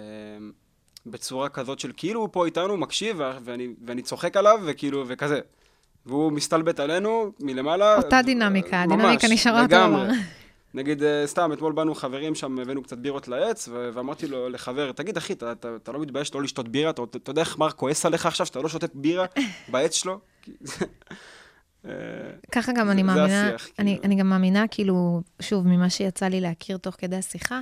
בצורה 1.05 1.49
כזאת 1.49 1.80
של 1.80 1.91
כאילו 1.97 2.20
הוא 2.20 2.30
פה 2.32 2.45
איתנו, 2.45 2.78
מקשיב, 2.78 3.22
ואני, 3.43 3.68
ואני 3.86 4.01
צוחק 4.01 4.38
עליו, 4.38 4.59
וכאילו, 4.66 5.03
וכזה. 5.07 5.39
והוא 6.05 6.32
מסתלבט 6.32 6.80
עלינו 6.80 7.32
מלמעלה. 7.39 7.97
אותה 7.97 8.22
דינמיקה, 8.22 8.82
הדינמיקה 8.82 9.28
נשארה 9.28 9.64
אותו 9.64 9.76
דבר. 9.88 10.07
נגיד, 10.74 11.03
אה, 11.03 11.24
סתם, 11.26 11.53
אתמול 11.53 11.74
באנו 11.74 11.95
חברים 11.95 12.36
שם, 12.36 12.59
הבאנו 12.59 12.84
קצת 12.84 12.97
בירות 12.97 13.28
לעץ, 13.28 13.70
ואמרתי 13.72 14.28
לו 14.28 14.49
לחבר, 14.49 14.91
תגיד, 14.91 15.18
אחי, 15.18 15.34
אתה, 15.34 15.51
אתה, 15.51 15.76
אתה 15.76 15.91
לא 15.91 15.99
מתבייש 15.99 16.36
לא 16.36 16.41
לשתות 16.41 16.68
בירה? 16.68 16.89
אתה, 16.89 17.01
אתה 17.03 17.32
יודע 17.32 17.41
איך 17.41 17.57
מר 17.57 17.72
כועס 17.72 18.05
עליך 18.05 18.26
עכשיו 18.26 18.45
שאתה 18.45 18.62
לא 18.62 18.70
שותה 18.70 18.88
בירה 18.93 19.26
בעץ 19.68 19.93
שלו? 19.93 20.20
ככה 22.52 22.72
גם 22.76 22.92
אני 22.92 23.04
מאמינה, 23.04 23.56
השיח, 23.56 23.70
אני, 23.80 23.92
כאילו. 23.92 24.04
אני 24.04 24.16
גם 24.16 24.30
מאמינה, 24.30 24.68
כאילו, 24.72 25.22
שוב, 25.40 25.68
ממה 25.68 25.90
שיצא 25.90 26.26
לי 26.26 26.42
להכיר 26.42 26.78
תוך 26.78 26.96
כדי 26.98 27.16
השיחה, 27.16 27.62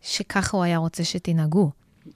שככה 0.00 0.56
הוא 0.56 0.64
היה 0.64 0.78
רוצה 0.78 1.04
שתנהגו. 1.04 1.70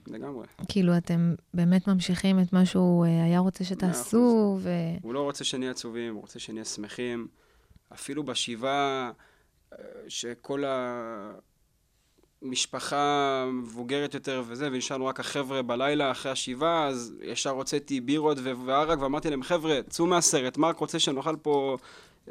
לגמרי. 0.07 0.45
כאילו, 0.67 0.97
אתם 0.97 1.35
באמת 1.53 1.87
ממשיכים 1.87 2.39
את 2.39 2.53
מה 2.53 2.65
שהוא 2.65 3.05
אה, 3.05 3.23
היה 3.23 3.39
רוצה 3.39 3.63
שתעשו, 3.63 4.59
ו... 4.61 4.69
הוא 5.01 5.13
לא 5.13 5.23
רוצה 5.23 5.43
שנהיה 5.43 5.71
עצובים, 5.71 6.13
הוא 6.13 6.21
רוצה 6.21 6.39
שנהיה 6.39 6.65
שמחים. 6.65 7.27
אפילו 7.93 8.23
בשבעה, 8.23 9.11
אה, 9.73 9.77
שכל 10.07 10.65
ה... 10.65 11.31
משפחה 12.41 13.45
מבוגרת 13.53 14.13
יותר 14.13 14.43
וזה, 14.47 14.67
ונשארנו 14.67 15.05
רק 15.05 15.19
החבר'ה 15.19 15.61
בלילה 15.61 16.11
אחרי 16.11 16.31
השבעה, 16.31 16.87
אז 16.87 17.13
ישר 17.21 17.49
הוצאתי 17.49 18.01
בירות 18.01 18.37
וערק, 18.65 18.99
ואמרתי 19.01 19.29
להם, 19.29 19.43
חבר'ה, 19.43 19.79
צאו 19.89 20.05
מהסרט, 20.05 20.57
מרק 20.57 20.77
רוצה 20.77 20.99
שנאכל 20.99 21.35
פה, 21.41 21.77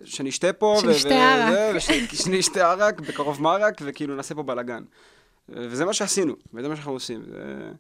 שנשתה 0.04 0.52
פה, 0.52 0.78
שנשתה 0.80 1.48
ערק, 1.48 1.78
שנשתה 2.24 2.70
ערק, 2.70 3.00
בקרוב 3.00 3.42
מרק, 3.42 3.74
וכאילו 3.84 4.16
נעשה 4.16 4.34
פה 4.34 4.42
בלאגן. 4.42 4.82
וזה 5.48 5.84
מה 5.84 5.92
שעשינו, 5.92 6.34
וזה 6.54 6.68
מה 6.68 6.76
שאנחנו 6.76 6.92
עושים. 6.92 7.22
ו... 7.32 7.70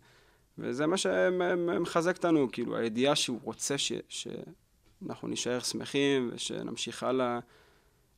וזה 0.58 0.86
מה 0.86 0.96
שמחזק 0.96 2.16
אותנו, 2.16 2.48
כאילו, 2.52 2.76
הידיעה 2.76 3.16
שהוא 3.16 3.40
רוצה 3.44 3.78
ש... 3.78 3.92
שאנחנו 4.08 5.28
נישאר 5.28 5.60
שמחים 5.60 6.30
ושנמשיך 6.32 7.02
הלאה. 7.02 7.38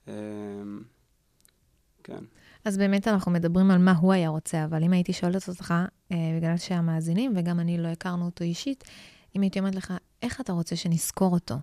אמ, 0.09 0.13
כן. 2.05 2.25
אז 2.65 2.79
באמת 2.79 3.09
אנחנו 3.09 3.33
מדברים 3.33 3.71
על 3.71 3.79
מה 3.79 3.93
הוא 3.93 4.13
היה 4.13 4.29
רוצה, 4.29 4.65
אבל 4.65 4.85
אם 4.85 4.93
הייתי 4.93 5.13
שואלת 5.13 5.49
אותך, 5.49 5.75
אה, 6.13 6.17
בגלל 6.37 6.57
שהמאזינים, 6.57 7.33
וגם 7.37 7.61
אני 7.61 7.79
לא 7.79 7.89
הכרנו 7.89 8.25
אותו 8.25 8.45
אישית, 8.45 8.85
אם 9.37 9.41
הייתי 9.41 9.59
אומרת 9.59 9.75
לך, 9.75 9.93
איך 10.23 10.41
אתה 10.41 10.53
רוצה 10.53 10.77
שנזכור 10.77 11.33
אותו? 11.33 11.55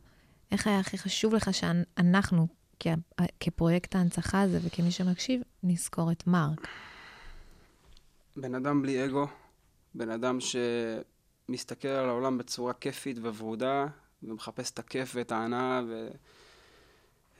איך 0.51 0.67
היה 0.67 0.79
הכי 0.79 0.97
חשוב 0.97 1.33
לך 1.33 1.53
שאנחנו, 1.53 2.47
כ- 2.79 3.21
כפרויקט 3.39 3.95
ההנצחה 3.95 4.41
הזה 4.41 4.59
וכמי 4.63 4.91
שמקשיב, 4.91 5.41
נזכור 5.63 6.11
את 6.11 6.27
מרק? 6.27 6.67
בן 8.37 8.55
אדם 8.55 8.81
בלי 8.81 9.05
אגו, 9.05 9.27
בן 9.95 10.09
אדם 10.09 10.37
שמסתכל 10.39 11.87
על 11.87 12.09
העולם 12.09 12.37
בצורה 12.37 12.73
כיפית 12.73 13.17
וורודה, 13.17 13.85
ומחפש 14.23 14.71
את 14.71 14.79
הכיף 14.79 15.11
ואת 15.15 15.31
ההנאה, 15.31 15.81
ו... 15.87 16.07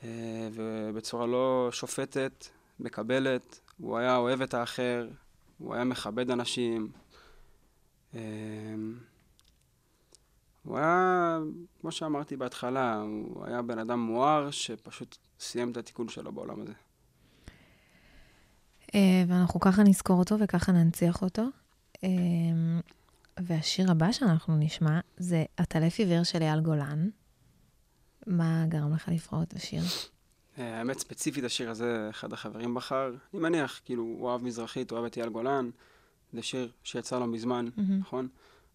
אה, 0.04 0.48
ובצורה 0.52 1.26
לא 1.26 1.68
שופטת, 1.72 2.46
מקבלת, 2.80 3.60
הוא 3.78 3.98
היה 3.98 4.16
אוהב 4.16 4.42
את 4.42 4.54
האחר, 4.54 5.08
הוא 5.58 5.74
היה 5.74 5.84
מכבד 5.84 6.30
אנשים. 6.30 6.88
אמ, 8.14 8.98
הוא 10.62 10.78
היה, 10.78 11.38
כמו 11.80 11.92
שאמרתי 11.92 12.36
בהתחלה, 12.36 12.96
הוא 12.96 13.44
היה 13.46 13.62
בן 13.62 13.78
אדם 13.78 14.00
מואר 14.00 14.50
שפשוט 14.50 15.16
סיים 15.40 15.70
את 15.70 15.76
התיקון 15.76 16.08
שלו 16.08 16.32
בעולם 16.32 16.60
הזה. 16.60 16.72
אה, 18.94 19.24
ואנחנו 19.28 19.60
ככה 19.60 19.82
נזכור 19.82 20.18
אותו 20.18 20.38
וככה 20.38 20.72
ננציח 20.72 21.22
אותו. 21.22 21.42
אמ, 22.02 22.80
והשיר 23.40 23.90
הבא 23.90 24.12
שאנחנו 24.12 24.56
נשמע 24.56 25.00
זה 25.16 25.44
"עטלף 25.56 25.98
עיוור" 25.98 26.22
של 26.22 26.42
אייל 26.42 26.60
גולן. 26.60 27.08
מה 28.26 28.64
גרם 28.68 28.94
לך 28.94 29.08
לבחור 29.08 29.42
את 29.42 29.52
השיר? 29.52 29.82
אה, 30.60 30.78
האמת, 30.78 30.98
ספציפית 30.98 31.44
השיר 31.44 31.70
הזה, 31.70 32.06
אחד 32.10 32.32
החברים 32.32 32.74
בחר. 32.74 33.14
אני 33.34 33.42
מניח, 33.42 33.80
כאילו, 33.84 34.02
הוא 34.02 34.28
אוהב 34.28 34.42
מזרחית, 34.42 34.90
הוא 34.90 34.98
אוהב 34.98 35.10
את 35.10 35.16
אייל 35.16 35.28
גולן. 35.28 35.70
זה 36.32 36.42
שיר 36.42 36.72
שיצא 36.84 37.18
לו 37.18 37.26
מזמן, 37.26 37.68
mm-hmm. 37.68 37.80
נכון? 38.00 38.28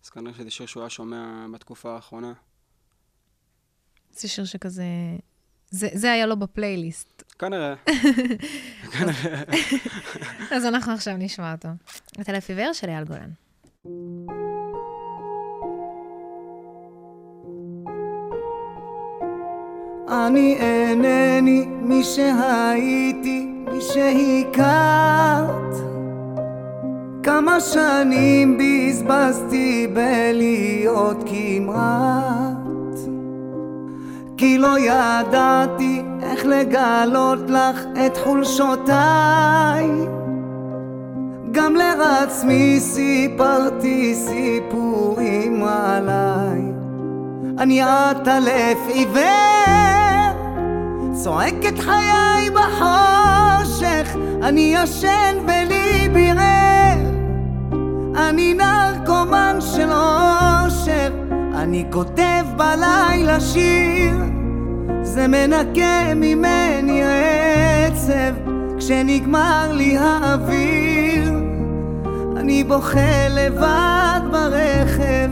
אז 0.03 0.09
כנראה 0.09 0.33
שזה 0.33 0.51
שיר 0.51 0.65
שהוא 0.65 0.81
היה 0.81 0.89
שומע 0.89 1.45
בתקופה 1.53 1.95
האחרונה. 1.95 2.33
זה 4.11 4.27
שיר 4.27 4.45
שכזה... 4.45 4.83
זה, 5.69 5.87
זה 5.93 6.11
היה 6.11 6.25
לו 6.25 6.37
בפלייליסט. 6.37 7.23
כנראה. 7.39 7.75
כנראה. 8.93 9.43
אז 10.51 10.65
אנחנו 10.65 10.93
עכשיו 10.93 11.17
נשמע 11.17 11.51
אותו. 11.51 11.69
את 12.21 12.49
עיוור 12.49 12.73
של 12.73 12.89
אייל 12.89 13.03
גולן. 13.03 13.29
אני 20.15 20.57
אינני 20.59 21.65
מי 21.81 22.03
שהייתי, 22.03 23.47
מי 23.71 23.81
שהכרת. 23.81 25.55
כמה 27.23 27.59
שנים 27.59 28.57
בזבזתי 28.57 29.87
בלהיות 29.93 31.23
כמעט. 31.25 32.99
כי 34.37 34.57
לא 34.57 34.79
ידעתי 34.79 36.01
איך 36.23 36.45
לגלות 36.45 37.49
לך 37.49 37.85
את 38.05 38.17
חולשותיי. 38.17 39.89
גם 41.51 41.75
לעצמי 41.75 42.79
סיפרתי 42.79 44.15
סיפורים 44.15 45.63
עליי. 45.63 46.61
אני 47.57 47.81
עטלף 47.81 48.77
עיוור 48.87 49.94
צועק 51.23 51.65
את 51.67 51.79
חיי 51.79 52.49
בחושך, 52.49 54.15
אני 54.43 54.75
ישן 54.75 55.37
וליבי 55.47 56.29
ער. 56.29 56.97
אני 58.15 58.53
נרקומן 58.53 59.57
של 59.59 59.89
אושר, 59.91 61.09
אני 61.55 61.85
כותב 61.91 62.45
בלילה 62.57 63.39
שיר, 63.39 64.15
זה 65.03 65.27
מנקה 65.27 66.13
ממני 66.15 67.01
עצב, 67.03 68.35
כשנגמר 68.77 69.71
לי 69.71 69.97
האוויר. 69.97 71.33
אני 72.37 72.63
בוכה 72.63 73.27
לבד 73.29 74.19
ברכב, 74.31 75.29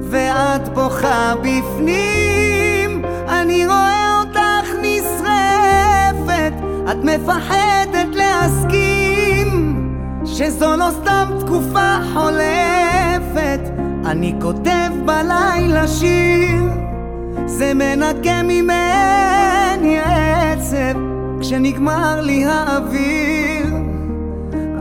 ואת 0.00 0.68
בוכה 0.68 1.34
בפנים. 1.42 3.02
אני 3.28 3.66
רואה 3.66 4.07
את 6.90 6.96
מפחדת 7.04 8.14
להסכים, 8.14 9.78
שזו 10.24 10.76
לא 10.76 10.88
סתם 10.90 11.28
תקופה 11.40 11.98
חולפת. 12.14 13.60
אני 14.06 14.34
כותב 14.40 14.90
בלילה 15.04 15.88
שיר, 15.88 16.62
זה 17.46 17.74
מנקה 17.74 18.42
ממני 18.42 19.98
עצב, 20.00 20.98
כשנגמר 21.40 22.20
לי 22.20 22.44
האוויר. 22.44 23.66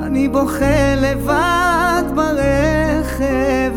אני 0.03 0.27
בוכה 0.27 0.95
לבד 0.95 2.03
ברכב. 2.15 3.73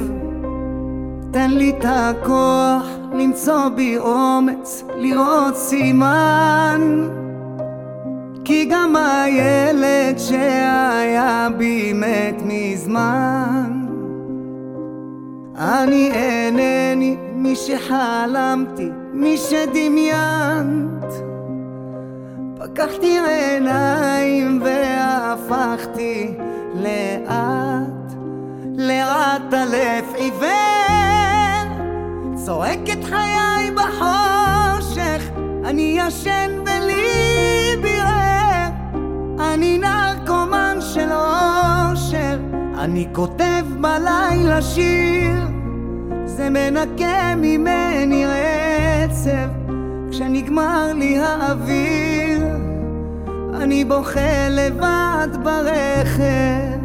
תן 1.31 1.51
לי 1.51 1.73
את 1.79 1.85
הכוח 1.89 2.87
למצוא 3.13 3.69
בי 3.69 3.99
אומץ, 3.99 4.85
לראות 4.97 5.57
סימן. 5.57 6.81
כי 8.51 8.65
גם 8.65 8.97
הילד 8.97 10.19
שהיה 10.19 11.49
בי 11.57 11.93
מת 11.93 12.43
מזמן. 12.45 13.87
אני 15.59 16.11
אינני 16.13 17.17
מי 17.35 17.57
שחלמתי, 17.57 18.89
מי 19.13 19.37
שדמיינת. 19.37 21.13
פקחתי 22.59 23.19
עיניים 23.29 24.63
והפכתי 24.65 26.35
לאט, 26.75 28.15
לאט 28.79 29.55
אלף 29.55 30.15
עיוור. 30.15 30.51
צועק 32.45 32.91
את 32.93 33.05
חיי 33.05 33.71
בחושך, 33.75 35.31
אני 35.65 35.99
ישן 35.99 36.51
ולי 36.67 37.77
בירר. 37.83 38.00
אני 39.41 39.79
נרקומן 39.79 40.79
של 40.81 41.09
אושר, 41.13 42.39
אני 42.79 43.09
כותב 43.13 43.65
בלילה 43.81 44.63
שיר. 44.63 45.33
זה 46.25 46.51
מנקה 46.51 47.35
ממני 47.37 48.25
עצב, 48.25 49.49
כשנגמר 50.11 50.93
לי 50.95 51.19
האוויר. 51.19 52.47
אני 53.55 53.85
בוכה 53.85 54.49
לבד 54.51 55.29
ברכב, 55.43 56.81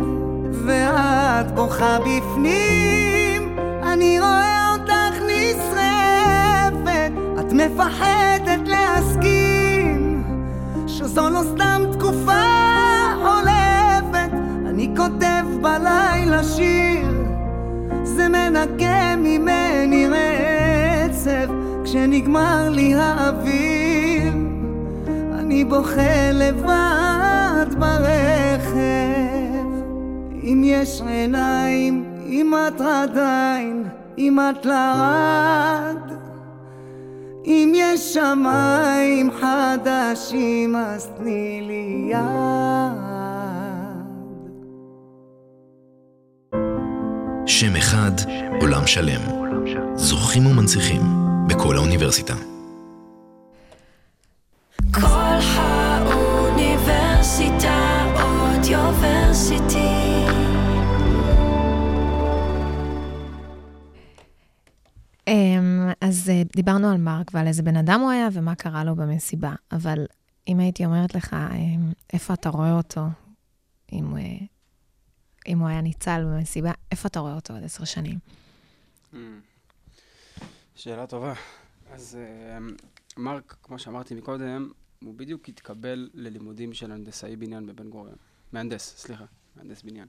ואת 0.66 1.56
בוכה 1.56 1.97
בפנים. 1.99 3.58
אני 3.84 4.20
רואה 4.20 4.72
אותך 4.74 5.22
נשרפת, 5.28 7.12
את 7.39 7.53
מפחדת 7.53 8.68
להסכים, 8.68 9.45
שזו 10.98 11.30
לא 11.30 11.41
סתם 11.43 11.82
תקופה 11.91 12.41
חולפת. 13.24 14.30
אני 14.70 14.89
כותב 14.98 15.46
בלילה 15.62 16.43
שיר, 16.43 17.08
זה 18.04 18.30
מנקה 18.30 19.16
ממני 19.18 20.08
רצף, 20.08 21.48
כשנגמר 21.84 22.70
לי 22.70 22.93
האוויר. 22.93 24.34
אני 25.39 25.66
בוכה 25.66 26.32
לבד 26.34 27.76
ברכב. 27.80 28.76
אם 30.43 30.62
יש 30.66 31.02
עיניים, 31.08 32.06
אם 32.26 32.54
את 32.68 32.82
עדיין, 32.82 33.84
אם 34.18 34.39
את 34.39 34.66
לרד. 34.66 36.25
אם 37.46 37.72
יש 37.76 38.14
שמיים 38.14 39.30
חדשים, 39.32 40.76
אז 40.76 41.10
תני 41.18 41.62
לי 41.68 42.08
יד. 42.12 43.06
שם 47.46 47.76
אחד, 47.76 48.12
עולם 48.62 48.88
שלם. 48.88 49.22
זוכים 49.96 50.46
ומנציחים 50.46 51.02
בכל 51.48 51.76
האוניברסיטה. 51.76 52.55
אז 66.08 66.30
אה, 66.30 66.41
דיברנו 66.56 66.91
על 66.91 66.97
מרק 66.97 67.32
ועל 67.34 67.47
איזה 67.47 67.64
בן 67.64 67.76
אדם 67.78 67.99
הוא 68.01 68.12
היה 68.12 68.28
ומה 68.34 68.56
קרה 68.56 68.84
לו 68.84 68.95
במסיבה, 68.95 69.53
אבל 69.72 70.06
אם 70.47 70.60
הייתי 70.60 70.86
אומרת 70.86 71.16
לך, 71.16 71.34
אמ, 71.34 71.91
איפה 72.14 72.34
אתה 72.34 72.49
רואה 72.49 72.72
אותו, 72.72 73.01
אם 73.91 74.18
אה, 74.18 74.22
אם 75.47 75.60
הוא 75.60 75.68
היה 75.68 75.82
ניצל 75.82 76.24
במסיבה, 76.26 76.72
איפה 76.91 77.08
אתה 77.08 77.20
רואה 77.20 77.36
אותו 77.36 77.53
עוד 77.53 77.64
עשר 77.64 77.84
שנים? 77.86 78.20
שאלה 80.76 81.08
טובה. 81.08 81.34
אז 81.91 82.18
אה, 82.22 82.58
מרק, 83.18 83.56
כמו 83.64 83.80
שאמרתי 83.80 84.16
מקודם, 84.16 84.72
הוא 85.03 85.14
בדיוק 85.16 85.49
התקבל 85.49 86.10
ללימודים 86.14 86.74
של 86.74 86.91
הנדסאי 86.91 87.36
בניין 87.36 87.66
בבן 87.66 87.89
גוריון. 87.89 88.18
מהנדס, 88.51 88.97
סליחה, 88.97 89.26
מהנדס 89.56 89.84
בניין. 89.84 90.08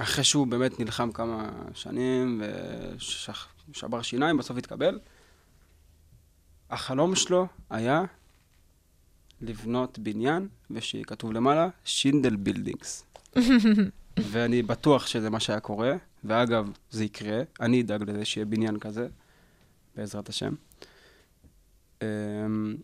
אחרי 0.00 0.24
שהוא 0.24 0.46
באמת 0.46 0.80
נלחם 0.80 1.12
כמה 1.12 1.50
שנים 1.74 2.42
ושבר 3.70 4.02
שיניים, 4.02 4.36
בסוף 4.36 4.56
התקבל. 4.56 4.98
החלום 6.70 7.14
שלו 7.14 7.46
היה 7.70 8.04
לבנות 9.40 9.98
בניין, 9.98 10.48
ושיהיה 10.70 11.04
כתוב 11.04 11.32
למעלה, 11.32 11.68
שינדל 11.84 12.36
Buildings. 12.36 13.04
ואני 14.30 14.62
בטוח 14.62 15.06
שזה 15.06 15.30
מה 15.30 15.40
שהיה 15.40 15.60
קורה, 15.60 15.92
ואגב, 16.24 16.70
זה 16.90 17.04
יקרה, 17.04 17.42
אני 17.60 17.80
אדאג 17.80 18.10
לזה 18.10 18.24
שיהיה 18.24 18.44
בניין 18.44 18.78
כזה, 18.78 19.08
בעזרת 19.96 20.28
השם. 20.28 20.54
אמ, 22.02 22.76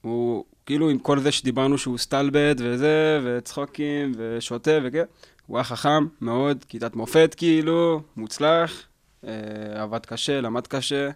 הוא, 0.00 0.44
כאילו, 0.66 0.90
עם 0.90 0.98
כל 0.98 1.20
זה 1.20 1.32
שדיברנו 1.32 1.78
שהוא 1.78 1.98
סטלבט 1.98 2.56
וזה, 2.60 3.20
וצחוקים, 3.24 4.12
ושטותה 4.16 4.70
וכן, 4.84 5.04
הוא 5.46 5.56
היה 5.56 5.64
חכם 5.64 6.06
מאוד, 6.20 6.64
כיתת 6.68 6.96
מופת 6.96 7.34
כאילו, 7.36 8.02
מוצלח, 8.16 8.82
אה, 9.26 9.82
עבד 9.82 10.06
קשה, 10.06 10.40
למד 10.40 10.66
קשה. 10.66 11.10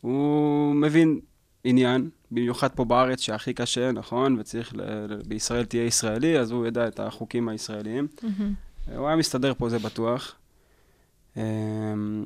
הוא 0.00 0.74
מבין 0.74 1.20
עניין, 1.64 2.10
במיוחד 2.30 2.68
פה 2.74 2.84
בארץ 2.84 3.20
שהכי 3.20 3.54
קשה, 3.54 3.92
נכון? 3.92 4.36
וצריך, 4.40 4.74
ל... 4.76 4.82
בישראל 5.26 5.64
תהיה 5.64 5.84
ישראלי, 5.84 6.38
אז 6.38 6.50
הוא 6.50 6.66
ידע 6.66 6.88
את 6.88 7.00
החוקים 7.00 7.48
הישראליים. 7.48 8.06
הוא 8.96 9.06
היה 9.06 9.16
מסתדר 9.16 9.54
פה, 9.54 9.68
זה 9.68 9.78
בטוח. 9.78 10.34
אמ, 11.36 12.24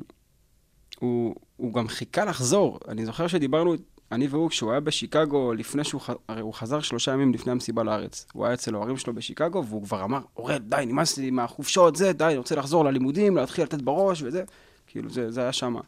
הוא, 0.99 1.35
הוא 1.57 1.73
גם 1.73 1.87
חיכה 1.87 2.25
לחזור. 2.25 2.79
אני 2.87 3.05
זוכר 3.05 3.27
שדיברנו, 3.27 3.75
אני 4.11 4.27
והוא, 4.27 4.49
כשהוא 4.49 4.71
היה 4.71 4.79
בשיקגו, 4.79 5.53
לפני 5.53 5.83
שהוא, 5.83 6.01
ח- 6.01 6.09
הרי 6.27 6.41
הוא 6.41 6.53
חזר 6.53 6.79
שלושה 6.79 7.11
ימים 7.11 7.33
לפני 7.33 7.51
המסיבה 7.51 7.83
לארץ. 7.83 8.25
הוא 8.33 8.45
היה 8.45 8.53
אצל 8.53 8.75
ההורים 8.75 8.97
שלו 8.97 9.13
בשיקגו, 9.13 9.65
והוא 9.65 9.83
כבר 9.83 10.03
אמר, 10.03 10.19
אורל, 10.37 10.57
די, 10.57 10.83
נמאס 10.87 11.17
לי 11.17 11.31
מהחופשות, 11.31 11.95
זה, 11.95 12.13
די, 12.13 12.23
אני 12.25 12.37
רוצה 12.37 12.55
לחזור 12.55 12.85
ללימודים, 12.85 13.37
להתחיל 13.37 13.63
לתת 13.63 13.81
בראש 13.81 14.21
וזה. 14.21 14.43
כאילו, 14.87 15.09
זה, 15.09 15.31
זה 15.31 15.41
היה 15.41 15.51
שמה. 15.51 15.81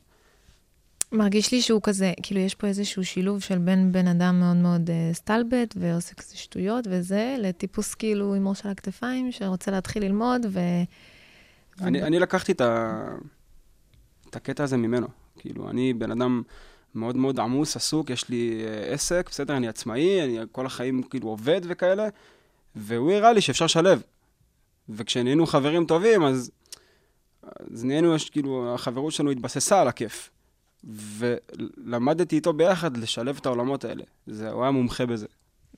מרגיש 1.11 1.51
לי 1.51 1.61
שהוא 1.61 1.81
כזה, 1.83 2.13
כאילו 2.23 2.39
יש 2.39 2.55
פה 2.55 2.67
איזשהו 2.67 3.05
שילוב 3.05 3.41
של 3.41 3.57
בין 3.57 3.91
בן 3.91 4.07
אדם 4.07 4.39
מאוד 4.39 4.57
מאוד 4.57 4.89
uh, 4.89 5.15
סטלבט 5.15 5.75
ועושה 5.77 6.13
כזה 6.13 6.37
שטויות 6.37 6.87
וזה, 6.89 7.35
לטיפוס 7.39 7.93
כאילו 7.93 8.35
עם 8.35 8.47
ראש 8.47 8.65
על 8.65 8.71
הכתפיים 8.71 9.31
שרוצה 9.31 9.71
להתחיל 9.71 10.03
ללמוד 10.03 10.45
ו... 10.49 10.59
אני, 11.81 12.03
אני 12.03 12.19
לקחתי 12.19 12.51
את, 12.51 12.61
ה... 12.61 13.03
את 14.29 14.35
הקטע 14.35 14.63
הזה 14.63 14.77
ממנו. 14.77 15.07
כאילו, 15.37 15.69
אני 15.69 15.93
בן 15.93 16.11
אדם 16.11 16.41
מאוד 16.95 17.17
מאוד 17.17 17.39
עמוס, 17.39 17.75
עסוק, 17.75 18.09
יש 18.09 18.29
לי 18.29 18.63
אה, 18.67 18.93
עסק, 18.93 19.29
בסדר, 19.31 19.57
אני 19.57 19.67
עצמאי, 19.67 20.23
אני 20.23 20.39
כל 20.51 20.65
החיים 20.65 21.03
כאילו 21.03 21.29
עובד 21.29 21.61
וכאלה, 21.63 22.07
והוא 22.75 23.11
הראה 23.11 23.33
לי 23.33 23.41
שאפשר 23.41 23.65
לשלב. 23.65 24.01
וכשנהיינו 24.89 25.47
חברים 25.47 25.85
טובים, 25.85 26.23
אז, 26.23 26.51
אז 27.73 27.85
נהיינו, 27.85 28.15
יש, 28.15 28.29
כאילו, 28.29 28.73
החברות 28.75 29.13
שלנו 29.13 29.31
התבססה 29.31 29.81
על 29.81 29.87
הכיף. 29.87 30.29
ולמדתי 30.83 32.35
איתו 32.35 32.53
ביחד 32.53 32.97
לשלב 32.97 33.37
את 33.41 33.45
העולמות 33.45 33.85
האלה. 33.85 34.03
זה, 34.27 34.49
הוא 34.49 34.61
היה 34.63 34.71
מומחה 34.71 35.05
בזה. 35.05 35.27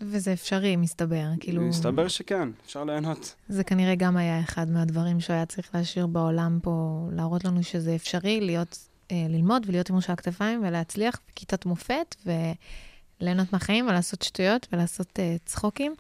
וזה 0.02 0.34
אפשרי, 0.34 0.76
מסתבר. 0.76 1.26
כאילו, 1.40 1.62
מסתבר 1.62 2.08
שכן, 2.08 2.50
אפשר 2.66 2.84
ליהנות. 2.84 3.36
זה 3.50 3.64
כנראה 3.64 3.96
גם 3.96 4.18
היה 4.18 4.40
אחד 4.40 4.70
מהדברים 4.70 5.20
שהוא 5.20 5.34
היה 5.34 5.46
צריך 5.46 5.76
להשאיר 5.76 6.08
בעולם 6.08 6.60
פה, 6.64 7.08
להראות 7.12 7.46
לנו 7.46 7.64
שזה 7.64 7.96
אפשרי 7.96 8.42
להיות, 8.42 8.90
ללמוד 9.12 9.66
ולהיות 9.68 9.90
עם 9.90 9.96
ראש 9.96 10.10
הכתפיים 10.10 10.64
ולהצליח 10.64 11.20
בכיתת 11.28 11.66
מופת 11.66 12.16
וליהנות 13.22 13.54
מהחיים 13.54 13.88
ולעשות 13.88 14.22
שטויות 14.22 14.68
ולעשות 14.72 15.20
אה, 15.20 15.36
צחוקים. 15.46 15.96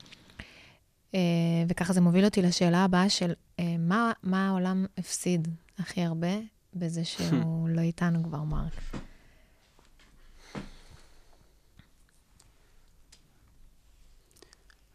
אה, 1.15 1.19
וככה 1.67 1.93
זה 1.93 2.01
מוביל 2.01 2.25
אותי 2.25 2.41
לשאלה 2.41 2.83
הבאה 2.83 3.09
של 3.09 3.33
אה, 3.59 3.75
מה, 3.79 4.11
מה 4.23 4.47
העולם 4.47 4.85
הפסיד 4.97 5.47
הכי 5.79 6.01
הרבה 6.01 6.27
בזה 6.73 7.05
שהוא 7.11 7.69
לא 7.69 7.81
איתנו 7.81 8.23
כבר, 8.23 8.43
מרק? 8.43 8.73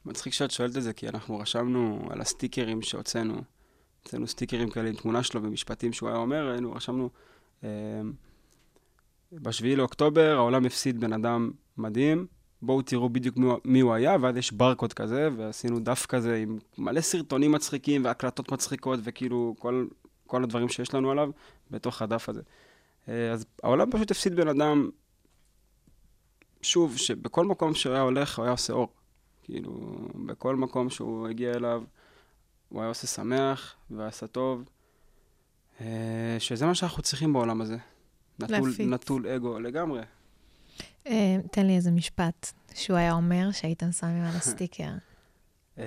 מצחיק 0.04 0.32
שאת 0.32 0.50
שואלת 0.50 0.76
את 0.76 0.82
זה, 0.82 0.92
כי 0.92 1.08
אנחנו 1.08 1.38
רשמנו 1.38 2.08
על 2.10 2.20
הסטיקרים 2.20 2.82
שהוצאנו, 2.82 3.42
הוצאנו 4.04 4.26
סטיקרים 4.26 4.70
כאלה 4.70 4.88
עם 4.88 4.94
תמונה 4.94 5.22
שלו 5.22 5.42
ומשפטים 5.42 5.92
שהוא 5.92 6.08
היה 6.08 6.18
אומר, 6.18 6.48
היינו, 6.48 6.72
רשמנו, 6.72 7.10
אה, 7.64 8.00
בשביעי 9.32 9.76
לאוקטובר 9.76 10.36
העולם 10.36 10.66
הפסיד 10.66 11.00
בן 11.00 11.12
אדם 11.12 11.50
מדהים, 11.76 12.26
בואו 12.62 12.82
תראו 12.82 13.08
בדיוק 13.08 13.36
מי, 13.36 13.48
מי 13.64 13.80
הוא 13.80 13.94
היה, 13.94 14.16
ואז 14.20 14.36
יש 14.36 14.52
ברקוד 14.52 14.92
כזה, 14.92 15.28
ועשינו 15.36 15.80
דף 15.80 16.06
כזה 16.06 16.36
עם 16.36 16.58
מלא 16.78 17.00
סרטונים 17.00 17.52
מצחיקים 17.52 18.04
והקלטות 18.04 18.52
מצחיקות, 18.52 19.00
וכאילו 19.02 19.54
כל, 19.58 19.86
כל 20.26 20.42
הדברים 20.42 20.68
שיש 20.68 20.94
לנו 20.94 21.10
עליו 21.10 21.30
בתוך 21.70 22.02
הדף 22.02 22.28
הזה. 22.28 22.42
אה, 23.08 23.32
אז 23.32 23.46
העולם 23.62 23.90
פשוט 23.90 24.10
הפסיד 24.10 24.34
בן 24.36 24.48
אדם, 24.48 24.90
שוב, 26.62 26.96
שבכל 26.96 27.44
מקום 27.44 27.74
שהוא 27.74 27.92
היה 27.92 28.02
הולך, 28.02 28.38
הוא 28.38 28.44
היה 28.44 28.52
עושה 28.52 28.72
אור. 28.72 28.88
כאילו, 29.42 29.98
בכל 30.26 30.56
מקום 30.56 30.90
שהוא 30.90 31.28
הגיע 31.28 31.54
אליו, 31.54 31.82
הוא 32.68 32.80
היה 32.80 32.88
עושה 32.88 33.06
שמח 33.06 33.74
ועשה 33.90 34.26
טוב, 34.26 34.64
שזה 36.38 36.66
מה 36.66 36.74
שאנחנו 36.74 37.02
צריכים 37.02 37.32
בעולם 37.32 37.60
הזה. 37.60 37.76
נטול, 38.38 38.68
להפיץ. 38.68 38.86
נטול 38.86 39.26
אגו 39.26 39.58
לגמרי. 39.58 40.00
אה, 41.06 41.36
תן 41.50 41.66
לי 41.66 41.76
איזה 41.76 41.90
משפט 41.90 42.52
שהוא 42.74 42.96
היה 42.96 43.12
אומר 43.12 43.52
שהייתם 43.52 43.92
שמים 43.92 44.22
על 44.22 44.36
הסטיקר. 44.36 44.90
אה, 45.78 45.84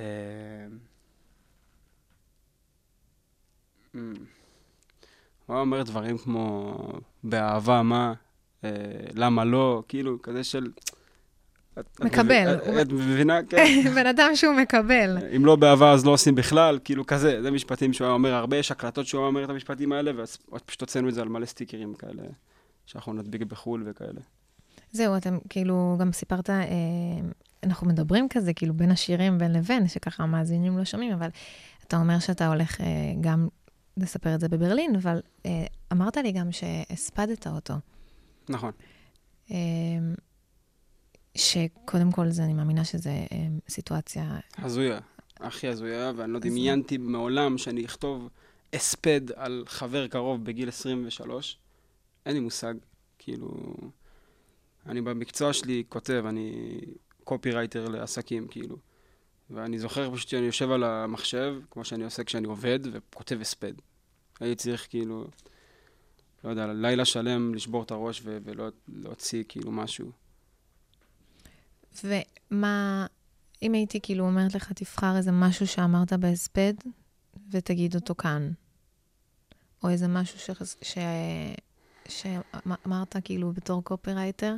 אמ, 3.96 4.14
הוא 5.46 5.54
היה 5.56 5.62
אומר 5.62 5.84
דברים 5.84 6.18
כמו, 6.18 6.78
באהבה 7.24 7.82
מה, 7.82 8.14
אה, 8.64 8.70
למה 9.14 9.46
לא, 9.46 9.84
כאילו, 9.88 10.22
כזה 10.22 10.44
של... 10.44 10.72
את- 11.80 11.86
את 11.96 12.02
מקבל. 12.02 12.60
את 12.82 12.92
מבינה? 12.92 13.40
כן. 13.50 13.82
בן 13.96 14.08
אדם 14.08 14.32
שהוא 14.36 14.54
מקבל. 14.56 15.18
אם 15.36 15.46
לא 15.46 15.56
באהבה 15.56 15.92
אז 15.92 16.06
לא 16.06 16.12
עושים 16.12 16.36
בכלל, 16.36 16.80
כאילו 16.84 17.06
כזה, 17.06 17.42
זה 17.42 17.52
משפטים 17.52 17.94
שהוא 17.94 18.06
היה 18.06 18.14
אומר 18.14 18.34
הרבה, 18.34 18.58
יש 18.58 18.72
הקלטות 18.72 19.08
שהוא 19.08 19.22
היה 19.22 19.28
אומר 19.28 19.44
את 19.44 19.50
המשפטים 19.50 19.92
האלה, 19.92 20.12
ואז 20.18 20.38
פשוט 20.66 20.82
הוצאנו 20.82 21.10
את 21.10 21.14
זה 21.14 21.22
על 21.22 21.30
מלא 21.30 21.46
סטיקרים 21.46 21.94
כאלה, 21.94 22.24
שאנחנו 22.86 23.14
נדביק 23.14 23.42
בחו"ל 23.44 23.84
וכאלה. 23.86 24.22
זהו, 24.92 25.18
אתם 25.18 25.38
כאילו 25.50 25.96
גם 26.00 26.12
סיפרת, 26.12 26.50
אה, 26.50 26.56
אנחנו 27.64 27.88
מדברים 27.88 28.28
כזה, 28.30 28.54
כאילו 28.54 28.74
בין 28.74 28.92
השירים 28.92 29.38
בין 29.38 29.54
לבין, 29.54 29.88
שככה 29.88 30.24
המאזינים 30.24 30.78
לא 30.78 30.86
שומעים, 30.86 31.14
אבל 31.14 31.28
אתה 31.88 31.98
אומר 31.98 32.20
שאתה 32.20 32.48
הולך 32.48 32.82
אה, 32.82 32.86
גם 33.22 33.48
לספר 33.98 34.36
את 34.36 34.40
זה 34.40 34.48
בברלין, 34.50 34.96
אבל 34.96 35.22
אה, 35.46 35.52
אמרת 35.92 36.18
לי 36.18 36.32
גם 36.32 36.52
שהספדת 36.52 37.48
אותו. 37.48 37.74
נכון. 38.50 38.72
אה, 39.52 39.58
שקודם 41.36 42.12
כל, 42.12 42.30
זה, 42.30 42.44
אני 42.44 42.54
מאמינה 42.54 42.86
שזו 42.86 43.10
אה, 43.10 43.26
סיטואציה... 43.70 44.40
הזויה, 44.58 45.00
הכי 45.40 45.68
הזויה, 45.68 46.12
ואני 46.16 46.34
לא 46.34 46.40
דמיינתי 46.40 46.98
מעולם 46.98 47.58
שאני 47.58 47.86
אכתוב 47.86 48.30
הספד 48.74 49.22
על 49.36 49.64
חבר 49.68 50.08
קרוב 50.08 50.46
בגיל 50.46 50.70
23. 50.70 51.58
אין 52.26 52.34
לי 52.34 52.40
מושג, 52.40 52.74
כאילו... 53.20 53.74
אני 54.86 55.02
במקצוע 55.02 55.54
שלי 55.54 55.84
כותב, 55.90 56.24
אני 56.28 56.80
קופירייטר 57.24 57.88
לעסקים, 57.88 58.48
כאילו. 58.48 58.78
ואני 59.50 59.80
זוכר 59.80 60.14
פשוט 60.14 60.30
שאני 60.30 60.46
יושב 60.46 60.72
על 60.72 60.84
המחשב, 60.84 61.56
כמו 61.72 61.86
שאני 61.86 62.04
עושה 62.04 62.24
כשאני 62.24 62.48
עובד, 62.48 62.80
וכותב 62.92 63.42
הספד. 63.42 63.74
הייתי 64.40 64.56
צריך 64.56 64.88
כאילו, 64.90 65.28
לא 66.44 66.50
יודע, 66.50 66.74
לילה 66.74 67.06
שלם 67.06 67.54
לשבור 67.56 67.84
את 67.84 67.92
הראש 67.92 68.22
ולהוציא 68.26 69.44
כאילו 69.48 69.72
משהו. 69.72 70.12
ומה, 72.04 73.06
אם 73.62 73.74
הייתי 73.74 74.00
כאילו 74.04 74.26
אומרת 74.26 74.56
לך, 74.56 74.72
תבחר 74.72 75.18
איזה 75.18 75.32
משהו 75.32 75.68
שאמרת 75.68 76.14
בהספד, 76.14 76.74
ותגיד 77.52 77.96
אותו 77.96 78.16
כאן. 78.16 78.52
או 79.84 79.90
איזה 79.90 80.08
משהו 80.08 80.40
שחס- 80.40 80.76
ש... 80.82 80.98
שאמרת 82.08 83.16
כאילו 83.24 83.52
בתור 83.52 83.84
קופירייטר, 83.84 84.56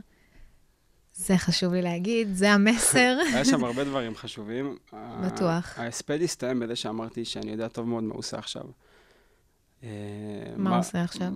זה 1.16 1.38
חשוב 1.38 1.74
לי 1.74 1.82
להגיד, 1.82 2.28
זה 2.34 2.52
המסר. 2.52 3.18
היה 3.34 3.46
שם 3.46 3.64
הרבה 3.64 3.84
דברים 3.84 4.16
חשובים. 4.16 4.78
בטוח. 5.26 5.80
ההספד 5.80 6.22
הסתיים 6.22 6.60
בזה 6.60 6.76
שאמרתי 6.76 7.26
שאני 7.26 7.52
יודע 7.52 7.68
טוב 7.68 7.88
מאוד 7.88 8.04
מה 8.04 8.12
הוא 8.14 8.20
עושה 8.20 8.38
עכשיו. 8.38 8.64
אה, 9.84 9.90
מה 10.58 10.70
הוא 10.70 10.80
עושה 10.80 11.04
עכשיו? 11.04 11.28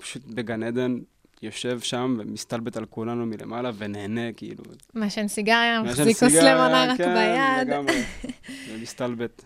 פשוט 0.00 0.24
בגן 0.24 0.62
עדן, 0.62 0.98
יושב 1.42 1.80
שם 1.80 2.16
ומסתלבט 2.18 2.76
על 2.76 2.86
כולנו 2.86 3.26
מלמעלה 3.26 3.70
ונהנה, 3.78 4.32
כאילו. 4.32 4.64
מעשן 4.94 5.28
סיגריה, 5.28 5.82
מחזיק 5.82 6.16
כוס 6.18 6.34
למונה 6.34 6.86
רק 6.92 6.98
כן, 6.98 7.14
ביד. 7.14 7.68
לגמרי. 7.68 8.02
ומסתלבט. 8.68 9.44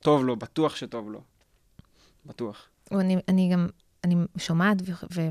טוב 0.00 0.24
לו, 0.24 0.36
בטוח 0.36 0.76
שטוב 0.76 1.10
לו. 1.10 1.20
בטוח. 2.26 2.68
אני, 2.92 3.16
אני 3.28 3.50
גם, 3.52 3.68
אני 4.04 4.14
שומעת 4.36 4.76
ו- 4.86 5.06
ו- 5.14 5.28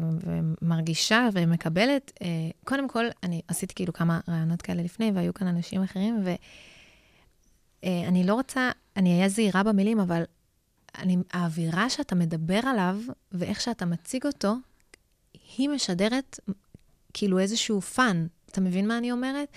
ומרגישה 0.61 1.29
ומקבלת. 1.33 2.11
אה, 2.21 2.27
קודם 2.65 2.87
כל, 2.89 3.05
אני 3.23 3.41
עשיתי 3.47 3.75
כאילו 3.75 3.93
כמה 3.93 4.19
רעיונות 4.29 4.61
כאלה 4.61 4.83
לפני, 4.83 5.11
והיו 5.15 5.33
כאן 5.33 5.47
אנשים 5.47 5.83
אחרים, 5.83 6.23
ואני 7.83 8.23
לא 8.23 8.33
רוצה, 8.33 8.71
אני 8.95 9.15
אהיה 9.15 9.29
זהירה 9.29 9.63
במילים, 9.63 9.99
אבל 9.99 10.23
אני, 10.97 11.17
האווירה 11.33 11.89
שאתה 11.89 12.15
מדבר 12.15 12.59
עליו, 12.63 12.97
ואיך 13.31 13.61
שאתה 13.61 13.85
מציג 13.85 14.25
אותו, 14.25 14.53
היא 15.57 15.69
משדרת 15.69 16.39
כאילו 17.13 17.39
איזשהו 17.39 17.81
fun. 17.81 18.27
אתה 18.51 18.61
מבין 18.61 18.87
מה 18.87 18.97
אני 18.97 19.11
אומרת? 19.11 19.47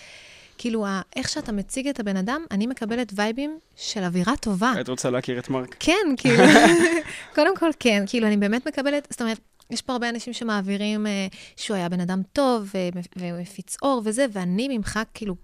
כאילו, 0.59 0.87
איך 1.17 1.29
שאתה 1.29 1.53
מציג 1.53 1.89
את 1.89 2.01
הבן 2.01 2.17
אדם, 2.17 2.45
אני 2.51 2.67
מקבלת 2.67 3.13
וייבים 3.15 3.59
של 3.77 4.03
אווירה 4.03 4.37
טובה. 4.37 4.73
היית 4.75 4.89
רוצה 4.89 5.11
להכיר 5.11 5.39
את 5.39 5.49
מרק? 5.49 5.77
כן, 5.79 6.15
כאילו, 6.17 6.45
קודם 7.35 7.57
כל 7.57 7.71
כן, 7.79 8.05
כאילו, 8.07 8.27
אני 8.27 8.37
באמת 8.37 8.69
מקבלת, 8.69 9.07
זאת 9.11 9.21
אומרת, 9.21 9.39
יש 9.71 9.83
פה 9.83 9.93
הרבה 9.93 10.09
אנשים 10.09 10.33
שמעבירים 10.33 11.07
אה, 11.07 11.27
שהוא 11.57 11.77
היה 11.77 11.89
בן 11.89 12.01
אדם 12.01 12.23
טוב 12.33 12.71
ו- 12.75 13.01
והוא 13.17 13.39
הפיץ 13.39 13.77
אור 13.83 14.03
וזה, 14.05 14.27
ואני 14.33 14.79
ממך, 14.79 15.01
כאילו, 15.15 15.35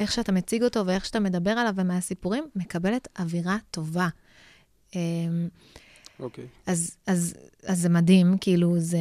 איך 0.00 0.12
שאתה 0.12 0.32
מציג 0.32 0.62
אותו 0.62 0.86
ואיך 0.86 1.04
שאתה 1.04 1.20
מדבר 1.20 1.50
עליו 1.50 1.72
ומהסיפורים, 1.76 2.44
מקבלת 2.56 3.08
אווירה 3.18 3.56
טובה. 3.70 4.08
אה, 4.96 5.00
אוקיי. 6.20 6.44
אז, 6.66 6.96
אז, 7.06 7.34
אז 7.66 7.80
זה 7.80 7.88
מדהים, 7.88 8.36
כאילו, 8.40 8.74
זה, 8.78 8.98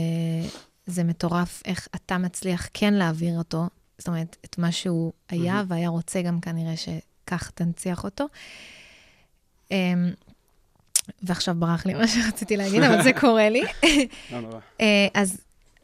זה 0.85 1.03
מטורף 1.03 1.61
איך 1.65 1.87
אתה 1.95 2.17
מצליח 2.17 2.67
כן 2.73 2.93
להעביר 2.93 3.37
אותו, 3.37 3.67
זאת 3.97 4.07
אומרת, 4.07 4.37
את 4.45 4.57
מה 4.57 4.71
שהוא 4.71 5.11
היה, 5.29 5.53
מהמם. 5.53 5.65
והיה 5.67 5.89
רוצה 5.89 6.21
גם 6.21 6.39
כנראה 6.39 6.73
שכך 6.77 7.51
תנציח 7.55 8.03
אותו. 8.03 8.25
אמ, 9.71 10.11
ועכשיו 11.23 11.55
ברח 11.59 11.85
לי 11.85 11.93
מה 11.93 12.07
שרציתי 12.07 12.57
להגיד, 12.57 12.83
אבל 12.83 13.03
זה 13.03 13.11
קורה 13.21 13.49
לי. 13.49 13.63
לא 14.31 14.41
נורא. 14.41 14.59
אה, 14.81 15.07
אז 15.13 15.41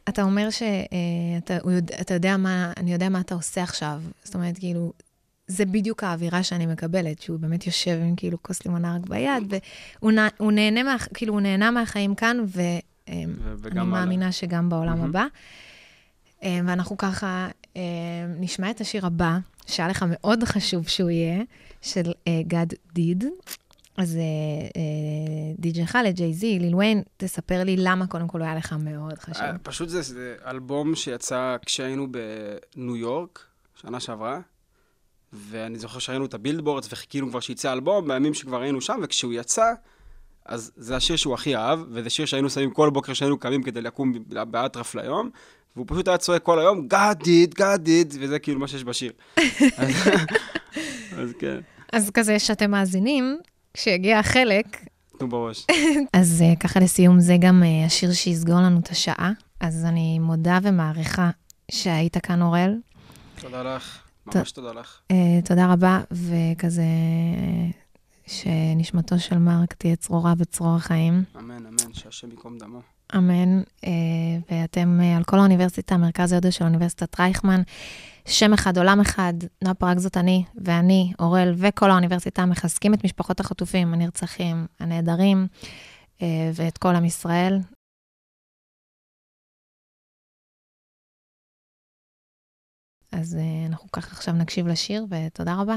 אתה 0.10 0.24
אומר 0.24 0.50
שאתה 0.50 1.58
אתה 2.02 2.14
יודע 2.14 2.38
מה, 2.38 2.74
אני 2.78 2.94
יודע 2.94 3.10
מה 3.10 3.20
אתה 3.20 3.36
עושה 3.36 3.64
עכשיו. 3.64 4.02
זאת 4.24 4.36
אומרת, 4.36 4.58
כאילו, 4.58 4.94
זה 5.48 5.66
בדיוק 5.66 6.04
האווירה 6.04 6.44
שאני 6.44 6.66
מקבלת, 6.66 7.22
שהוא 7.22 7.40
באמת 7.40 7.66
יושב 7.68 8.00
עם 8.02 8.16
כאילו 8.16 8.44
כוס 8.44 8.66
לימונה 8.66 8.96
רק 8.96 9.02
ביד, 9.10 9.54
והוא 10.00 10.12
נע- 10.12 10.28
הוא 10.38 10.52
נהנה, 10.52 10.84
מה, 10.84 10.96
כאילו, 11.14 11.34
הוא 11.34 11.42
נהנה 11.42 11.72
מהחיים 11.72 12.16
כאן, 12.16 12.38
ו- 12.48 12.62
וגם 13.58 13.94
הלאה. 13.94 14.06
מאמינה 14.06 14.32
שגם 14.32 14.70
בעולם 14.70 14.98
מהמם. 14.98 15.10
הבא. 15.10 15.26
אה, 16.44 16.60
ואנחנו 16.66 16.98
ככה 16.98 17.48
אה, 17.78 17.82
נשמע 18.40 18.72
את 18.72 18.82
השיר 18.82 19.06
הבא, 19.06 19.38
שהיה 19.68 19.90
לך 19.90 20.06
מאוד 20.10 20.44
חשוב 20.44 20.88
שהוא 20.88 21.10
יהיה, 21.10 21.44
של 21.82 22.12
אה, 22.28 22.42
God 22.48 22.68
Did. 22.94 23.24
אז 23.98 24.16
אה, 24.16 24.22
אה, 24.76 25.54
די.ג'יי 25.60 25.88
חאלד, 25.88 26.16
ג'יי 26.16 26.34
זי, 26.34 26.60
ליל 26.60 26.76
ויין, 26.76 27.04
תספר 27.18 27.64
לי 27.64 27.76
למה 27.78 28.08
קודם 28.08 28.28
כל 28.28 28.38
הוא 28.38 28.46
היה 28.46 28.56
לך 28.56 28.74
מאוד 28.80 29.20
חשוב. 29.20 29.46
פשוט 29.64 29.90
זה, 29.90 30.02
זה 30.02 30.36
אלבום 30.46 30.96
שיצא 30.96 31.56
כשהיינו 31.66 32.08
בניו 32.12 32.96
יורק, 32.96 33.46
שנה 33.76 34.00
שעברה, 34.00 34.40
ואני 35.34 35.80
זוכר 35.80 36.00
שראינו 36.00 36.26
את 36.26 36.34
ה 36.34 36.39
billboards 36.39 36.94
וחיכינו 36.94 37.30
כבר 37.30 37.40
שיצא 37.40 37.74
אלבום, 37.74 38.08
בימים 38.08 38.34
שכבר 38.34 38.62
היינו 38.62 38.82
שם, 38.82 39.00
וכשהוא 39.04 39.34
יצא, 39.34 39.74
אז 40.46 40.72
זה 40.76 40.96
השיר 40.96 41.16
שהוא 41.16 41.34
הכי 41.34 41.56
אהב, 41.56 41.80
וזה 41.92 42.10
שיר 42.10 42.26
שהיינו 42.26 42.50
שמים 42.50 42.72
כל 42.72 42.90
בוקר 42.90 43.14
שהיינו 43.14 43.38
קמים 43.38 43.64
כדי 43.64 43.82
לקום 43.82 44.14
באטרף 44.28 44.96
ליום, 44.96 45.30
והוא 45.76 45.86
פשוט 45.90 46.08
היה 46.08 46.18
צועק 46.18 46.44
כל 46.44 46.60
היום, 46.60 46.88
God 46.94 47.24
did, 47.24 47.60
God 47.60 47.86
did, 47.86 48.16
וזה 48.20 48.40
כאילו 48.40 48.60
מה 48.60 48.68
שיש 48.68 48.84
בשיר. 48.84 49.12
אז, 49.78 49.92
אז 51.18 51.34
כן, 51.40 51.60
אז 51.94 52.10
כזה 52.14 52.40
שאתם 52.40 52.72
מאזינים, 52.72 53.38
כשיגיע 53.74 54.20
החלק, 54.20 54.86
תנו 55.18 55.30
בראש. 55.30 55.66
אז 56.14 56.44
uh, 56.44 56.60
ככה 56.60 56.80
לסיום, 56.80 57.20
זה 57.20 57.36
גם 57.40 57.64
uh, 57.64 57.86
השיר 57.86 58.14
שיסגור 58.14 58.56
לנו 58.56 58.80
את 58.80 58.90
השעה. 58.90 59.32
אז 59.60 59.86
אני 59.86 60.20
מודה 60.20 60.60
ומעריכה 60.64 61.30
שהיית 61.72 62.18
כאן, 62.18 62.42
אוראל. 62.42 62.76
תודה 63.42 63.64
לך, 63.76 64.00
ממש 64.26 64.52
תודה 64.52 64.72
לך. 64.72 65.00
אה, 65.12 65.16
תודה 65.46 65.74
רבה, 65.74 66.00
וכזה, 66.12 66.82
שנשמתו 68.30 69.20
של 69.20 69.38
מרק 69.38 69.74
תהיה 69.74 69.96
צרורה 69.96 70.36
בצרור 70.36 70.76
החיים. 70.76 71.24
אמן, 71.38 71.66
אמן, 71.66 71.94
שהשם 71.94 72.32
ייקום 72.32 72.58
דמו. 72.58 72.82
אמן. 73.16 73.62
אה, 73.84 73.92
ואתם 74.52 75.00
אה, 75.02 75.18
על 75.18 75.24
כל 75.24 75.40
האוניברסיטה, 75.40 75.98
מרכז 75.98 76.32
ההודו 76.32 76.52
של 76.52 76.66
אוניברסיטת 76.66 77.20
רייכמן. 77.20 77.62
שם 78.28 78.54
אחד, 78.54 78.78
עולם 78.78 79.00
אחד, 79.02 79.34
נועה 79.64 79.74
פרק 79.74 79.98
זאת 79.98 80.18
אני, 80.18 80.44
ואני, 80.66 81.14
אורל, 81.20 81.54
וכל 81.58 81.92
האוניברסיטה 81.92 82.46
מחזקים 82.46 82.94
את 82.94 83.04
משפחות 83.06 83.40
החטופים, 83.40 83.94
הנרצחים, 83.94 84.68
הנעדרים, 84.80 85.48
אה, 86.22 86.52
ואת 86.56 86.78
כל 86.78 86.96
עם 86.96 87.06
ישראל. 87.06 87.60
אז 93.12 93.38
אנחנו 93.70 93.92
ככה 93.92 94.12
עכשיו 94.12 94.34
נקשיב 94.34 94.68
לשיר, 94.68 95.06
ותודה 95.10 95.56
רבה. 95.56 95.76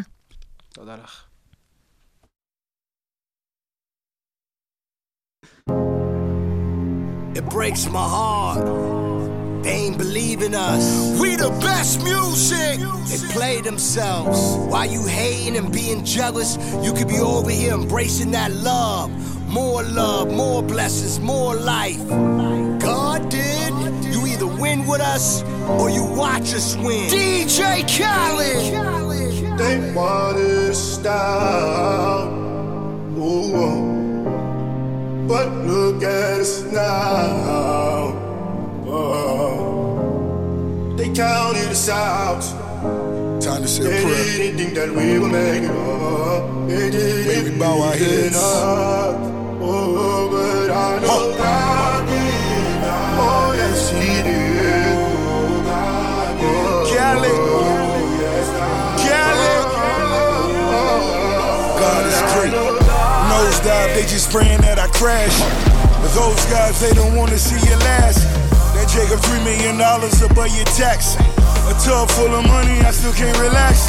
תודה 0.72 0.96
לך. 0.96 1.31
It 7.34 7.48
breaks 7.48 7.88
my 7.88 8.06
heart. 8.06 9.62
They 9.62 9.70
ain't 9.70 9.96
believing 9.96 10.54
us. 10.54 11.18
We 11.18 11.36
the 11.36 11.48
best 11.62 12.02
music. 12.04 12.78
They 12.78 13.32
play 13.32 13.60
themselves. 13.62 14.38
While 14.70 14.84
you 14.84 15.06
hating 15.06 15.56
and 15.56 15.72
being 15.72 16.04
jealous, 16.04 16.58
you 16.82 16.92
could 16.92 17.08
be 17.08 17.18
over 17.18 17.50
here 17.50 17.72
embracing 17.72 18.32
that 18.32 18.52
love. 18.52 19.10
More 19.48 19.82
love, 19.82 20.30
more 20.30 20.62
blessings, 20.62 21.20
more 21.20 21.54
life. 21.54 22.06
God 22.80 23.30
did. 23.30 23.72
You 24.12 24.26
either 24.26 24.46
win 24.46 24.86
with 24.86 25.00
us 25.00 25.42
or 25.80 25.88
you 25.88 26.04
watch 26.04 26.52
us 26.52 26.76
win. 26.76 27.08
DJ 27.08 27.80
Khaled. 27.88 29.58
They 29.58 29.94
want 29.94 30.36
to 30.36 30.74
stop. 30.74 32.28
Ooh, 33.16 33.56
oh. 33.56 34.11
But 35.28 35.48
look 35.66 36.02
at 36.02 36.40
us 36.40 36.62
now. 36.72 38.12
Oh. 38.86 40.94
They 40.96 41.12
counted 41.14 41.68
us 41.70 41.88
out. 41.88 42.42
Time 43.40 43.62
to 43.62 43.68
say 43.68 43.84
They 43.84 43.98
a 43.98 44.02
prayer. 44.02 44.24
didn't 44.38 44.58
think 44.58 44.74
that 44.74 44.90
we 44.90 45.18
would 45.18 45.30
make 45.32 45.62
it 45.62 45.70
up. 45.70 46.68
They 46.68 46.90
didn't 46.90 47.26
May 47.26 47.42
we 47.50 47.58
bow 47.58 47.80
our 47.82 47.94
heads. 47.94 48.36
us. 48.36 49.16
Oh, 49.64 50.28
but 50.32 50.70
I 50.70 50.98
know 51.00 51.36
God 51.38 51.81
They 63.62 64.02
just 64.10 64.34
praying 64.34 64.60
that 64.66 64.82
I 64.82 64.90
crash. 64.90 65.30
But 66.02 66.10
those 66.18 66.42
guys, 66.50 66.82
they 66.82 66.90
don't 66.98 67.14
wanna 67.14 67.38
see 67.38 67.62
you 67.62 67.76
last. 67.86 68.26
That 68.74 68.90
Jacob 68.90 69.22
three 69.22 69.38
million 69.46 69.78
dollars 69.78 70.18
above 70.18 70.50
your 70.50 70.66
tax. 70.74 71.14
A 71.70 71.74
tub 71.78 72.10
full 72.10 72.34
of 72.34 72.42
money, 72.42 72.82
I 72.82 72.90
still 72.90 73.14
can't 73.14 73.38
relax. 73.38 73.86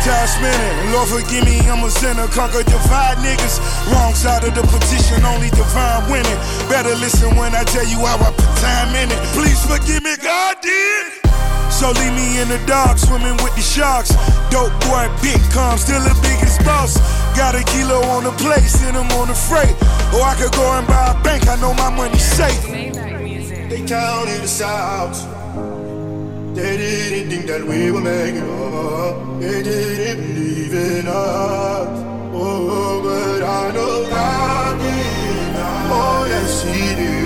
Time 0.00 0.24
spinning, 0.24 0.96
Lord 0.96 1.12
forgive 1.12 1.44
me, 1.44 1.60
I'm 1.68 1.84
a 1.84 1.90
sinner. 1.92 2.32
Conquer 2.32 2.64
divide 2.64 3.20
niggas. 3.20 3.60
Wrong 3.92 4.16
side 4.16 4.40
of 4.48 4.56
the 4.56 4.64
petition, 4.64 5.20
only 5.28 5.52
divine 5.52 6.08
winning. 6.08 6.40
Better 6.72 6.96
listen 6.96 7.36
when 7.36 7.52
I 7.52 7.64
tell 7.68 7.84
you 7.84 8.00
how 8.00 8.16
I 8.16 8.32
put 8.32 8.52
time 8.64 8.96
in 8.96 9.12
it. 9.12 9.20
Please 9.36 9.60
forgive 9.68 10.00
me, 10.00 10.16
God 10.16 10.56
did. 10.64 11.20
So 11.68 11.92
leave 11.92 12.16
me 12.16 12.40
in 12.40 12.48
the 12.48 12.60
dark, 12.64 12.96
swimming 12.96 13.36
with 13.44 13.52
the 13.52 13.60
sharks. 13.60 14.16
Dope 14.48 14.72
boy, 14.88 15.12
big 15.20 15.40
calm, 15.52 15.76
still 15.76 16.00
the 16.00 16.16
biggest 16.24 16.64
boss. 16.64 16.96
Got 17.40 17.54
a 17.54 17.64
kilo 17.64 18.02
on 18.14 18.24
the 18.24 18.32
plate, 18.32 18.68
send 18.68 18.94
him 18.94 19.10
on 19.18 19.28
the 19.28 19.34
freight. 19.34 19.74
Or 20.12 20.20
I 20.20 20.34
could 20.38 20.52
go 20.52 20.72
and 20.76 20.86
buy 20.86 21.16
a 21.18 21.22
bank, 21.24 21.48
I 21.48 21.56
know 21.56 21.72
my 21.72 21.88
money's 21.88 22.22
safe. 22.22 22.64
They 22.64 23.82
counted 23.86 24.42
us 24.42 24.60
out. 24.60 25.14
They 26.54 26.76
didn't 26.76 27.30
think 27.30 27.46
that 27.46 27.64
we 27.64 27.90
were 27.92 28.02
making 28.02 28.42
up. 28.42 29.40
They 29.40 29.62
didn't 29.62 30.34
believe 30.34 30.74
in 30.74 31.06
us. 31.08 31.88
Oh, 32.34 33.00
but 33.02 33.42
I 33.42 33.70
know 33.72 34.06
God 34.10 34.78
did. 34.78 35.56
Oh, 35.88 36.26
yes, 36.28 36.62
He 36.62 36.94
did. 36.94 37.19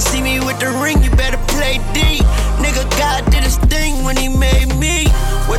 One 0.00 0.12
see 0.12 0.22
me 0.22 0.40
with 0.40 0.58
the 0.58 0.70
ring, 0.82 1.02
you 1.02 1.10
better 1.10 1.36
play 1.48 1.76
D. 1.92 2.20
Nigga, 2.62 2.88
God 2.98 3.30
did 3.30 3.44
his 3.44 3.58
thing 3.58 4.02
when 4.02 4.16
he 4.16 4.28
made 4.30 4.74
me. 4.78 5.04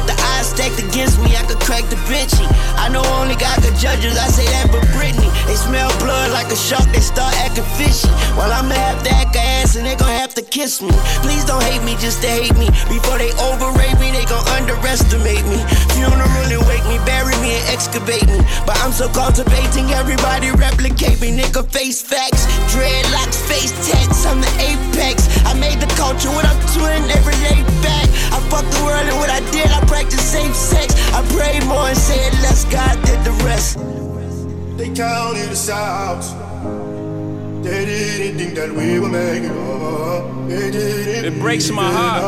With 0.01 0.17
the 0.17 0.23
eyes 0.33 0.49
stacked 0.49 0.81
against 0.81 1.21
me, 1.21 1.37
I 1.37 1.45
could 1.45 1.61
crack 1.61 1.85
the 1.85 1.95
benchy. 2.09 2.41
I 2.73 2.89
know 2.89 3.05
only 3.21 3.37
God 3.37 3.61
could 3.61 3.77
judge 3.77 4.01
us, 4.01 4.17
I 4.17 4.33
say 4.33 4.49
that 4.49 4.73
for 4.73 4.81
Britney. 4.97 5.29
They 5.45 5.53
smell 5.53 5.93
blood 6.01 6.33
like 6.33 6.49
a 6.49 6.57
shark, 6.57 6.89
they 6.89 7.05
start 7.05 7.37
acting 7.45 7.69
fishy. 7.77 8.09
Well, 8.33 8.49
I'ma 8.49 8.73
have 8.73 9.03
to 9.05 9.11
act 9.13 9.37
ass 9.37 9.75
and 9.77 9.85
they 9.85 9.93
gon' 9.93 10.09
have 10.09 10.33
to 10.35 10.41
kiss 10.41 10.81
me. 10.81 10.89
Please 11.21 11.45
don't 11.45 11.61
hate 11.69 11.85
me 11.85 11.93
just 12.01 12.25
to 12.25 12.29
hate 12.33 12.57
me. 12.57 12.65
Before 12.89 13.21
they 13.21 13.29
overrate 13.37 13.93
me, 14.01 14.09
they 14.09 14.25
gon' 14.25 14.41
underestimate 14.57 15.45
me. 15.45 15.61
Funeral 15.93 16.49
and 16.49 16.65
wake 16.65 16.85
me, 16.89 16.97
bury 17.05 17.37
me 17.45 17.61
and 17.61 17.65
excavate 17.69 18.25
me. 18.25 18.41
But 18.65 18.81
I'm 18.81 18.91
so 18.91 19.05
cultivating, 19.13 19.93
everybody 19.93 20.49
replicate 20.49 21.21
me. 21.21 21.29
Nigga, 21.29 21.61
face 21.69 22.01
facts, 22.01 22.49
dreadlocks, 22.73 23.37
face 23.37 23.69
tats, 23.85 24.25
I'm 24.25 24.41
the 24.41 24.49
apex. 24.57 25.29
I 25.45 25.53
made 25.53 25.77
the 25.77 25.91
culture 25.93 26.33
what 26.33 26.49
I'm 26.49 26.57
doing, 26.73 27.05
they 27.05 27.21
relate 27.21 27.69
back. 27.85 28.09
I 28.33 28.39
fucked 28.49 28.71
the 28.71 28.81
world 28.81 29.05
and 29.05 29.17
what 29.21 29.29
I 29.29 29.43
did, 29.51 29.69
I 29.69 29.83
practice 29.91 30.23
safe 30.23 30.55
sex. 30.55 30.87
I 31.11 31.21
prayed 31.35 31.65
more 31.65 31.87
and 31.91 31.97
said 31.97 32.31
less, 32.43 32.63
God 32.65 32.95
did 33.05 33.19
the 33.25 33.35
rest. 33.43 33.77
They 34.77 34.89
counted 34.95 35.49
us 35.49 35.69
out. 35.69 36.23
They 37.61 37.85
didn't 37.85 38.37
think 38.39 38.55
that 38.55 38.71
we 38.71 38.99
would 38.99 39.11
make 39.11 39.43
it 39.43 39.51
up. 39.51 40.47
They 40.47 40.71
didn't 40.71 41.33
It 41.33 41.39
breaks 41.39 41.69
my 41.69 41.91
heart. 41.91 42.23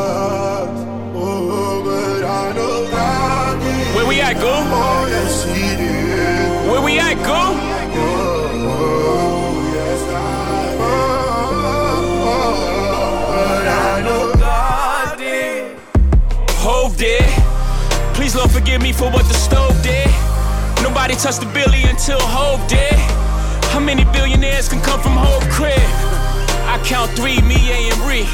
Oh, 1.16 1.82
but 1.88 2.22
I 2.40 2.52
know 2.52 2.90
God. 2.90 3.96
Where 3.96 4.06
we 4.06 4.20
at, 4.20 4.34
go? 4.34 4.54
Yes, 5.08 5.44
He 5.44 5.76
did. 5.80 6.70
Where 6.70 6.82
we 6.82 6.98
at, 6.98 7.16
go? 7.24 7.73
Lord, 18.44 18.52
forgive 18.52 18.82
me 18.82 18.92
for 18.92 19.08
what 19.10 19.24
the 19.24 19.32
stove 19.32 19.72
did. 19.82 20.06
Nobody 20.82 21.14
touched 21.14 21.40
the 21.40 21.48
billy 21.56 21.84
until 21.84 22.20
Hove 22.20 22.60
did. 22.68 22.92
How 23.72 23.80
many 23.80 24.04
billionaires 24.12 24.68
can 24.68 24.82
come 24.82 25.00
from 25.00 25.16
Hove 25.16 25.48
crib? 25.48 25.80
I 26.68 26.76
count 26.84 27.10
three, 27.12 27.40
me, 27.40 27.56
A, 27.72 27.88
and 27.88 28.00
Ree. 28.04 28.28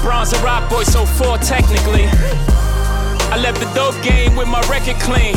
Bronze 0.00 0.32
and 0.32 0.42
Rock 0.42 0.70
Boy, 0.70 0.84
so 0.84 1.04
four 1.04 1.36
technically. 1.36 2.08
I 3.28 3.36
left 3.36 3.60
the 3.60 3.68
dope 3.76 4.00
game 4.02 4.34
with 4.34 4.48
my 4.48 4.64
record 4.64 4.96
clean. 5.04 5.36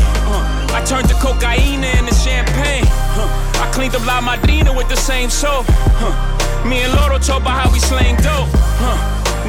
I 0.71 0.79
turned 0.87 1.09
the 1.09 1.19
cocaine 1.19 1.83
into 1.83 2.15
champagne. 2.15 2.87
I 3.59 3.69
cleaned 3.73 3.95
up 3.95 4.05
La 4.07 4.21
Madrina 4.21 4.71
with 4.71 4.87
the 4.87 4.95
same 4.95 5.29
soap. 5.29 5.67
Me 6.63 6.79
and 6.79 6.93
Loro 6.95 7.19
talk 7.19 7.41
about 7.41 7.59
how 7.59 7.73
we 7.73 7.79
slang 7.79 8.15
dope. 8.23 8.47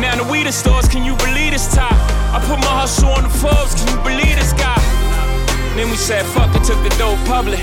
Now 0.02 0.18
the 0.18 0.26
weed 0.26 0.50
stores, 0.50 0.88
can 0.88 1.04
you 1.04 1.14
believe 1.16 1.52
this 1.52 1.72
top? 1.72 1.94
I 2.38 2.40
put 2.46 2.60
my 2.60 2.70
hustle 2.86 3.10
on 3.10 3.24
the 3.24 3.34
Forbes, 3.42 3.74
can 3.74 3.90
you 3.90 3.98
believe 4.06 4.38
this 4.38 4.54
guy? 4.54 4.78
Then 5.74 5.90
we 5.90 5.96
said, 5.96 6.22
fuck 6.22 6.54
it, 6.54 6.62
took 6.62 6.78
the 6.86 6.94
dope 6.94 7.18
public. 7.26 7.58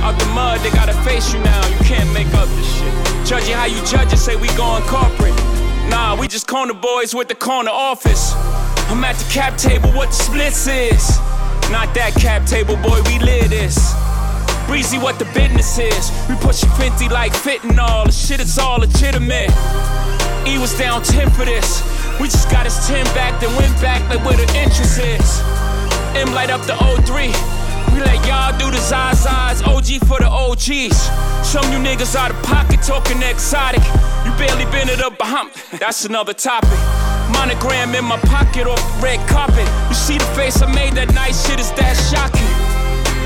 Out 0.00 0.16
the 0.18 0.24
mud, 0.32 0.60
they 0.64 0.70
gotta 0.70 0.96
face 1.04 1.34
you 1.34 1.40
now. 1.44 1.60
You 1.68 1.76
can't 1.84 2.08
make 2.16 2.32
up 2.32 2.48
this 2.56 2.64
shit. 2.72 2.94
Judging 3.28 3.52
how 3.52 3.66
you 3.66 3.76
judge 3.84 4.14
it, 4.14 4.16
say 4.16 4.34
we 4.34 4.48
going 4.56 4.82
corporate. 4.88 5.36
Nah, 5.92 6.16
we 6.16 6.26
just 6.26 6.46
corner 6.46 6.72
boys 6.72 7.14
with 7.14 7.28
the 7.28 7.34
corner 7.34 7.70
office. 7.70 8.32
I'm 8.88 9.04
at 9.04 9.16
the 9.16 9.28
cap 9.30 9.58
table, 9.58 9.92
what 9.92 10.08
the 10.08 10.16
splits 10.16 10.66
is. 10.68 11.20
Not 11.68 11.92
that 11.92 12.16
cap 12.16 12.46
table, 12.46 12.76
boy, 12.80 13.04
we 13.04 13.18
live 13.20 13.50
this. 13.50 13.76
Breezy, 14.66 14.96
what 14.96 15.18
the 15.18 15.28
business 15.36 15.76
is. 15.76 16.08
We 16.30 16.34
pushing 16.36 16.70
50 16.80 17.10
like 17.10 17.34
fitting 17.34 17.78
all. 17.78 18.06
The 18.06 18.12
shit 18.12 18.40
is 18.40 18.56
all 18.56 18.78
legitimate. 18.78 19.52
E 20.48 20.56
was 20.56 20.72
down 20.78 21.02
10 21.02 21.28
for 21.28 21.44
this. 21.44 21.93
We 22.20 22.28
just 22.28 22.50
got 22.50 22.64
his 22.64 22.78
10 22.86 23.04
back, 23.14 23.40
then 23.40 23.54
went 23.56 23.74
back 23.80 24.00
like 24.08 24.24
where 24.24 24.36
the 24.36 24.46
interest 24.56 24.98
is. 24.98 25.40
M 26.14 26.32
light 26.32 26.50
up 26.50 26.62
the 26.62 26.76
03. 27.02 27.34
We 27.92 28.00
let 28.00 28.26
y'all 28.26 28.56
do 28.58 28.70
the 28.70 28.78
Zazas, 28.78 29.62
OG 29.66 30.06
for 30.06 30.18
the 30.18 30.28
OGs. 30.28 30.96
Some 31.46 31.64
you 31.72 31.78
niggas 31.78 32.16
out 32.16 32.30
of 32.30 32.42
pocket 32.42 32.82
talking 32.82 33.22
exotic. 33.22 33.82
You 34.24 34.32
barely 34.38 34.64
been 34.70 34.88
it 34.88 35.00
up 35.00 35.18
Baham. 35.18 35.50
That's 35.78 36.04
another 36.04 36.32
topic. 36.32 36.78
Monogram 37.32 37.94
in 37.94 38.04
my 38.04 38.18
pocket 38.30 38.66
off 38.66 38.78
the 38.78 39.02
red 39.02 39.20
carpet. 39.28 39.68
You 39.88 39.94
see 39.94 40.18
the 40.18 40.24
face 40.34 40.62
I 40.62 40.72
made 40.72 40.94
that 40.94 41.12
night, 41.14 41.34
shit 41.34 41.60
is 41.60 41.70
that 41.72 41.94
shocking. 42.10 42.50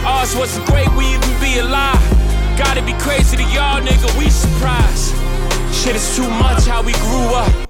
Ours 0.05 0.35
wasn't 0.37 0.67
great, 0.67 0.89
we 0.97 1.05
even 1.13 1.33
be 1.41 1.59
alive. 1.59 2.01
Gotta 2.59 2.83
be 2.83 2.93
crazy 2.95 3.37
to 3.37 3.45
y'all, 3.55 3.81
nigga, 3.81 4.09
we 4.19 4.31
surprised. 4.31 5.15
Shit 5.75 5.95
is 5.95 6.17
too 6.17 6.29
much 6.29 6.67
how 6.67 6.83
we 6.83 6.93
grew 6.93 7.35
up. 7.35 7.68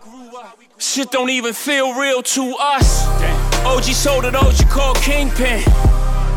Shit 0.81 1.11
don't 1.11 1.29
even 1.29 1.55
feel 1.55 1.93
real 1.95 2.23
to 2.23 2.55
us. 2.57 3.03
OG 3.67 3.83
sold 3.83 4.25
it, 4.27 4.37
OG 4.37 4.71
called 4.71 4.97
Kingpin. 4.99 5.65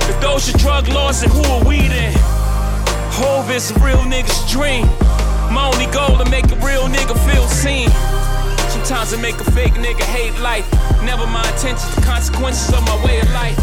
If 0.10 0.20
those 0.20 0.50
are 0.50 0.58
drug 0.58 0.88
laws, 0.88 1.22
then 1.22 1.30
who 1.30 1.44
are 1.44 1.64
we 1.64 1.88
then? 1.88 2.12
Hove 3.22 3.52
is 3.52 3.70
a 3.70 3.76
real 3.76 4.02
nigga's 4.10 4.52
dream. 4.52 4.88
My 5.54 5.70
only 5.72 5.86
goal 5.94 6.18
to 6.18 6.28
make 6.32 6.46
a 6.52 6.56
real 6.56 6.90
nigga 6.90 7.14
feel 7.30 7.46
seen. 7.48 7.88
Sometimes 8.74 9.14
I 9.14 9.22
make 9.22 9.36
a 9.36 9.52
fake 9.52 9.74
nigga 9.74 10.02
hate 10.02 10.34
life. 10.42 10.66
Never 11.04 11.28
my 11.28 11.48
intentions, 11.54 11.94
the 11.94 12.02
consequences 12.02 12.74
of 12.74 12.82
my 12.82 12.98
way 13.06 13.22
of 13.22 13.30
life. 13.34 13.58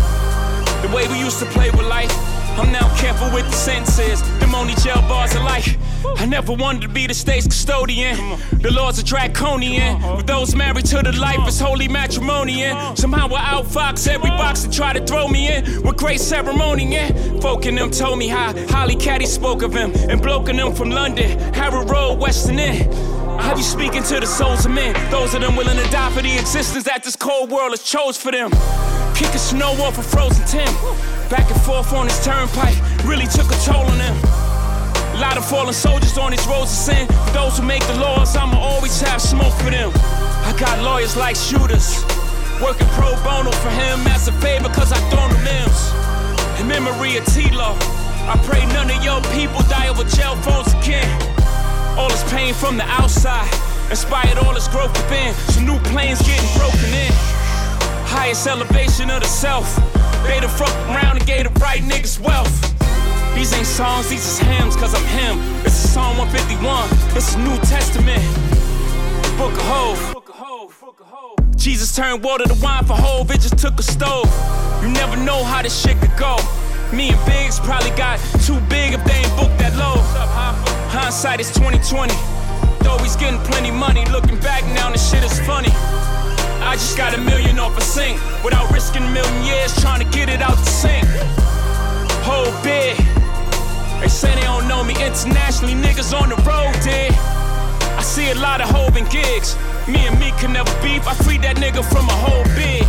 The 0.83 0.95
way 0.95 1.09
we 1.09 1.19
used 1.19 1.41
to 1.41 1.47
play 1.47 1.71
with 1.71 1.89
life. 1.91 2.15
I'm 2.57 2.71
now 2.71 2.87
careful 2.97 3.29
with 3.35 3.47
the 3.47 3.59
sentences. 3.59 4.23
Them 4.39 4.55
only 4.55 4.75
jail 4.77 5.03
bars 5.11 5.35
of 5.35 5.43
life. 5.43 5.75
I 6.17 6.27
never 6.27 6.53
wanted 6.53 6.83
to 6.83 6.89
be 6.89 7.07
the 7.07 7.15
state's 7.15 7.47
custodian. 7.47 8.17
The 8.53 8.71
laws 8.71 9.01
are 9.01 9.05
draconian. 9.05 10.01
With 10.17 10.27
those 10.27 10.55
married 10.55 10.87
to 10.87 11.03
the 11.03 11.13
life 11.13 11.47
is 11.49 11.61
holy 11.61 11.89
matrimonian. 11.89 12.97
Somehow 12.97 13.29
I 13.35 13.55
outfox 13.55 14.07
every 14.09 14.31
box 14.31 14.63
that 14.63 14.73
try 14.73 14.93
to 14.93 15.05
throw 15.05 15.29
me 15.29 15.53
in. 15.53 15.83
With 15.83 15.97
great 15.97 16.21
ceremony, 16.21 16.93
yeah. 16.93 17.13
Folk 17.41 17.67
in 17.67 17.75
them 17.75 17.91
told 17.91 18.19
me 18.19 18.29
how 18.29 18.53
Holly 18.69 18.97
Caddy 18.97 19.27
spoke 19.27 19.63
of 19.63 19.73
him. 19.73 19.93
And 20.11 20.23
bloke 20.23 20.49
in 20.49 20.57
them 20.57 20.75
from 20.75 20.91
London, 20.91 21.39
Harrow 21.55 21.85
Road, 21.85 22.19
Western 22.19 22.59
End. 22.59 22.93
I 23.39 23.43
have 23.43 23.59
you 23.59 23.65
speaking 23.65 24.03
to 24.05 24.21
the 24.21 24.27
souls 24.27 24.67
of 24.67 24.73
men. 24.73 24.95
Those 25.11 25.35
of 25.35 25.41
them 25.41 25.57
willing 25.57 25.77
to 25.77 25.91
die 25.91 26.11
for 26.11 26.23
the 26.23 26.35
existence 26.39 26.85
that 26.85 27.05
this 27.05 27.17
cold 27.17 27.51
world 27.51 27.71
has 27.71 27.83
chose 27.83 28.17
for 28.17 28.33
them. 28.33 28.51
Kicking 29.15 29.39
snow 29.39 29.73
off 29.83 29.99
a 29.99 30.03
frozen 30.03 30.45
Tim. 30.47 30.73
Back 31.29 31.51
and 31.51 31.61
forth 31.63 31.93
on 31.93 32.07
this 32.07 32.25
turnpike 32.25 32.77
really 33.05 33.27
took 33.27 33.51
a 33.51 33.57
toll 33.65 33.85
on 33.85 33.99
them. 33.99 34.48
Lot 35.19 35.37
of 35.37 35.45
fallen 35.45 35.75
soldiers 35.75 36.17
on 36.17 36.31
these 36.31 36.47
roads 36.47 36.71
of 36.71 36.79
sin. 36.79 37.07
For 37.09 37.33
those 37.33 37.59
who 37.59 37.65
make 37.65 37.85
the 37.89 37.99
laws, 37.99 38.37
I'ma 38.37 38.57
always 38.57 39.01
have 39.01 39.21
smoke 39.21 39.53
for 39.55 39.69
them. 39.69 39.91
I 40.47 40.55
got 40.57 40.81
lawyers 40.81 41.17
like 41.17 41.35
shooters. 41.35 42.05
Working 42.63 42.87
pro 42.95 43.11
bono 43.27 43.51
for 43.51 43.71
him 43.71 44.07
as 44.15 44.29
a 44.29 44.33
favor, 44.39 44.69
cause 44.69 44.93
I 44.93 44.99
thrown 45.11 45.31
them 45.35 45.43
limbs. 45.43 46.61
In 46.61 46.69
memory 46.69 47.17
of 47.17 47.27
T-Lo, 47.27 47.75
I 48.31 48.39
pray 48.47 48.65
none 48.67 48.91
of 48.91 49.03
your 49.03 49.21
people 49.35 49.61
die 49.67 49.89
over 49.89 50.05
jail 50.05 50.37
phones 50.37 50.73
again. 50.75 51.11
All 51.99 52.09
this 52.09 52.23
pain 52.31 52.55
from 52.55 52.77
the 52.77 52.85
outside 52.85 53.51
inspired 53.91 54.39
all 54.39 54.55
this 54.55 54.69
growth 54.69 54.95
within. 54.97 55.35
So 55.51 55.61
new 55.61 55.81
planes 55.91 56.23
getting 56.23 56.49
broken 56.57 56.95
in. 56.95 57.13
Highest 58.07 58.47
elevation 58.47 59.11
of 59.11 59.23
the 59.23 59.29
self. 59.29 59.67
They 60.23 60.39
the 60.39 60.49
fuck 60.49 60.75
around 60.89 61.19
and 61.19 61.27
gave 61.27 61.53
the 61.53 61.61
right 61.61 61.83
niggas 61.83 62.21
wealth. 62.21 62.78
These 63.39 63.55
ain't 63.55 63.67
songs, 63.69 64.09
these 64.09 64.27
is 64.27 64.39
hymns, 64.41 64.75
cause 64.75 64.93
I'm 64.97 65.07
him. 65.07 65.39
This 65.63 65.73
is 65.73 65.93
Psalm 65.93 66.19
151, 66.19 66.91
this 67.15 67.29
is 67.29 67.37
New 67.37 67.57
Testament. 67.59 68.19
Book 69.39 69.53
of 69.53 69.63
Hove. 69.63 71.55
Jesus 71.57 71.95
turned 71.95 72.25
water 72.25 72.47
to 72.47 72.55
wine 72.55 72.85
for 72.85 72.97
Hove, 72.97 73.31
it 73.31 73.41
just 73.41 73.57
took 73.57 73.79
a 73.79 73.83
stove. 73.85 74.27
You 74.83 74.89
never 74.89 75.17
know 75.17 75.45
how 75.45 75.63
this 75.63 75.81
shit 75.81 76.01
could 76.01 76.17
go. 76.19 76.35
Me 76.93 77.11
and 77.11 77.27
Biggs 77.27 77.61
probably 77.61 77.91
got 77.91 78.19
too 78.43 78.59
big 78.67 78.95
if 78.95 79.05
they 79.05 79.23
ain't 79.23 79.37
booked 79.39 79.57
that 79.63 79.77
low. 79.79 80.03
Hindsight 80.91 81.39
is 81.39 81.55
2020. 81.55 82.11
Though 82.83 82.99
he's 82.99 83.15
getting 83.15 83.39
plenty 83.47 83.71
money, 83.71 84.05
looking 84.07 84.41
back 84.41 84.65
now, 84.75 84.91
this 84.91 85.09
shit 85.09 85.23
is 85.23 85.39
funny. 85.47 85.71
I 86.67 86.75
just 86.75 86.97
got 86.97 87.15
a 87.15 87.19
million 87.19 87.61
off 87.61 87.79
a 87.79 87.83
sink 87.83 88.19
without 88.43 88.69
risking 88.73 89.05
a 89.05 89.11
million 89.13 89.45
years 89.45 89.81
trying 89.81 90.03
to 90.03 90.11
get 90.11 90.29
it 90.29 90.43
out 90.43 90.59
the 90.59 90.67
sink. 90.67 91.07
Whole 92.27 92.51
big. 92.65 92.99
They 94.01 94.09
say 94.09 94.35
they 94.35 94.43
don't 94.43 94.69
know 94.69 94.85
me 94.85 94.95
internationally, 94.95 95.75
niggas 95.75 96.13
on 96.19 96.29
the 96.29 96.37
road 96.43 96.73
did. 96.83 97.13
I 97.99 98.03
see 98.03 98.31
a 98.31 98.35
lot 98.37 98.61
of 98.61 98.69
hovin' 98.69 99.11
gigs. 99.11 99.57
Me 99.89 100.07
and 100.07 100.19
me 100.21 100.31
can 100.39 100.53
never 100.53 100.71
beef. 100.83 101.07
I 101.07 101.15
freed 101.15 101.43
that 101.43 101.57
nigga 101.57 101.83
from 101.85 102.09
a 102.09 102.13
whole 102.13 102.45
big. 102.55 102.85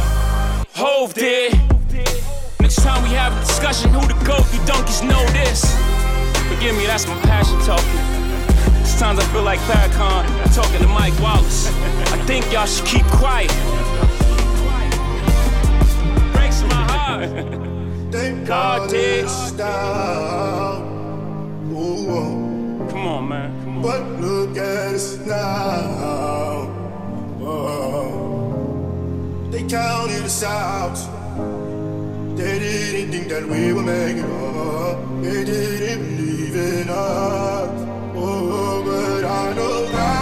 Hove 0.76 1.14
did. 1.14 1.54
Next 2.62 2.84
time 2.84 3.02
we 3.04 3.10
have 3.10 3.34
a 3.36 3.40
discussion, 3.40 3.90
who 3.90 4.02
the 4.02 4.14
goat? 4.24 4.46
You 4.54 4.64
donkeys 4.66 5.02
know 5.02 5.26
this. 5.34 5.66
Forgive 6.48 6.76
me, 6.78 6.86
that's 6.86 7.08
my 7.08 7.20
passion 7.22 7.58
talking. 7.66 8.20
Sometimes 8.86 9.20
I 9.20 9.24
feel 9.34 9.44
like 9.44 9.60
Farrakhan 9.62 10.54
talking 10.54 10.82
to 10.82 10.88
Mike 10.88 11.18
Wallace. 11.20 11.68
I 12.14 12.18
think 12.28 12.52
y'all 12.52 12.66
should 12.66 12.86
keep 12.86 13.06
quiet. 13.06 13.50
Breaks 16.34 16.62
my 16.64 16.84
heart. 16.92 18.46
God 18.46 18.90
did 18.90 19.28
on, 23.20 23.30
man. 23.30 23.64
Come 23.64 23.78
on. 23.78 23.82
But 23.82 24.02
look 24.22 24.58
at 24.58 24.96
us 24.96 25.18
now. 25.18 26.68
They 29.52 29.64
counted 29.68 30.24
us 30.24 30.44
out. 30.44 30.98
They 32.38 32.60
didn't 32.60 33.12
think 33.12 33.28
that 33.30 33.46
we 33.46 33.74
were 33.74 33.82
making 33.82 34.24
it. 34.24 35.24
They 35.24 35.44
didn't 35.44 36.16
believe 36.16 36.56
in 36.56 36.90
us. 36.90 37.88
Oh, 38.16 38.84
but 38.86 39.26
I 39.26 39.54
know 39.54 39.86
that. 39.92 40.19